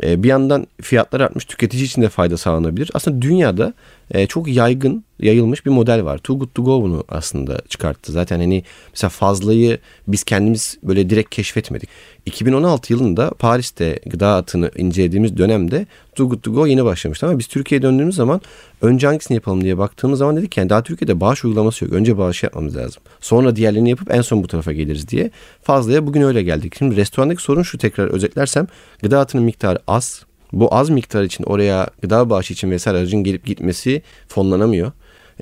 E, 0.03 0.23
bir 0.23 0.27
yandan 0.27 0.67
fiyatlar 0.81 1.21
artmış 1.21 1.45
tüketici 1.45 1.83
için 1.83 2.01
de 2.01 2.09
fayda 2.09 2.37
sağlanabilir. 2.37 2.91
Aslında 2.93 3.21
dünyada 3.21 3.73
e, 4.11 4.27
çok 4.27 4.47
yaygın 4.47 5.03
yayılmış 5.19 5.65
bir 5.65 5.71
model 5.71 6.05
var. 6.05 6.17
Too 6.17 6.39
Good 6.39 6.49
To 6.55 6.63
Go 6.63 6.81
bunu 6.81 7.03
aslında 7.09 7.61
çıkarttı. 7.69 8.11
Zaten 8.11 8.39
hani 8.39 8.63
mesela 8.91 9.09
fazlayı 9.09 9.77
biz 10.07 10.23
kendimiz 10.23 10.77
böyle 10.83 11.09
direkt 11.09 11.29
keşfetmedik. 11.29 11.89
2016 12.25 12.93
yılında 12.93 13.29
Paris'te 13.29 13.99
gıda 14.05 14.35
atını 14.35 14.71
incelediğimiz 14.77 15.37
dönemde 15.37 15.85
Too 16.15 16.29
Good 16.29 16.41
To 16.41 16.53
Go 16.53 16.67
yeni 16.67 16.85
başlamıştı. 16.85 17.25
Ama 17.27 17.39
biz 17.39 17.47
Türkiye'ye 17.47 17.81
döndüğümüz 17.81 18.15
zaman 18.15 18.41
önce 18.81 19.07
hangisini 19.07 19.35
yapalım 19.35 19.63
diye 19.63 19.77
baktığımız 19.77 20.19
zaman 20.19 20.37
dedik 20.37 20.51
ki 20.51 20.59
yani 20.59 20.69
daha 20.69 20.83
Türkiye'de 20.83 21.19
bağış 21.19 21.45
uygulaması 21.45 21.85
yok. 21.85 21.93
Önce 21.93 22.17
bağış 22.17 22.43
yapmamız 22.43 22.75
lazım. 22.75 23.03
Sonra 23.19 23.55
diğerlerini 23.55 23.89
yapıp 23.89 24.13
en 24.13 24.21
son 24.21 24.43
bu 24.43 24.47
tarafa 24.47 24.73
geliriz 24.73 25.07
diye. 25.07 25.31
Fazlaya 25.61 26.07
bugün 26.07 26.21
öyle 26.21 26.43
geldik. 26.43 26.75
Şimdi 26.77 26.95
restorandaki 26.95 27.41
sorun 27.41 27.63
şu 27.63 27.77
tekrar 27.77 28.07
özetlersem 28.07 28.67
gıda 29.01 29.19
atının 29.19 29.43
miktarı 29.43 29.79
az. 29.87 30.26
Bu 30.53 30.75
az 30.75 30.89
miktar 30.89 31.23
için 31.23 31.43
oraya 31.43 31.87
gıda 32.01 32.29
bağışı 32.29 32.53
için 32.53 32.71
vesaire 32.71 32.97
aracın 32.97 33.23
gelip 33.23 33.45
gitmesi 33.45 34.01
fonlanamıyor. 34.27 34.91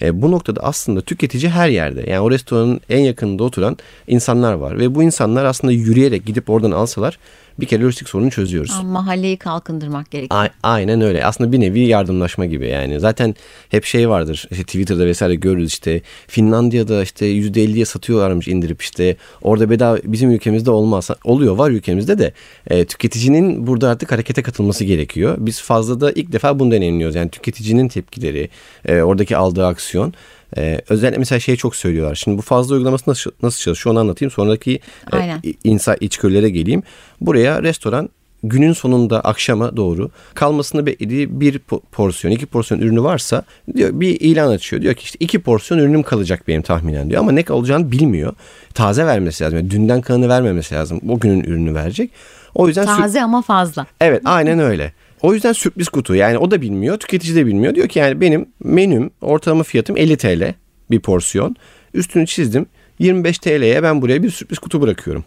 E, 0.01 0.21
bu 0.21 0.31
noktada 0.31 0.59
aslında 0.63 1.01
tüketici 1.01 1.49
her 1.49 1.69
yerde. 1.69 2.09
Yani 2.09 2.19
o 2.19 2.31
restoranın 2.31 2.81
en 2.89 2.99
yakınında 2.99 3.43
oturan 3.43 3.77
insanlar 4.07 4.53
var. 4.53 4.79
Ve 4.79 4.95
bu 4.95 5.03
insanlar 5.03 5.45
aslında 5.45 5.73
yürüyerek 5.73 6.25
gidip 6.25 6.49
oradan 6.49 6.71
alsalar 6.71 7.19
bir 7.59 7.65
kere 7.65 7.83
lojistik 7.83 8.09
sorunu 8.09 8.31
çözüyoruz. 8.31 8.71
Ama 8.79 8.89
mahalleyi 8.89 9.37
kalkındırmak 9.37 10.11
gerekiyor. 10.11 10.45
A- 10.45 10.49
aynen 10.63 11.01
öyle. 11.01 11.25
Aslında 11.25 11.51
bir 11.51 11.59
nevi 11.59 11.79
yardımlaşma 11.79 12.45
gibi 12.45 12.67
yani. 12.67 12.99
Zaten 12.99 13.35
hep 13.69 13.85
şey 13.85 14.09
vardır. 14.09 14.47
İşte 14.51 14.63
Twitter'da 14.63 15.05
vesaire 15.05 15.35
görürüz 15.35 15.67
işte. 15.71 16.01
Finlandiya'da 16.27 17.03
işte 17.03 17.25
%50'ye 17.25 17.85
satıyorlarmış 17.85 18.47
indirip 18.47 18.81
işte. 18.81 19.15
Orada 19.41 19.69
bedava 19.69 19.97
bizim 20.03 20.31
ülkemizde 20.31 20.71
olmaz. 20.71 21.09
Oluyor 21.23 21.57
var 21.57 21.69
ülkemizde 21.71 22.19
de. 22.19 22.33
E, 22.67 22.85
tüketicinin 22.85 23.67
burada 23.67 23.89
artık 23.89 24.11
harekete 24.11 24.41
katılması 24.41 24.85
gerekiyor. 24.85 25.35
Biz 25.39 25.61
fazla 25.61 26.01
da 26.01 26.11
ilk 26.11 26.31
defa 26.31 26.59
bunu 26.59 26.71
deneyimliyoruz. 26.71 27.15
Yani 27.15 27.29
tüketicinin 27.29 27.87
tepkileri, 27.87 28.49
e, 28.85 29.01
oradaki 29.01 29.37
aldığı 29.37 29.65
aksiyon. 29.65 30.13
Ee, 30.57 30.81
özellikle 30.89 31.17
mesela 31.19 31.39
şey 31.39 31.55
çok 31.55 31.75
söylüyorlar. 31.75 32.15
Şimdi 32.15 32.37
bu 32.37 32.41
fazla 32.41 32.75
uygulaması 32.75 33.09
nasıl, 33.09 33.31
nasıl 33.43 33.59
çalışıyor 33.59 33.93
onu 33.93 33.99
anlatayım. 33.99 34.31
Sonraki 34.31 34.79
e, 35.13 35.15
Aynen. 35.15 35.41
insa 35.63 35.95
içgörülere 35.95 36.49
geleyim. 36.49 36.83
Buraya 37.21 37.63
restoran 37.63 38.09
günün 38.43 38.73
sonunda 38.73 39.19
akşama 39.21 39.77
doğru 39.77 40.09
kalmasını 40.33 40.85
beklediği 40.85 41.39
bir 41.41 41.59
po- 41.59 41.81
porsiyon, 41.91 42.33
iki 42.33 42.45
porsiyon 42.45 42.81
ürünü 42.81 43.03
varsa 43.03 43.43
diyor 43.75 43.89
bir 43.93 44.19
ilan 44.19 44.51
açıyor. 44.51 44.81
Diyor 44.81 44.93
ki 44.93 45.03
işte 45.03 45.17
iki 45.19 45.39
porsiyon 45.39 45.81
ürünüm 45.81 46.03
kalacak 46.03 46.47
benim 46.47 46.61
tahminen 46.61 47.09
diyor 47.09 47.21
ama 47.21 47.31
ne 47.31 47.43
olacağını 47.49 47.91
bilmiyor. 47.91 48.33
Taze 48.73 49.05
vermesi 49.05 49.43
lazım. 49.43 49.57
Yani 49.57 49.71
dünden 49.71 50.01
kalanı 50.01 50.29
vermemesi 50.29 50.75
lazım. 50.75 51.01
O 51.09 51.19
günün 51.19 51.43
ürünü 51.43 51.73
verecek. 51.73 52.11
O 52.55 52.67
yüzden 52.67 52.85
Taze 52.85 53.23
ama 53.23 53.41
fazla. 53.41 53.85
Evet 54.01 54.21
aynen 54.25 54.59
öyle. 54.59 54.93
O 55.25 55.33
yüzden 55.33 55.53
sürpriz 55.53 55.89
kutu 55.89 56.15
yani 56.15 56.37
o 56.37 56.51
da 56.51 56.61
bilmiyor 56.61 56.97
tüketici 56.97 57.35
de 57.35 57.45
bilmiyor. 57.45 57.75
Diyor 57.75 57.87
ki 57.87 57.99
yani 57.99 58.21
benim 58.21 58.45
menüm 58.63 59.11
ortalama 59.21 59.63
fiyatım 59.63 59.97
50 59.97 60.17
TL 60.17 60.53
bir 60.91 60.99
porsiyon. 60.99 61.55
Üstünü 61.93 62.27
çizdim 62.27 62.65
25 62.99 63.39
TL'ye 63.39 63.83
ben 63.83 64.01
buraya 64.01 64.23
bir 64.23 64.29
sürpriz 64.29 64.59
kutu 64.59 64.81
bırakıyorum. 64.81 65.25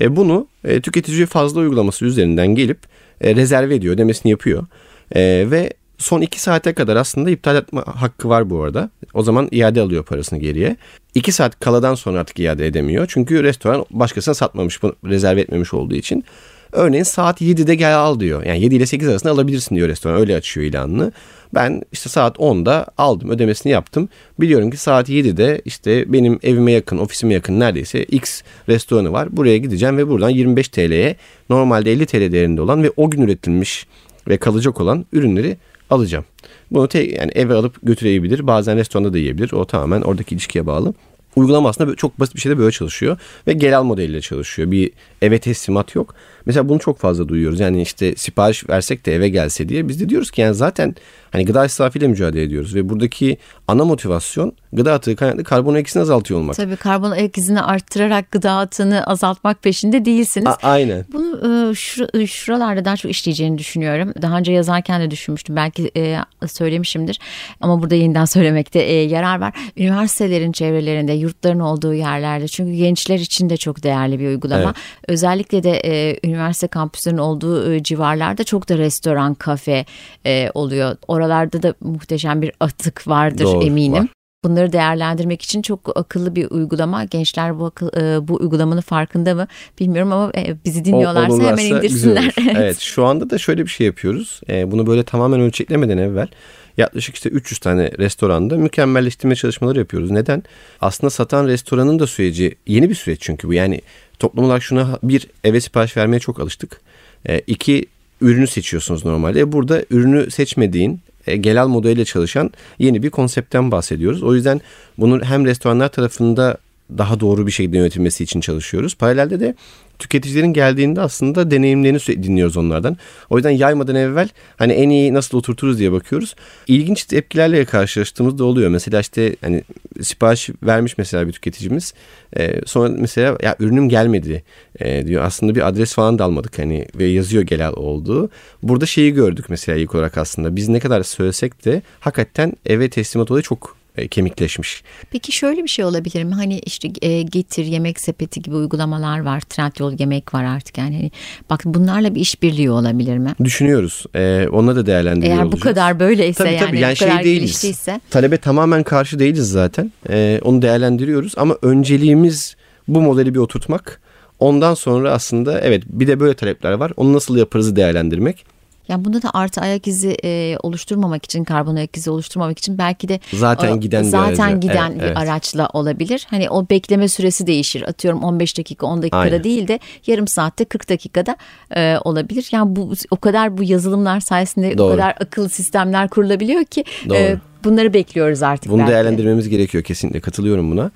E 0.00 0.16
bunu 0.16 0.46
e, 0.64 0.80
tüketici 0.80 1.26
fazla 1.26 1.60
uygulaması 1.60 2.04
üzerinden 2.04 2.46
gelip 2.46 2.78
e, 3.20 3.36
rezerve 3.36 3.74
ediyor 3.74 3.98
demesini 3.98 4.30
yapıyor. 4.30 4.66
E, 5.14 5.46
ve 5.50 5.72
Son 5.98 6.20
2 6.20 6.40
saate 6.40 6.72
kadar 6.72 6.96
aslında 6.96 7.30
iptal 7.30 7.56
etme 7.56 7.80
hakkı 7.80 8.28
var 8.28 8.50
bu 8.50 8.62
arada. 8.62 8.90
O 9.14 9.22
zaman 9.22 9.48
iade 9.50 9.80
alıyor 9.80 10.04
parasını 10.04 10.38
geriye. 10.38 10.76
2 11.14 11.32
saat 11.32 11.60
kaladan 11.60 11.94
sonra 11.94 12.20
artık 12.20 12.38
iade 12.38 12.66
edemiyor. 12.66 13.06
Çünkü 13.08 13.42
restoran 13.42 13.86
başkasına 13.90 14.34
satmamış, 14.34 14.80
rezerve 15.04 15.40
etmemiş 15.40 15.74
olduğu 15.74 15.94
için. 15.94 16.24
Örneğin 16.72 17.04
saat 17.04 17.40
7'de 17.40 17.74
gel 17.74 17.98
al 17.98 18.20
diyor. 18.20 18.44
Yani 18.44 18.60
7 18.60 18.74
ile 18.74 18.86
8 18.86 19.08
arasında 19.08 19.32
alabilirsin 19.32 19.76
diyor 19.76 19.88
restoran. 19.88 20.20
Öyle 20.20 20.36
açıyor 20.36 20.66
ilanını. 20.66 21.12
Ben 21.54 21.82
işte 21.92 22.08
saat 22.08 22.36
10'da 22.36 22.86
aldım 22.98 23.30
ödemesini 23.30 23.72
yaptım. 23.72 24.08
Biliyorum 24.40 24.70
ki 24.70 24.76
saat 24.76 25.08
7'de 25.08 25.62
işte 25.64 26.12
benim 26.12 26.38
evime 26.42 26.72
yakın, 26.72 26.98
ofisime 26.98 27.34
yakın 27.34 27.60
neredeyse 27.60 28.04
X 28.04 28.42
restoranı 28.68 29.12
var. 29.12 29.36
Buraya 29.36 29.56
gideceğim 29.56 29.98
ve 29.98 30.08
buradan 30.08 30.30
25 30.30 30.68
TL'ye 30.68 31.16
normalde 31.50 31.92
50 31.92 32.06
TL 32.06 32.32
değerinde 32.32 32.60
olan 32.60 32.82
ve 32.82 32.90
o 32.96 33.10
gün 33.10 33.22
üretilmiş 33.22 33.86
ve 34.28 34.36
kalacak 34.36 34.80
olan 34.80 35.06
ürünleri 35.12 35.56
alacağım. 35.90 36.24
Bunu 36.70 36.88
te, 36.88 37.02
yani 37.02 37.30
eve 37.34 37.54
alıp 37.54 37.78
götürebilir. 37.82 38.46
Bazen 38.46 38.76
restoranda 38.76 39.12
da 39.12 39.18
yiyebilir. 39.18 39.52
O 39.52 39.64
tamamen 39.64 40.02
oradaki 40.02 40.34
ilişkiye 40.34 40.66
bağlı. 40.66 40.94
Uygulama 41.36 41.68
aslında 41.68 41.96
çok 41.96 42.20
basit 42.20 42.34
bir 42.34 42.40
şeyde 42.40 42.58
böyle 42.58 42.70
çalışıyor 42.70 43.18
ve 43.46 43.52
gel 43.52 43.78
al 43.78 43.84
modeliyle 43.84 44.20
çalışıyor. 44.20 44.70
Bir 44.70 44.90
eve 45.22 45.38
teslimat 45.38 45.94
yok. 45.94 46.14
Mesela 46.46 46.68
bunu 46.68 46.78
çok 46.78 46.98
fazla 46.98 47.28
duyuyoruz. 47.28 47.60
Yani 47.60 47.82
işte 47.82 48.14
sipariş 48.16 48.68
versek 48.68 49.06
de 49.06 49.14
eve 49.14 49.28
gelse 49.28 49.68
diye 49.68 49.88
biz 49.88 50.00
de 50.00 50.08
diyoruz 50.08 50.30
ki 50.30 50.40
yani 50.40 50.54
zaten 50.54 50.94
hani 51.30 51.44
gıda 51.44 51.64
israfıyla 51.64 52.08
mücadele 52.08 52.42
ediyoruz 52.42 52.74
ve 52.74 52.88
buradaki 52.88 53.36
ana 53.68 53.84
motivasyon 53.84 54.52
gıda 54.72 54.92
atığı 54.92 55.16
kaynaklı 55.16 55.44
karbon 55.44 55.74
ekisini 55.74 56.02
azaltıyor 56.02 56.40
olmak. 56.40 56.56
Tabii 56.56 56.76
karbon 56.76 57.10
ayak 57.10 57.38
izini 57.38 57.60
arttırarak 57.60 58.30
gıda 58.30 58.52
atığını 58.52 59.04
azaltmak 59.06 59.62
peşinde 59.62 60.04
değilsiniz. 60.04 60.46
A- 60.48 60.56
aynen. 60.62 61.04
Bunu 61.12 61.36
e, 61.38 61.74
şur- 61.74 62.26
şuralarda 62.26 62.84
daha 62.84 62.96
çok 62.96 63.10
işleyeceğini 63.10 63.58
düşünüyorum. 63.58 64.12
Daha 64.22 64.38
önce 64.38 64.52
yazarken 64.52 65.00
de 65.00 65.10
düşünmüştüm. 65.10 65.56
Belki 65.56 65.90
e, 65.96 66.16
söylemişimdir 66.46 67.18
ama 67.60 67.82
burada 67.82 67.94
yeniden 67.94 68.24
söylemekte 68.30 68.78
e, 68.80 68.92
yarar 69.02 69.40
var. 69.40 69.54
Üniversitelerin 69.76 70.52
çevrelerinde, 70.52 71.12
yurtların 71.12 71.60
olduğu 71.60 71.94
yerlerde 71.94 72.48
çünkü 72.48 72.72
gençler 72.72 73.18
için 73.18 73.50
de 73.50 73.56
çok 73.56 73.82
değerli 73.82 74.20
bir 74.20 74.26
uygulama. 74.28 74.62
Evet. 74.64 74.76
Özellikle 75.08 75.62
de 75.62 75.70
e, 75.84 76.28
üniversite 76.30 76.68
kampüslerinin 76.68 77.20
olduğu 77.20 77.72
e, 77.72 77.82
civarlarda 77.82 78.44
çok 78.44 78.68
da 78.68 78.78
restoran, 78.78 79.34
kafe 79.34 79.84
e, 80.26 80.50
oluyor. 80.54 80.96
Oralarda 81.08 81.62
da 81.62 81.74
muhteşem 81.80 82.42
bir 82.42 82.52
atık 82.60 83.08
vardır 83.08 83.44
Doğru, 83.44 83.64
eminim. 83.64 84.02
Var. 84.02 84.08
Bunları 84.44 84.72
değerlendirmek 84.72 85.42
için 85.42 85.62
çok 85.62 85.98
akıllı 85.98 86.36
bir 86.36 86.50
uygulama. 86.50 87.04
Gençler 87.04 87.58
bu 87.58 87.64
akıl, 87.64 87.88
e, 87.96 88.28
bu 88.28 88.34
uygulamanın 88.40 88.80
farkında 88.80 89.34
mı 89.34 89.46
bilmiyorum 89.80 90.12
ama 90.12 90.32
e, 90.36 90.56
bizi 90.64 90.84
dinliyorlarsa 90.84 91.34
o, 91.34 91.42
hemen 91.42 91.64
indirsinler. 91.64 92.34
evet. 92.40 92.56
evet 92.56 92.78
şu 92.78 93.04
anda 93.04 93.30
da 93.30 93.38
şöyle 93.38 93.62
bir 93.64 93.70
şey 93.70 93.86
yapıyoruz. 93.86 94.40
E, 94.48 94.70
bunu 94.70 94.86
böyle 94.86 95.02
tamamen 95.02 95.40
ölçeklemeden 95.40 95.98
evvel 95.98 96.28
yaklaşık 96.76 97.14
işte 97.14 97.28
300 97.28 97.58
tane 97.58 97.90
restoranda 97.98 98.56
mükemmelleştirme 98.56 99.34
çalışmaları 99.34 99.78
yapıyoruz. 99.78 100.10
Neden? 100.10 100.42
Aslında 100.80 101.10
satan 101.10 101.46
restoranın 101.46 101.98
da 101.98 102.06
süreci 102.06 102.54
yeni 102.66 102.90
bir 102.90 102.94
süreç 102.94 103.20
çünkü 103.20 103.48
bu. 103.48 103.52
Yani 103.52 103.80
toplum 104.20 104.44
olarak 104.44 104.62
şuna 104.62 104.98
bir 105.02 105.26
eve 105.44 105.60
sipariş 105.60 105.96
vermeye 105.96 106.18
çok 106.18 106.40
alıştık. 106.40 106.80
E, 107.28 107.38
iki 107.38 107.86
ürünü 108.20 108.46
seçiyorsunuz 108.46 109.04
normalde. 109.04 109.52
Burada 109.52 109.84
ürünü 109.90 110.30
seçmediğin 110.30 111.00
e, 111.26 111.36
Gelal 111.36 111.68
modeliyle 111.68 112.04
çalışan 112.04 112.50
yeni 112.78 113.02
bir 113.02 113.10
konseptten 113.10 113.70
bahsediyoruz. 113.70 114.22
O 114.22 114.34
yüzden 114.34 114.60
bunu 114.98 115.24
hem 115.24 115.46
restoranlar 115.46 115.88
tarafında 115.88 116.56
daha 116.98 117.20
doğru 117.20 117.46
bir 117.46 117.52
şekilde 117.52 117.78
yönetilmesi 117.78 118.24
için 118.24 118.40
çalışıyoruz. 118.40 118.94
Paralelde 118.94 119.40
de 119.40 119.54
tüketicilerin 120.00 120.52
geldiğinde 120.52 121.00
aslında 121.00 121.50
deneyimlerini 121.50 122.22
dinliyoruz 122.22 122.56
onlardan. 122.56 122.96
O 123.30 123.36
yüzden 123.36 123.50
yaymadan 123.50 123.94
evvel 123.94 124.28
hani 124.56 124.72
en 124.72 124.88
iyi 124.88 125.14
nasıl 125.14 125.38
oturturuz 125.38 125.78
diye 125.78 125.92
bakıyoruz. 125.92 126.34
İlginç 126.66 127.04
tepkilerle 127.04 127.64
karşılaştığımızda 127.64 128.44
oluyor. 128.44 128.70
Mesela 128.70 129.00
işte 129.00 129.36
hani 129.40 129.64
sipariş 130.02 130.50
vermiş 130.62 130.98
mesela 130.98 131.26
bir 131.26 131.32
tüketicimiz. 131.32 131.94
E, 132.36 132.66
sonra 132.66 132.94
mesela 132.98 133.38
ya 133.42 133.56
ürünüm 133.58 133.88
gelmedi 133.88 134.42
e, 134.78 135.06
diyor. 135.06 135.24
Aslında 135.24 135.54
bir 135.54 135.68
adres 135.68 135.94
falan 135.94 136.18
da 136.18 136.24
almadık 136.24 136.58
hani 136.58 136.86
ve 136.98 137.04
yazıyor 137.04 137.42
gelen 137.42 137.72
olduğu. 137.72 138.30
Burada 138.62 138.86
şeyi 138.86 139.14
gördük 139.14 139.44
mesela 139.48 139.78
ilk 139.78 139.94
olarak 139.94 140.18
aslında. 140.18 140.56
Biz 140.56 140.68
ne 140.68 140.80
kadar 140.80 141.02
söylesek 141.02 141.64
de 141.64 141.82
hakikaten 142.00 142.52
eve 142.66 142.90
teslimat 142.90 143.30
olayı 143.30 143.42
çok 143.42 143.79
e, 143.96 144.08
kemikleşmiş. 144.08 144.82
Peki 145.10 145.32
şöyle 145.32 145.64
bir 145.64 145.68
şey 145.68 145.84
olabilir 145.84 146.24
mi? 146.24 146.34
Hani 146.34 146.58
işte 146.58 146.88
e, 147.02 147.22
getir 147.22 147.64
yemek 147.64 148.00
sepeti 148.00 148.42
gibi 148.42 148.56
uygulamalar 148.56 149.20
var. 149.20 149.40
Trendyol 149.40 149.92
yemek 149.98 150.34
var 150.34 150.44
artık 150.44 150.78
yani. 150.78 150.96
Hani, 150.96 151.10
bak 151.50 151.60
bunlarla 151.64 152.14
bir 152.14 152.20
işbirliği 152.20 152.70
olabilir 152.70 153.18
mi? 153.18 153.34
Düşünüyoruz. 153.44 154.04
E, 154.14 154.48
onunla 154.52 154.76
da 154.76 154.86
değerlendiriyor 154.86 155.36
Eğer 155.36 155.42
olacağız. 155.44 155.60
bu 155.60 155.64
kadar 155.64 156.00
böyleyse 156.00 156.44
tabii, 156.44 156.54
yani, 156.54 156.66
tabii. 156.66 156.80
yani 156.80 156.92
bu 156.92 156.96
şey 156.96 157.08
kadar 157.08 157.24
değiliz. 157.24 157.40
geliştiyse. 157.40 158.00
Talebe 158.10 158.36
tamamen 158.36 158.82
karşı 158.82 159.18
değiliz 159.18 159.50
zaten. 159.50 159.92
E, 160.10 160.40
onu 160.44 160.62
değerlendiriyoruz 160.62 161.32
ama 161.36 161.56
önceliğimiz 161.62 162.56
bu 162.88 163.00
modeli 163.00 163.34
bir 163.34 163.38
oturtmak. 163.38 164.00
Ondan 164.38 164.74
sonra 164.74 165.12
aslında 165.12 165.60
evet 165.60 165.82
bir 165.86 166.06
de 166.06 166.20
böyle 166.20 166.34
talepler 166.34 166.72
var. 166.72 166.92
Onu 166.96 167.12
nasıl 167.12 167.36
yaparızı 167.36 167.76
değerlendirmek. 167.76 168.44
Yani 168.90 169.04
bunda 169.04 169.22
da 169.22 169.30
artı 169.34 169.60
ayak 169.60 169.86
izi 169.86 170.16
e, 170.24 170.56
oluşturmamak 170.62 171.24
için, 171.24 171.44
karbon 171.44 171.76
ayak 171.76 171.96
izi 171.96 172.10
oluşturmamak 172.10 172.58
için 172.58 172.78
belki 172.78 173.08
de 173.08 173.20
zaten 173.32 173.72
o, 173.72 173.80
giden 173.80 174.02
zaten 174.02 174.56
bir 174.56 174.68
giden 174.68 174.90
evet, 174.90 175.00
bir 175.00 175.06
evet. 175.06 175.16
araçla 175.16 175.68
olabilir. 175.72 176.26
Hani 176.30 176.50
o 176.50 176.68
bekleme 176.70 177.08
süresi 177.08 177.46
değişir. 177.46 177.82
Atıyorum 177.82 178.22
15 178.22 178.58
dakika 178.58 178.86
10 178.86 179.02
dakikada 179.02 179.20
Aynen. 179.20 179.44
değil 179.44 179.68
de 179.68 179.80
yarım 180.06 180.28
saatte 180.28 180.64
40 180.64 180.88
dakikada 180.88 181.36
e, 181.76 181.96
olabilir. 182.04 182.48
Yani 182.52 182.76
bu 182.76 182.92
o 183.10 183.16
kadar 183.16 183.58
bu 183.58 183.62
yazılımlar 183.62 184.20
sayesinde 184.20 184.78
Doğru. 184.78 184.92
o 184.92 184.96
kadar 184.96 185.10
akıllı 185.20 185.48
sistemler 185.48 186.08
kurulabiliyor 186.08 186.64
ki 186.64 186.84
e, 187.12 187.36
bunları 187.64 187.94
bekliyoruz 187.94 188.42
artık. 188.42 188.72
Bunu 188.72 188.78
belki. 188.78 188.92
değerlendirmemiz 188.92 189.48
gerekiyor 189.48 189.84
kesinlikle 189.84 190.20
katılıyorum 190.20 190.70
buna. 190.70 190.90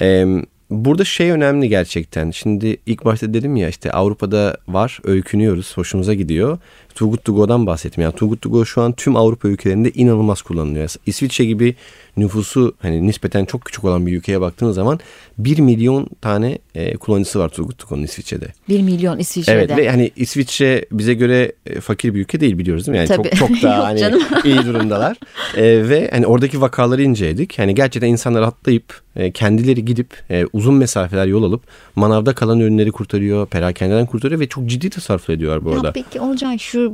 Eee 0.00 0.46
Burada 0.70 1.04
şey 1.04 1.30
önemli 1.30 1.68
gerçekten. 1.68 2.30
Şimdi 2.30 2.76
ilk 2.86 3.04
başta 3.04 3.34
dedim 3.34 3.56
ya 3.56 3.68
işte 3.68 3.92
Avrupa'da 3.92 4.56
var, 4.68 5.00
öykünüyoruz, 5.04 5.76
hoşumuza 5.76 6.14
gidiyor. 6.14 6.58
Too 6.96 7.10
Good 7.10 7.18
To 7.18 7.34
Go'dan 7.34 7.66
bahsettim. 7.66 8.02
Yani 8.02 8.14
Too 8.14 8.28
Good 8.28 8.38
To 8.38 8.50
Go 8.50 8.66
şu 8.66 8.82
an 8.82 8.92
tüm 8.92 9.16
Avrupa 9.16 9.48
ülkelerinde 9.48 9.90
inanılmaz 9.90 10.42
kullanılıyor. 10.42 10.94
İsviçre 11.06 11.44
gibi 11.44 11.74
nüfusu 12.16 12.74
hani 12.82 13.06
nispeten 13.06 13.44
çok 13.44 13.64
küçük 13.64 13.84
olan 13.84 14.06
bir 14.06 14.16
ülkeye 14.16 14.40
baktığınız 14.40 14.74
zaman 14.74 15.00
1 15.38 15.58
milyon 15.58 16.08
tane 16.20 16.58
e, 16.74 16.96
kullanıcısı 16.96 17.38
var 17.38 17.48
Too 17.48 17.66
Good 17.66 17.74
To 17.74 17.88
Go'nun 17.88 18.02
İsviçre'de. 18.02 18.46
1 18.68 18.82
milyon 18.82 19.18
İsviçre'de. 19.18 19.56
Evet 19.56 19.76
ve 19.76 19.90
hani 19.90 20.10
İsviçre 20.16 20.84
bize 20.92 21.14
göre 21.14 21.52
e, 21.66 21.80
fakir 21.80 22.14
bir 22.14 22.20
ülke 22.20 22.40
değil 22.40 22.58
biliyoruz 22.58 22.86
değil 22.86 22.92
mi? 22.92 22.98
Yani 22.98 23.08
Tabii. 23.08 23.30
çok 23.30 23.48
çok 23.48 23.50
daha 23.62 23.84
hani 23.84 24.00
iyi 24.44 24.64
durumdalar. 24.64 25.16
E, 25.56 25.88
ve 25.88 26.08
hani 26.12 26.26
oradaki 26.26 26.60
vakaları 26.60 27.02
inceledik. 27.02 27.58
Hani 27.58 27.74
gerçekten 27.74 28.08
insanlar 28.08 28.42
atlayıp 28.42 29.00
e, 29.16 29.30
kendileri 29.30 29.84
gidip 29.84 30.08
e, 30.30 30.44
uzun 30.52 30.74
mesafeler 30.74 31.26
yol 31.26 31.42
alıp 31.42 31.62
manavda 31.96 32.34
kalan 32.34 32.60
ürünleri 32.60 32.92
kurtarıyor, 32.92 33.46
perakendeden 33.46 34.06
kurtarıyor 34.06 34.40
ve 34.40 34.48
çok 34.48 34.66
ciddi 34.66 34.90
tasarruf 34.90 35.30
ediyorlar 35.30 35.64
bu 35.64 35.72
arada. 35.72 35.86
Ya 35.86 35.92
peki 35.92 36.20
Olcay 36.20 36.58
şu 36.58 36.85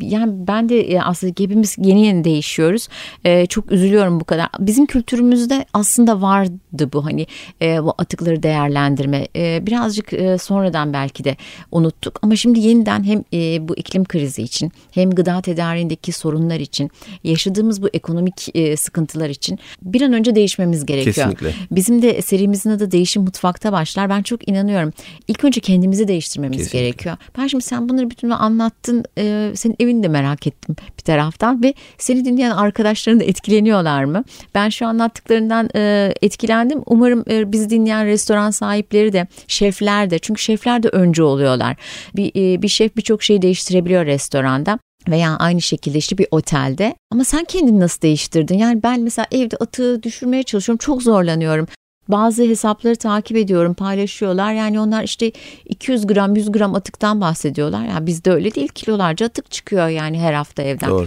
yani 0.00 0.32
ben 0.48 0.68
de 0.68 0.80
e, 0.80 1.00
aslında 1.00 1.32
hepimiz 1.38 1.76
yeni 1.78 2.06
yeni 2.06 2.24
değişiyoruz. 2.24 2.88
E, 3.24 3.46
çok 3.46 3.72
üzülüyorum 3.72 4.20
bu 4.20 4.24
kadar. 4.24 4.48
Bizim 4.58 4.86
kültürümüzde 4.86 5.64
aslında 5.72 6.22
vardı 6.22 6.90
bu 6.92 7.04
hani 7.04 7.26
e, 7.62 7.84
bu 7.84 7.94
atıkları 7.98 8.42
değerlendirme. 8.42 9.28
E, 9.36 9.66
birazcık 9.66 10.12
e, 10.12 10.38
sonradan 10.38 10.92
belki 10.92 11.24
de 11.24 11.36
unuttuk 11.72 12.18
ama 12.22 12.36
şimdi 12.36 12.60
yeniden 12.60 13.04
hem 13.04 13.24
e, 13.32 13.68
bu 13.68 13.76
iklim 13.76 14.04
krizi 14.04 14.42
için 14.42 14.72
hem 14.90 15.10
gıda 15.10 15.40
tedariğindeki 15.40 16.12
sorunlar 16.12 16.60
için 16.60 16.90
yaşadığımız 17.24 17.82
bu 17.82 17.88
ekonomik 17.92 18.56
e, 18.56 18.76
sıkıntılar 18.76 19.28
için 19.28 19.58
bir 19.82 20.02
an 20.02 20.12
önce 20.12 20.34
değişmemiz 20.34 20.86
gerekiyor. 20.86 21.14
Kesinlikle. 21.14 21.54
Bizim 21.70 22.02
de 22.02 22.22
serimizin 22.22 22.70
adı 22.70 22.90
Değişim 22.90 23.22
Mutfakta 23.22 23.72
başlar. 23.72 24.08
Ben 24.08 24.22
çok 24.22 24.48
inanıyorum. 24.48 24.92
İlk 25.28 25.44
önce 25.44 25.60
kendimizi 25.60 26.08
değiştirmemiz 26.08 26.58
Kesinlikle. 26.58 26.80
gerekiyor. 26.80 27.16
Ben 27.38 27.46
şimdi 27.46 27.64
sen 27.64 27.88
bunları 27.88 28.10
bütün 28.10 28.30
anlattın. 28.30 29.04
E, 29.16 29.21
senin 29.54 29.76
evini 29.80 30.02
de 30.02 30.08
merak 30.08 30.46
ettim 30.46 30.76
bir 30.98 31.02
taraftan 31.02 31.62
ve 31.62 31.74
seni 31.98 32.24
dinleyen 32.24 32.50
arkadaşların 32.50 33.20
da 33.20 33.24
etkileniyorlar 33.24 34.04
mı? 34.04 34.24
Ben 34.54 34.68
şu 34.68 34.86
anlattıklarından 34.86 35.68
e, 35.76 36.12
etkilendim. 36.22 36.82
Umarım 36.86 37.24
e, 37.30 37.52
bizi 37.52 37.70
dinleyen 37.70 38.06
restoran 38.06 38.50
sahipleri 38.50 39.12
de, 39.12 39.26
şefler 39.48 40.10
de 40.10 40.18
çünkü 40.18 40.42
şefler 40.42 40.82
de 40.82 40.88
önce 40.88 41.22
oluyorlar. 41.22 41.76
Bir, 42.16 42.32
e, 42.36 42.62
bir 42.62 42.68
şef 42.68 42.96
birçok 42.96 43.22
şeyi 43.22 43.42
değiştirebiliyor 43.42 44.06
restoranda 44.06 44.78
veya 45.08 45.36
aynı 45.36 45.62
şekilde 45.62 45.98
işte 45.98 46.18
bir 46.18 46.26
otelde 46.30 46.94
ama 47.10 47.24
sen 47.24 47.44
kendini 47.44 47.80
nasıl 47.80 48.02
değiştirdin? 48.02 48.58
Yani 48.58 48.82
ben 48.82 49.00
mesela 49.00 49.26
evde 49.32 49.56
atığı 49.56 50.02
düşürmeye 50.02 50.42
çalışıyorum 50.42 50.78
çok 50.78 51.02
zorlanıyorum. 51.02 51.66
Bazı 52.08 52.42
hesapları 52.42 52.96
takip 52.96 53.36
ediyorum 53.36 53.74
paylaşıyorlar 53.74 54.52
yani 54.52 54.80
onlar 54.80 55.02
işte 55.04 55.32
200 55.66 56.06
gram 56.06 56.36
100 56.36 56.52
gram 56.52 56.74
atıktan 56.74 57.20
bahsediyorlar. 57.20 57.86
Yani 57.86 58.06
bizde 58.06 58.30
öyle 58.32 58.54
değil 58.54 58.68
kilolarca 58.68 59.26
atık 59.26 59.50
çıkıyor 59.50 59.88
yani 59.88 60.20
her 60.20 60.32
hafta 60.32 60.62
evden. 60.62 60.90
Doğru. 60.90 61.06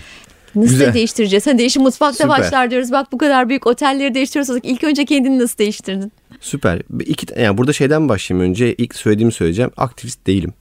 Nasıl 0.56 0.70
Güzel. 0.70 0.94
değiştireceğiz? 0.94 1.48
Hani 1.48 1.58
değişim 1.58 1.82
mutfakta 1.84 2.24
Süper. 2.24 2.30
başlar 2.30 2.72
diyoruz. 2.72 2.92
Bak 2.92 3.12
bu 3.12 3.18
kadar 3.18 3.50
büyük 3.50 3.68
otelleri 3.68 4.14
değiştiriyorsak 4.14 4.66
ilk 4.66 4.84
önce 4.84 5.06
kendini 5.06 5.40
nasıl 5.40 5.58
değiştirdin? 5.58 6.12
Süper. 6.42 6.82
İki, 7.00 7.42
yani 7.42 7.58
burada 7.58 7.74
şeyden 7.74 8.10
başlayayım 8.10 8.50
önce. 8.50 8.74
ilk 8.74 8.96
söylediğimi 8.96 9.32
söyleyeceğim. 9.32 9.72
Aktivist 9.78 10.28
değilim. 10.28 10.54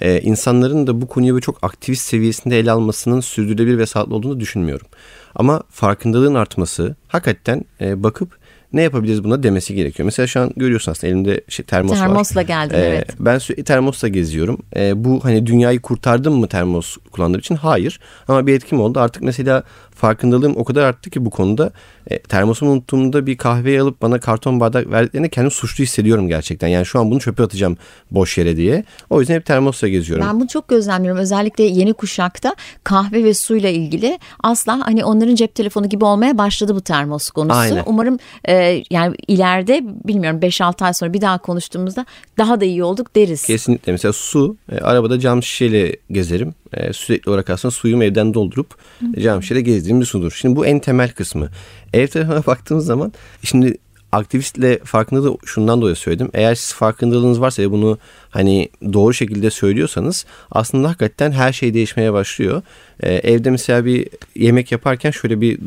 e, 0.00 0.20
insanların 0.20 0.86
da 0.86 1.00
bu 1.00 1.06
konuyu 1.08 1.40
çok 1.40 1.64
aktivist 1.64 2.02
seviyesinde 2.02 2.58
ele 2.58 2.70
almasının 2.70 3.20
sürdürülebilir 3.20 3.78
ve 3.78 3.86
sağlıklı 3.86 4.14
olduğunu 4.14 4.40
düşünmüyorum. 4.40 4.86
Ama 5.34 5.62
farkındalığın 5.70 6.34
artması 6.34 6.96
hakikaten 7.08 7.64
e, 7.80 8.02
bakıp 8.02 8.39
ne 8.72 8.82
yapabiliriz 8.82 9.24
buna 9.24 9.42
demesi 9.42 9.74
gerekiyor. 9.74 10.04
Mesela 10.04 10.26
şu 10.26 10.40
an 10.40 10.52
görüyorsun 10.56 10.92
aslında 10.92 11.12
elimde 11.12 11.40
şey, 11.48 11.64
termos 11.64 11.98
Termosla 11.98 12.40
var. 12.40 12.46
geldin 12.46 12.74
Ee, 12.74 12.78
evet. 12.78 13.10
Ben 13.20 13.38
sürekli 13.38 13.64
termosla 13.64 14.08
geziyorum. 14.08 14.58
Ee, 14.76 15.04
bu 15.04 15.24
hani 15.24 15.46
dünyayı 15.46 15.80
kurtardım 15.80 16.34
mı 16.34 16.48
termos 16.48 16.96
kullandığım 17.10 17.40
için? 17.40 17.54
Hayır. 17.54 18.00
Ama 18.28 18.46
bir 18.46 18.54
etkim 18.54 18.80
oldu. 18.80 19.00
Artık 19.00 19.22
mesela 19.22 19.62
farkındalığım 20.00 20.56
o 20.56 20.64
kadar 20.64 20.82
arttı 20.82 21.10
ki 21.10 21.24
bu 21.24 21.30
konuda. 21.30 21.70
E, 22.10 22.18
termosumu 22.18 22.72
unuttuğumda 22.72 23.26
bir 23.26 23.36
kahveyi 23.36 23.80
alıp 23.80 24.02
bana 24.02 24.20
karton 24.20 24.60
bardak 24.60 24.90
verdiklerinde 24.90 25.28
kendimi 25.28 25.50
suçlu 25.50 25.84
hissediyorum 25.84 26.28
gerçekten. 26.28 26.68
Yani 26.68 26.86
şu 26.86 27.00
an 27.00 27.10
bunu 27.10 27.20
çöpe 27.20 27.42
atacağım 27.42 27.76
boş 28.10 28.38
yere 28.38 28.56
diye. 28.56 28.84
O 29.10 29.20
yüzden 29.20 29.34
hep 29.34 29.46
termosla 29.46 29.88
geziyorum. 29.88 30.26
Ben 30.28 30.40
bunu 30.40 30.48
çok 30.48 30.68
gözlemliyorum. 30.68 31.20
Özellikle 31.20 31.64
yeni 31.64 31.92
kuşakta 31.92 32.54
kahve 32.84 33.24
ve 33.24 33.34
suyla 33.34 33.68
ilgili 33.68 34.18
asla 34.42 34.86
hani 34.86 35.04
onların 35.04 35.34
cep 35.34 35.54
telefonu 35.54 35.88
gibi 35.88 36.04
olmaya 36.04 36.38
başladı 36.38 36.74
bu 36.74 36.80
termos 36.80 37.30
konusu. 37.30 37.58
Aynen. 37.58 37.82
Umarım 37.86 38.18
e, 38.48 38.82
yani 38.90 39.16
ileride 39.28 39.80
bilmiyorum 40.04 40.40
5-6 40.40 40.84
ay 40.84 40.94
sonra 40.94 41.12
bir 41.12 41.20
daha 41.20 41.38
konuştuğumuzda 41.38 42.06
daha 42.38 42.60
da 42.60 42.64
iyi 42.64 42.84
olduk 42.84 43.16
deriz. 43.16 43.46
Kesinlikle 43.46 43.92
mesela 43.92 44.12
su 44.12 44.56
e, 44.72 44.78
arabada 44.78 45.18
cam 45.18 45.42
şişeyle 45.42 45.96
gezerim. 46.10 46.54
E, 46.74 46.92
sürekli 46.92 47.30
olarak 47.30 47.50
aslında 47.50 47.72
suyumu 47.72 48.04
evden 48.04 48.34
doldurup 48.34 48.74
e, 49.16 49.20
cam 49.20 49.42
şişeyle 49.42 49.60
gezdiğim 49.60 50.00
bir 50.00 50.06
sudur. 50.06 50.32
Şimdi 50.40 50.56
bu 50.56 50.66
en 50.66 50.78
temel 50.78 51.10
kısmı. 51.12 51.48
Ev 51.92 52.06
tarafına 52.06 52.46
baktığımız 52.46 52.86
zaman 52.86 53.12
şimdi 53.42 53.76
aktivistle 54.12 54.78
farkındalığı 54.78 55.36
şundan 55.44 55.80
dolayı 55.80 55.96
söyledim. 55.96 56.30
Eğer 56.34 56.54
siz 56.54 56.74
farkındalığınız 56.74 57.40
varsa 57.40 57.62
ve 57.62 57.70
bunu 57.70 57.98
hani 58.30 58.68
doğru 58.92 59.14
şekilde 59.14 59.50
söylüyorsanız 59.50 60.26
aslında 60.50 60.88
hakikaten 60.88 61.32
her 61.32 61.52
şey 61.52 61.74
değişmeye 61.74 62.12
başlıyor. 62.12 62.62
Ee, 63.00 63.14
evde 63.14 63.50
mesela 63.50 63.84
bir 63.84 64.08
yemek 64.34 64.72
yaparken 64.72 65.10
şöyle 65.10 65.40
bir 65.40 65.58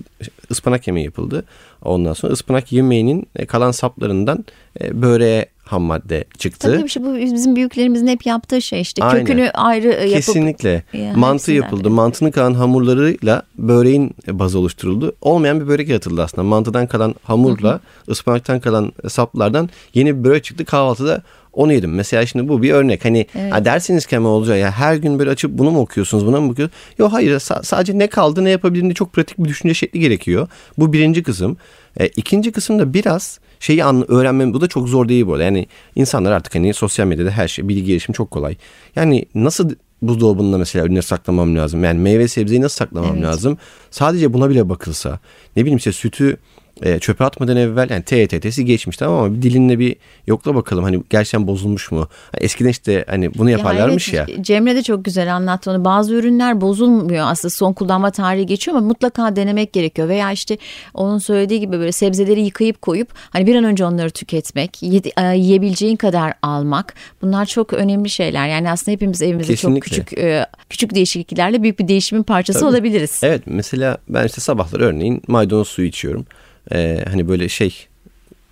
ıspanak 0.51 0.87
yemeği 0.87 1.05
yapıldı. 1.05 1.45
Ondan 1.81 2.13
sonra 2.13 2.33
ıspanak 2.33 2.71
yemeğinin 2.71 3.27
kalan 3.47 3.71
saplarından 3.71 4.45
e, 4.81 5.01
böreğe 5.01 5.52
ham 5.63 5.81
madde 5.83 6.23
çıktı. 6.37 6.71
Tabii 6.71 6.83
bir 6.83 6.89
şey 6.89 7.03
bu 7.03 7.15
bizim 7.15 7.55
büyüklerimizin 7.55 8.07
hep 8.07 8.25
yaptığı 8.25 8.61
şey 8.61 8.81
işte 8.81 9.03
Aynen. 9.03 9.25
kökünü 9.25 9.49
ayrı 9.49 9.87
e, 9.87 10.01
yapıp 10.09 10.13
Kesinlikle. 10.15 10.83
Ya, 10.93 11.13
Mantı 11.15 11.51
yapıldı. 11.51 11.83
biri. 11.83 11.89
Mantının 11.89 12.31
kalan 12.31 12.53
hamurlarıyla 12.53 13.43
böreğin 13.57 14.15
bazı 14.27 14.59
oluşturuldu. 14.59 15.15
Olmayan 15.21 15.61
bir 15.61 15.67
börek 15.67 15.89
yaratıldı 15.89 16.23
aslında. 16.23 16.43
Mantıdan 16.43 16.87
kalan 16.87 17.15
hamurla 17.23 17.79
ıspanaktan 18.09 18.59
kalan 18.59 18.91
saplardan 19.07 19.69
yeni 19.93 20.19
bir 20.19 20.23
börek 20.23 20.43
çıktı. 20.43 20.65
Kahvaltıda 20.65 21.21
onu 21.53 21.73
yedim. 21.73 21.93
Mesela 21.95 22.25
şimdi 22.25 22.47
bu 22.49 22.61
bir 22.61 22.71
örnek. 22.71 23.05
Hani 23.05 23.25
ha 23.51 23.65
dersiniz 23.65 24.05
ki 24.05 24.17
ama 24.17 24.29
olacak 24.29 24.57
ya 24.59 24.71
her 24.71 24.95
gün 24.95 25.19
böyle 25.19 25.29
açıp 25.29 25.51
bunu 25.51 25.71
mu 25.71 25.79
okuyorsunuz 25.79 26.25
buna 26.25 26.41
mı 26.41 26.49
bakıyorsunuz? 26.49 26.79
Yok 26.97 27.13
hayır 27.13 27.31
sa- 27.31 27.63
sadece 27.65 27.99
ne 27.99 28.07
kaldı 28.07 28.43
ne 28.43 28.49
yapabilirim 28.49 28.85
diye 28.87 28.93
çok 28.93 29.13
pratik 29.13 29.37
bir 29.37 29.49
düşünce 29.49 29.73
şekli 29.73 29.99
gerekiyor. 29.99 30.47
Bu 30.77 30.93
birinci 30.93 31.23
kısım. 31.23 31.57
E, 31.99 32.07
ikinci 32.07 32.51
kısım 32.51 32.79
da 32.79 32.93
biraz 32.93 33.39
şeyi 33.63 33.83
anla, 33.83 34.05
öğrenmem 34.07 34.53
bu 34.53 34.61
da 34.61 34.67
çok 34.67 34.89
zor 34.89 35.09
değil 35.09 35.27
bu 35.27 35.33
arada. 35.33 35.43
Yani 35.43 35.67
insanlar 35.95 36.31
artık 36.31 36.55
hani 36.55 36.73
sosyal 36.73 37.07
medyada 37.07 37.31
her 37.31 37.47
şey 37.47 37.67
bilgi 37.67 37.83
gelişimi 37.83 38.15
çok 38.15 38.31
kolay. 38.31 38.55
Yani 38.95 39.25
nasıl 39.35 39.69
buzdolabında 40.01 40.57
mesela 40.57 40.85
ürünleri 40.85 41.03
saklamam 41.03 41.55
lazım? 41.55 41.83
Yani 41.83 41.99
meyve 41.99 42.27
sebzeyi 42.27 42.61
nasıl 42.61 42.75
saklamam 42.75 43.13
Evet. 43.13 43.23
lazım? 43.23 43.57
Sadece 43.91 44.33
buna 44.33 44.49
bile 44.49 44.69
bakılsa. 44.69 45.19
Ne 45.55 45.61
bileyim 45.61 45.77
işte 45.77 45.91
sütü 45.91 46.37
e, 46.81 46.99
çöpe 46.99 47.23
atmadan 47.23 47.57
evvel 47.57 47.89
yani 47.89 48.03
TETT'si 48.03 48.65
geçmiş 48.65 48.97
tamam 48.97 49.19
ama 49.23 49.35
bir 49.35 49.41
dilinle 49.41 49.79
bir 49.79 49.95
yokla 50.27 50.55
bakalım 50.55 50.83
hani 50.83 51.03
gerçekten 51.09 51.47
bozulmuş 51.47 51.91
mu? 51.91 52.07
Hani 52.31 52.43
eskiden 52.43 52.69
işte 52.69 53.05
hani 53.07 53.33
bunu 53.33 53.49
yaparlarmış 53.49 54.13
ya. 54.13 54.25
evet, 54.29 54.45
Cemre 54.45 54.75
de 54.75 54.83
çok 54.83 55.05
güzel 55.05 55.35
anlattı 55.35 55.71
onu. 55.71 55.85
Bazı 55.85 56.13
ürünler 56.15 56.61
bozulmuyor 56.61 57.25
aslında 57.27 57.49
son 57.49 57.73
kullanma 57.73 58.11
tarihi 58.11 58.45
geçiyor 58.45 58.77
ama 58.77 58.87
mutlaka 58.87 59.35
denemek 59.35 59.73
gerekiyor. 59.73 60.07
Veya 60.09 60.31
işte 60.31 60.57
onun 60.93 61.17
söylediği 61.17 61.59
gibi 61.59 61.79
böyle 61.79 61.91
sebzeleri 61.91 62.41
yıkayıp 62.41 62.81
koyup 62.81 63.07
hani 63.29 63.47
bir 63.47 63.55
an 63.55 63.63
önce 63.63 63.85
onları 63.85 64.09
tüketmek, 64.09 64.83
yedi- 64.83 65.33
e, 65.33 65.37
yiyebileceğin 65.37 65.95
kadar 65.95 66.33
almak. 66.41 66.93
Bunlar 67.21 67.45
çok 67.45 67.73
önemli 67.73 68.09
şeyler. 68.09 68.47
Yani 68.47 68.71
aslında 68.71 68.91
hepimiz 68.91 69.21
evimizde 69.21 69.55
çok 69.55 69.81
küçük 69.81 70.17
e, 70.17 70.45
küçük 70.69 70.95
değişikliklerle 70.95 71.63
büyük 71.63 71.79
bir 71.79 71.87
değişimin 71.87 72.23
parçası 72.23 72.59
Tabii. 72.59 72.69
olabiliriz. 72.69 73.19
Evet 73.23 73.41
mesela 73.45 73.97
ben 74.09 74.25
işte 74.25 74.41
sabahları 74.41 74.83
örneğin 74.85 75.21
maydanoz 75.27 75.67
suyu 75.67 75.87
içiyorum. 75.87 76.25
Ee, 76.71 77.05
hani 77.09 77.27
böyle 77.27 77.49
şey 77.49 77.87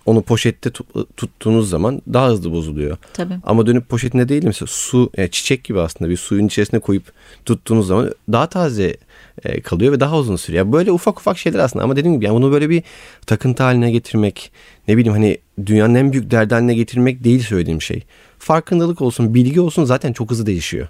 onu 0.06 0.22
poşette 0.22 0.70
tu- 0.70 1.06
tuttuğunuz 1.16 1.70
zaman 1.70 2.02
daha 2.12 2.28
hızlı 2.28 2.52
bozuluyor. 2.52 2.96
Tabii. 3.12 3.34
Ama 3.42 3.66
dönüp 3.66 3.88
poşetinde 3.88 4.28
değil 4.28 4.44
mesela 4.44 4.66
su 4.66 5.10
yani 5.16 5.30
çiçek 5.30 5.64
gibi 5.64 5.80
aslında 5.80 6.10
bir 6.10 6.16
suyun 6.16 6.46
içerisine 6.46 6.80
koyup 6.80 7.12
tuttuğunuz 7.44 7.86
zaman 7.86 8.14
daha 8.32 8.46
taze 8.46 8.96
e, 9.44 9.60
kalıyor 9.60 9.92
ve 9.92 10.00
daha 10.00 10.18
uzun 10.18 10.36
sürüyor. 10.36 10.64
Yani 10.64 10.72
böyle 10.72 10.92
ufak 10.92 11.18
ufak 11.18 11.38
şeyler 11.38 11.58
aslında 11.58 11.84
ama 11.84 11.96
dediğim 11.96 12.14
gibi 12.14 12.24
yani 12.24 12.34
bunu 12.34 12.52
böyle 12.52 12.70
bir 12.70 12.82
takıntı 13.26 13.62
haline 13.62 13.90
getirmek 13.90 14.52
ne 14.88 14.96
bileyim 14.96 15.12
hani 15.12 15.38
dünyanın 15.66 15.94
en 15.94 16.12
büyük 16.12 16.30
derdi 16.30 16.54
haline 16.54 16.74
getirmek 16.74 17.24
değil 17.24 17.40
söylediğim 17.40 17.82
şey. 17.82 18.02
Farkındalık 18.38 19.02
olsun, 19.02 19.34
bilgi 19.34 19.60
olsun 19.60 19.84
zaten 19.84 20.12
çok 20.12 20.30
hızlı 20.30 20.46
değişiyor. 20.46 20.88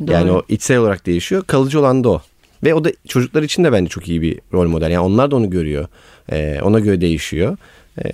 Yani 0.00 0.28
Doğru. 0.28 0.38
o 0.38 0.42
içsel 0.48 0.78
olarak 0.78 1.06
değişiyor. 1.06 1.44
Kalıcı 1.46 1.80
olan 1.80 2.04
da 2.04 2.08
o. 2.08 2.22
Ve 2.66 2.74
o 2.74 2.84
da 2.84 2.92
çocuklar 3.08 3.42
için 3.42 3.64
de 3.64 3.72
bence 3.72 3.88
çok 3.88 4.08
iyi 4.08 4.22
bir 4.22 4.38
rol 4.52 4.68
model. 4.68 4.90
Yani 4.90 5.04
onlar 5.04 5.30
da 5.30 5.36
onu 5.36 5.50
görüyor. 5.50 5.88
Ee, 6.32 6.60
ona 6.62 6.80
göre 6.80 7.00
değişiyor. 7.00 7.56
Ee, 8.04 8.10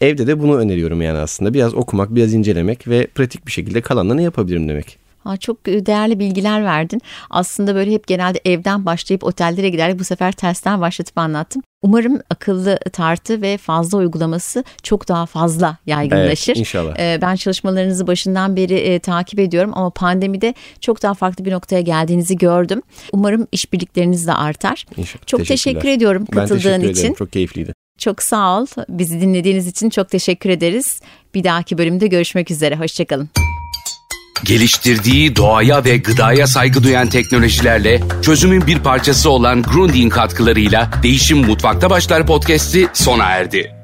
evde 0.00 0.26
de 0.26 0.40
bunu 0.40 0.56
öneriyorum 0.56 1.02
yani 1.02 1.18
aslında. 1.18 1.54
Biraz 1.54 1.74
okumak, 1.74 2.14
biraz 2.14 2.34
incelemek 2.34 2.88
ve 2.88 3.06
pratik 3.06 3.46
bir 3.46 3.52
şekilde 3.52 3.80
kalanla 3.80 4.14
ne 4.14 4.22
yapabilirim 4.22 4.68
demek. 4.68 4.98
Ha, 5.24 5.36
çok 5.36 5.66
değerli 5.66 6.18
bilgiler 6.18 6.64
verdin. 6.64 7.02
Aslında 7.30 7.74
böyle 7.74 7.92
hep 7.92 8.06
genelde 8.06 8.40
evden 8.44 8.86
başlayıp 8.86 9.24
otellere 9.24 9.68
giderek 9.68 9.98
bu 9.98 10.04
sefer 10.04 10.32
tersten 10.32 10.80
başlatıp 10.80 11.18
anlattım. 11.18 11.62
Umarım 11.82 12.20
akıllı 12.30 12.78
tartı 12.92 13.42
ve 13.42 13.56
fazla 13.56 13.98
uygulaması 13.98 14.64
çok 14.82 15.08
daha 15.08 15.26
fazla 15.26 15.76
yaygınlaşır. 15.86 16.52
Evet, 16.52 16.58
inşallah. 16.60 16.98
Ee, 16.98 17.18
Ben 17.22 17.36
çalışmalarınızı 17.36 18.06
başından 18.06 18.56
beri 18.56 18.74
e, 18.74 18.98
takip 18.98 19.38
ediyorum 19.40 19.70
ama 19.74 19.90
pandemide 19.90 20.54
çok 20.80 21.02
daha 21.02 21.14
farklı 21.14 21.44
bir 21.44 21.52
noktaya 21.52 21.80
geldiğinizi 21.80 22.36
gördüm. 22.36 22.82
Umarım 23.12 23.46
işbirlikleriniz 23.52 24.26
de 24.26 24.32
artar. 24.32 24.86
İnşallah. 24.96 25.26
Çok 25.26 25.46
teşekkür 25.46 25.88
ediyorum 25.88 26.24
Ben 26.32 26.36
katıldığın 26.36 26.60
teşekkür 26.62 26.88
için. 26.90 27.00
ederim. 27.00 27.14
Çok 27.14 27.32
keyifliydi. 27.32 27.72
Çok 27.98 28.22
sağ 28.22 28.60
ol. 28.60 28.66
Bizi 28.88 29.20
dinlediğiniz 29.20 29.66
için 29.66 29.90
çok 29.90 30.10
teşekkür 30.10 30.50
ederiz. 30.50 31.00
Bir 31.34 31.44
dahaki 31.44 31.78
bölümde 31.78 32.06
görüşmek 32.06 32.50
üzere. 32.50 32.76
Hoşçakalın. 32.76 33.28
Geliştirdiği 34.44 35.36
doğaya 35.36 35.84
ve 35.84 35.96
gıdaya 35.96 36.46
saygı 36.46 36.82
duyan 36.82 37.08
teknolojilerle 37.08 38.00
çözümün 38.22 38.66
bir 38.66 38.78
parçası 38.78 39.30
olan 39.30 39.62
Grundig 39.62 40.12
katkılarıyla 40.12 40.90
Değişim 41.02 41.38
Mutfakta 41.38 41.90
Başlar 41.90 42.26
podcast'i 42.26 42.88
sona 42.92 43.24
erdi. 43.24 43.77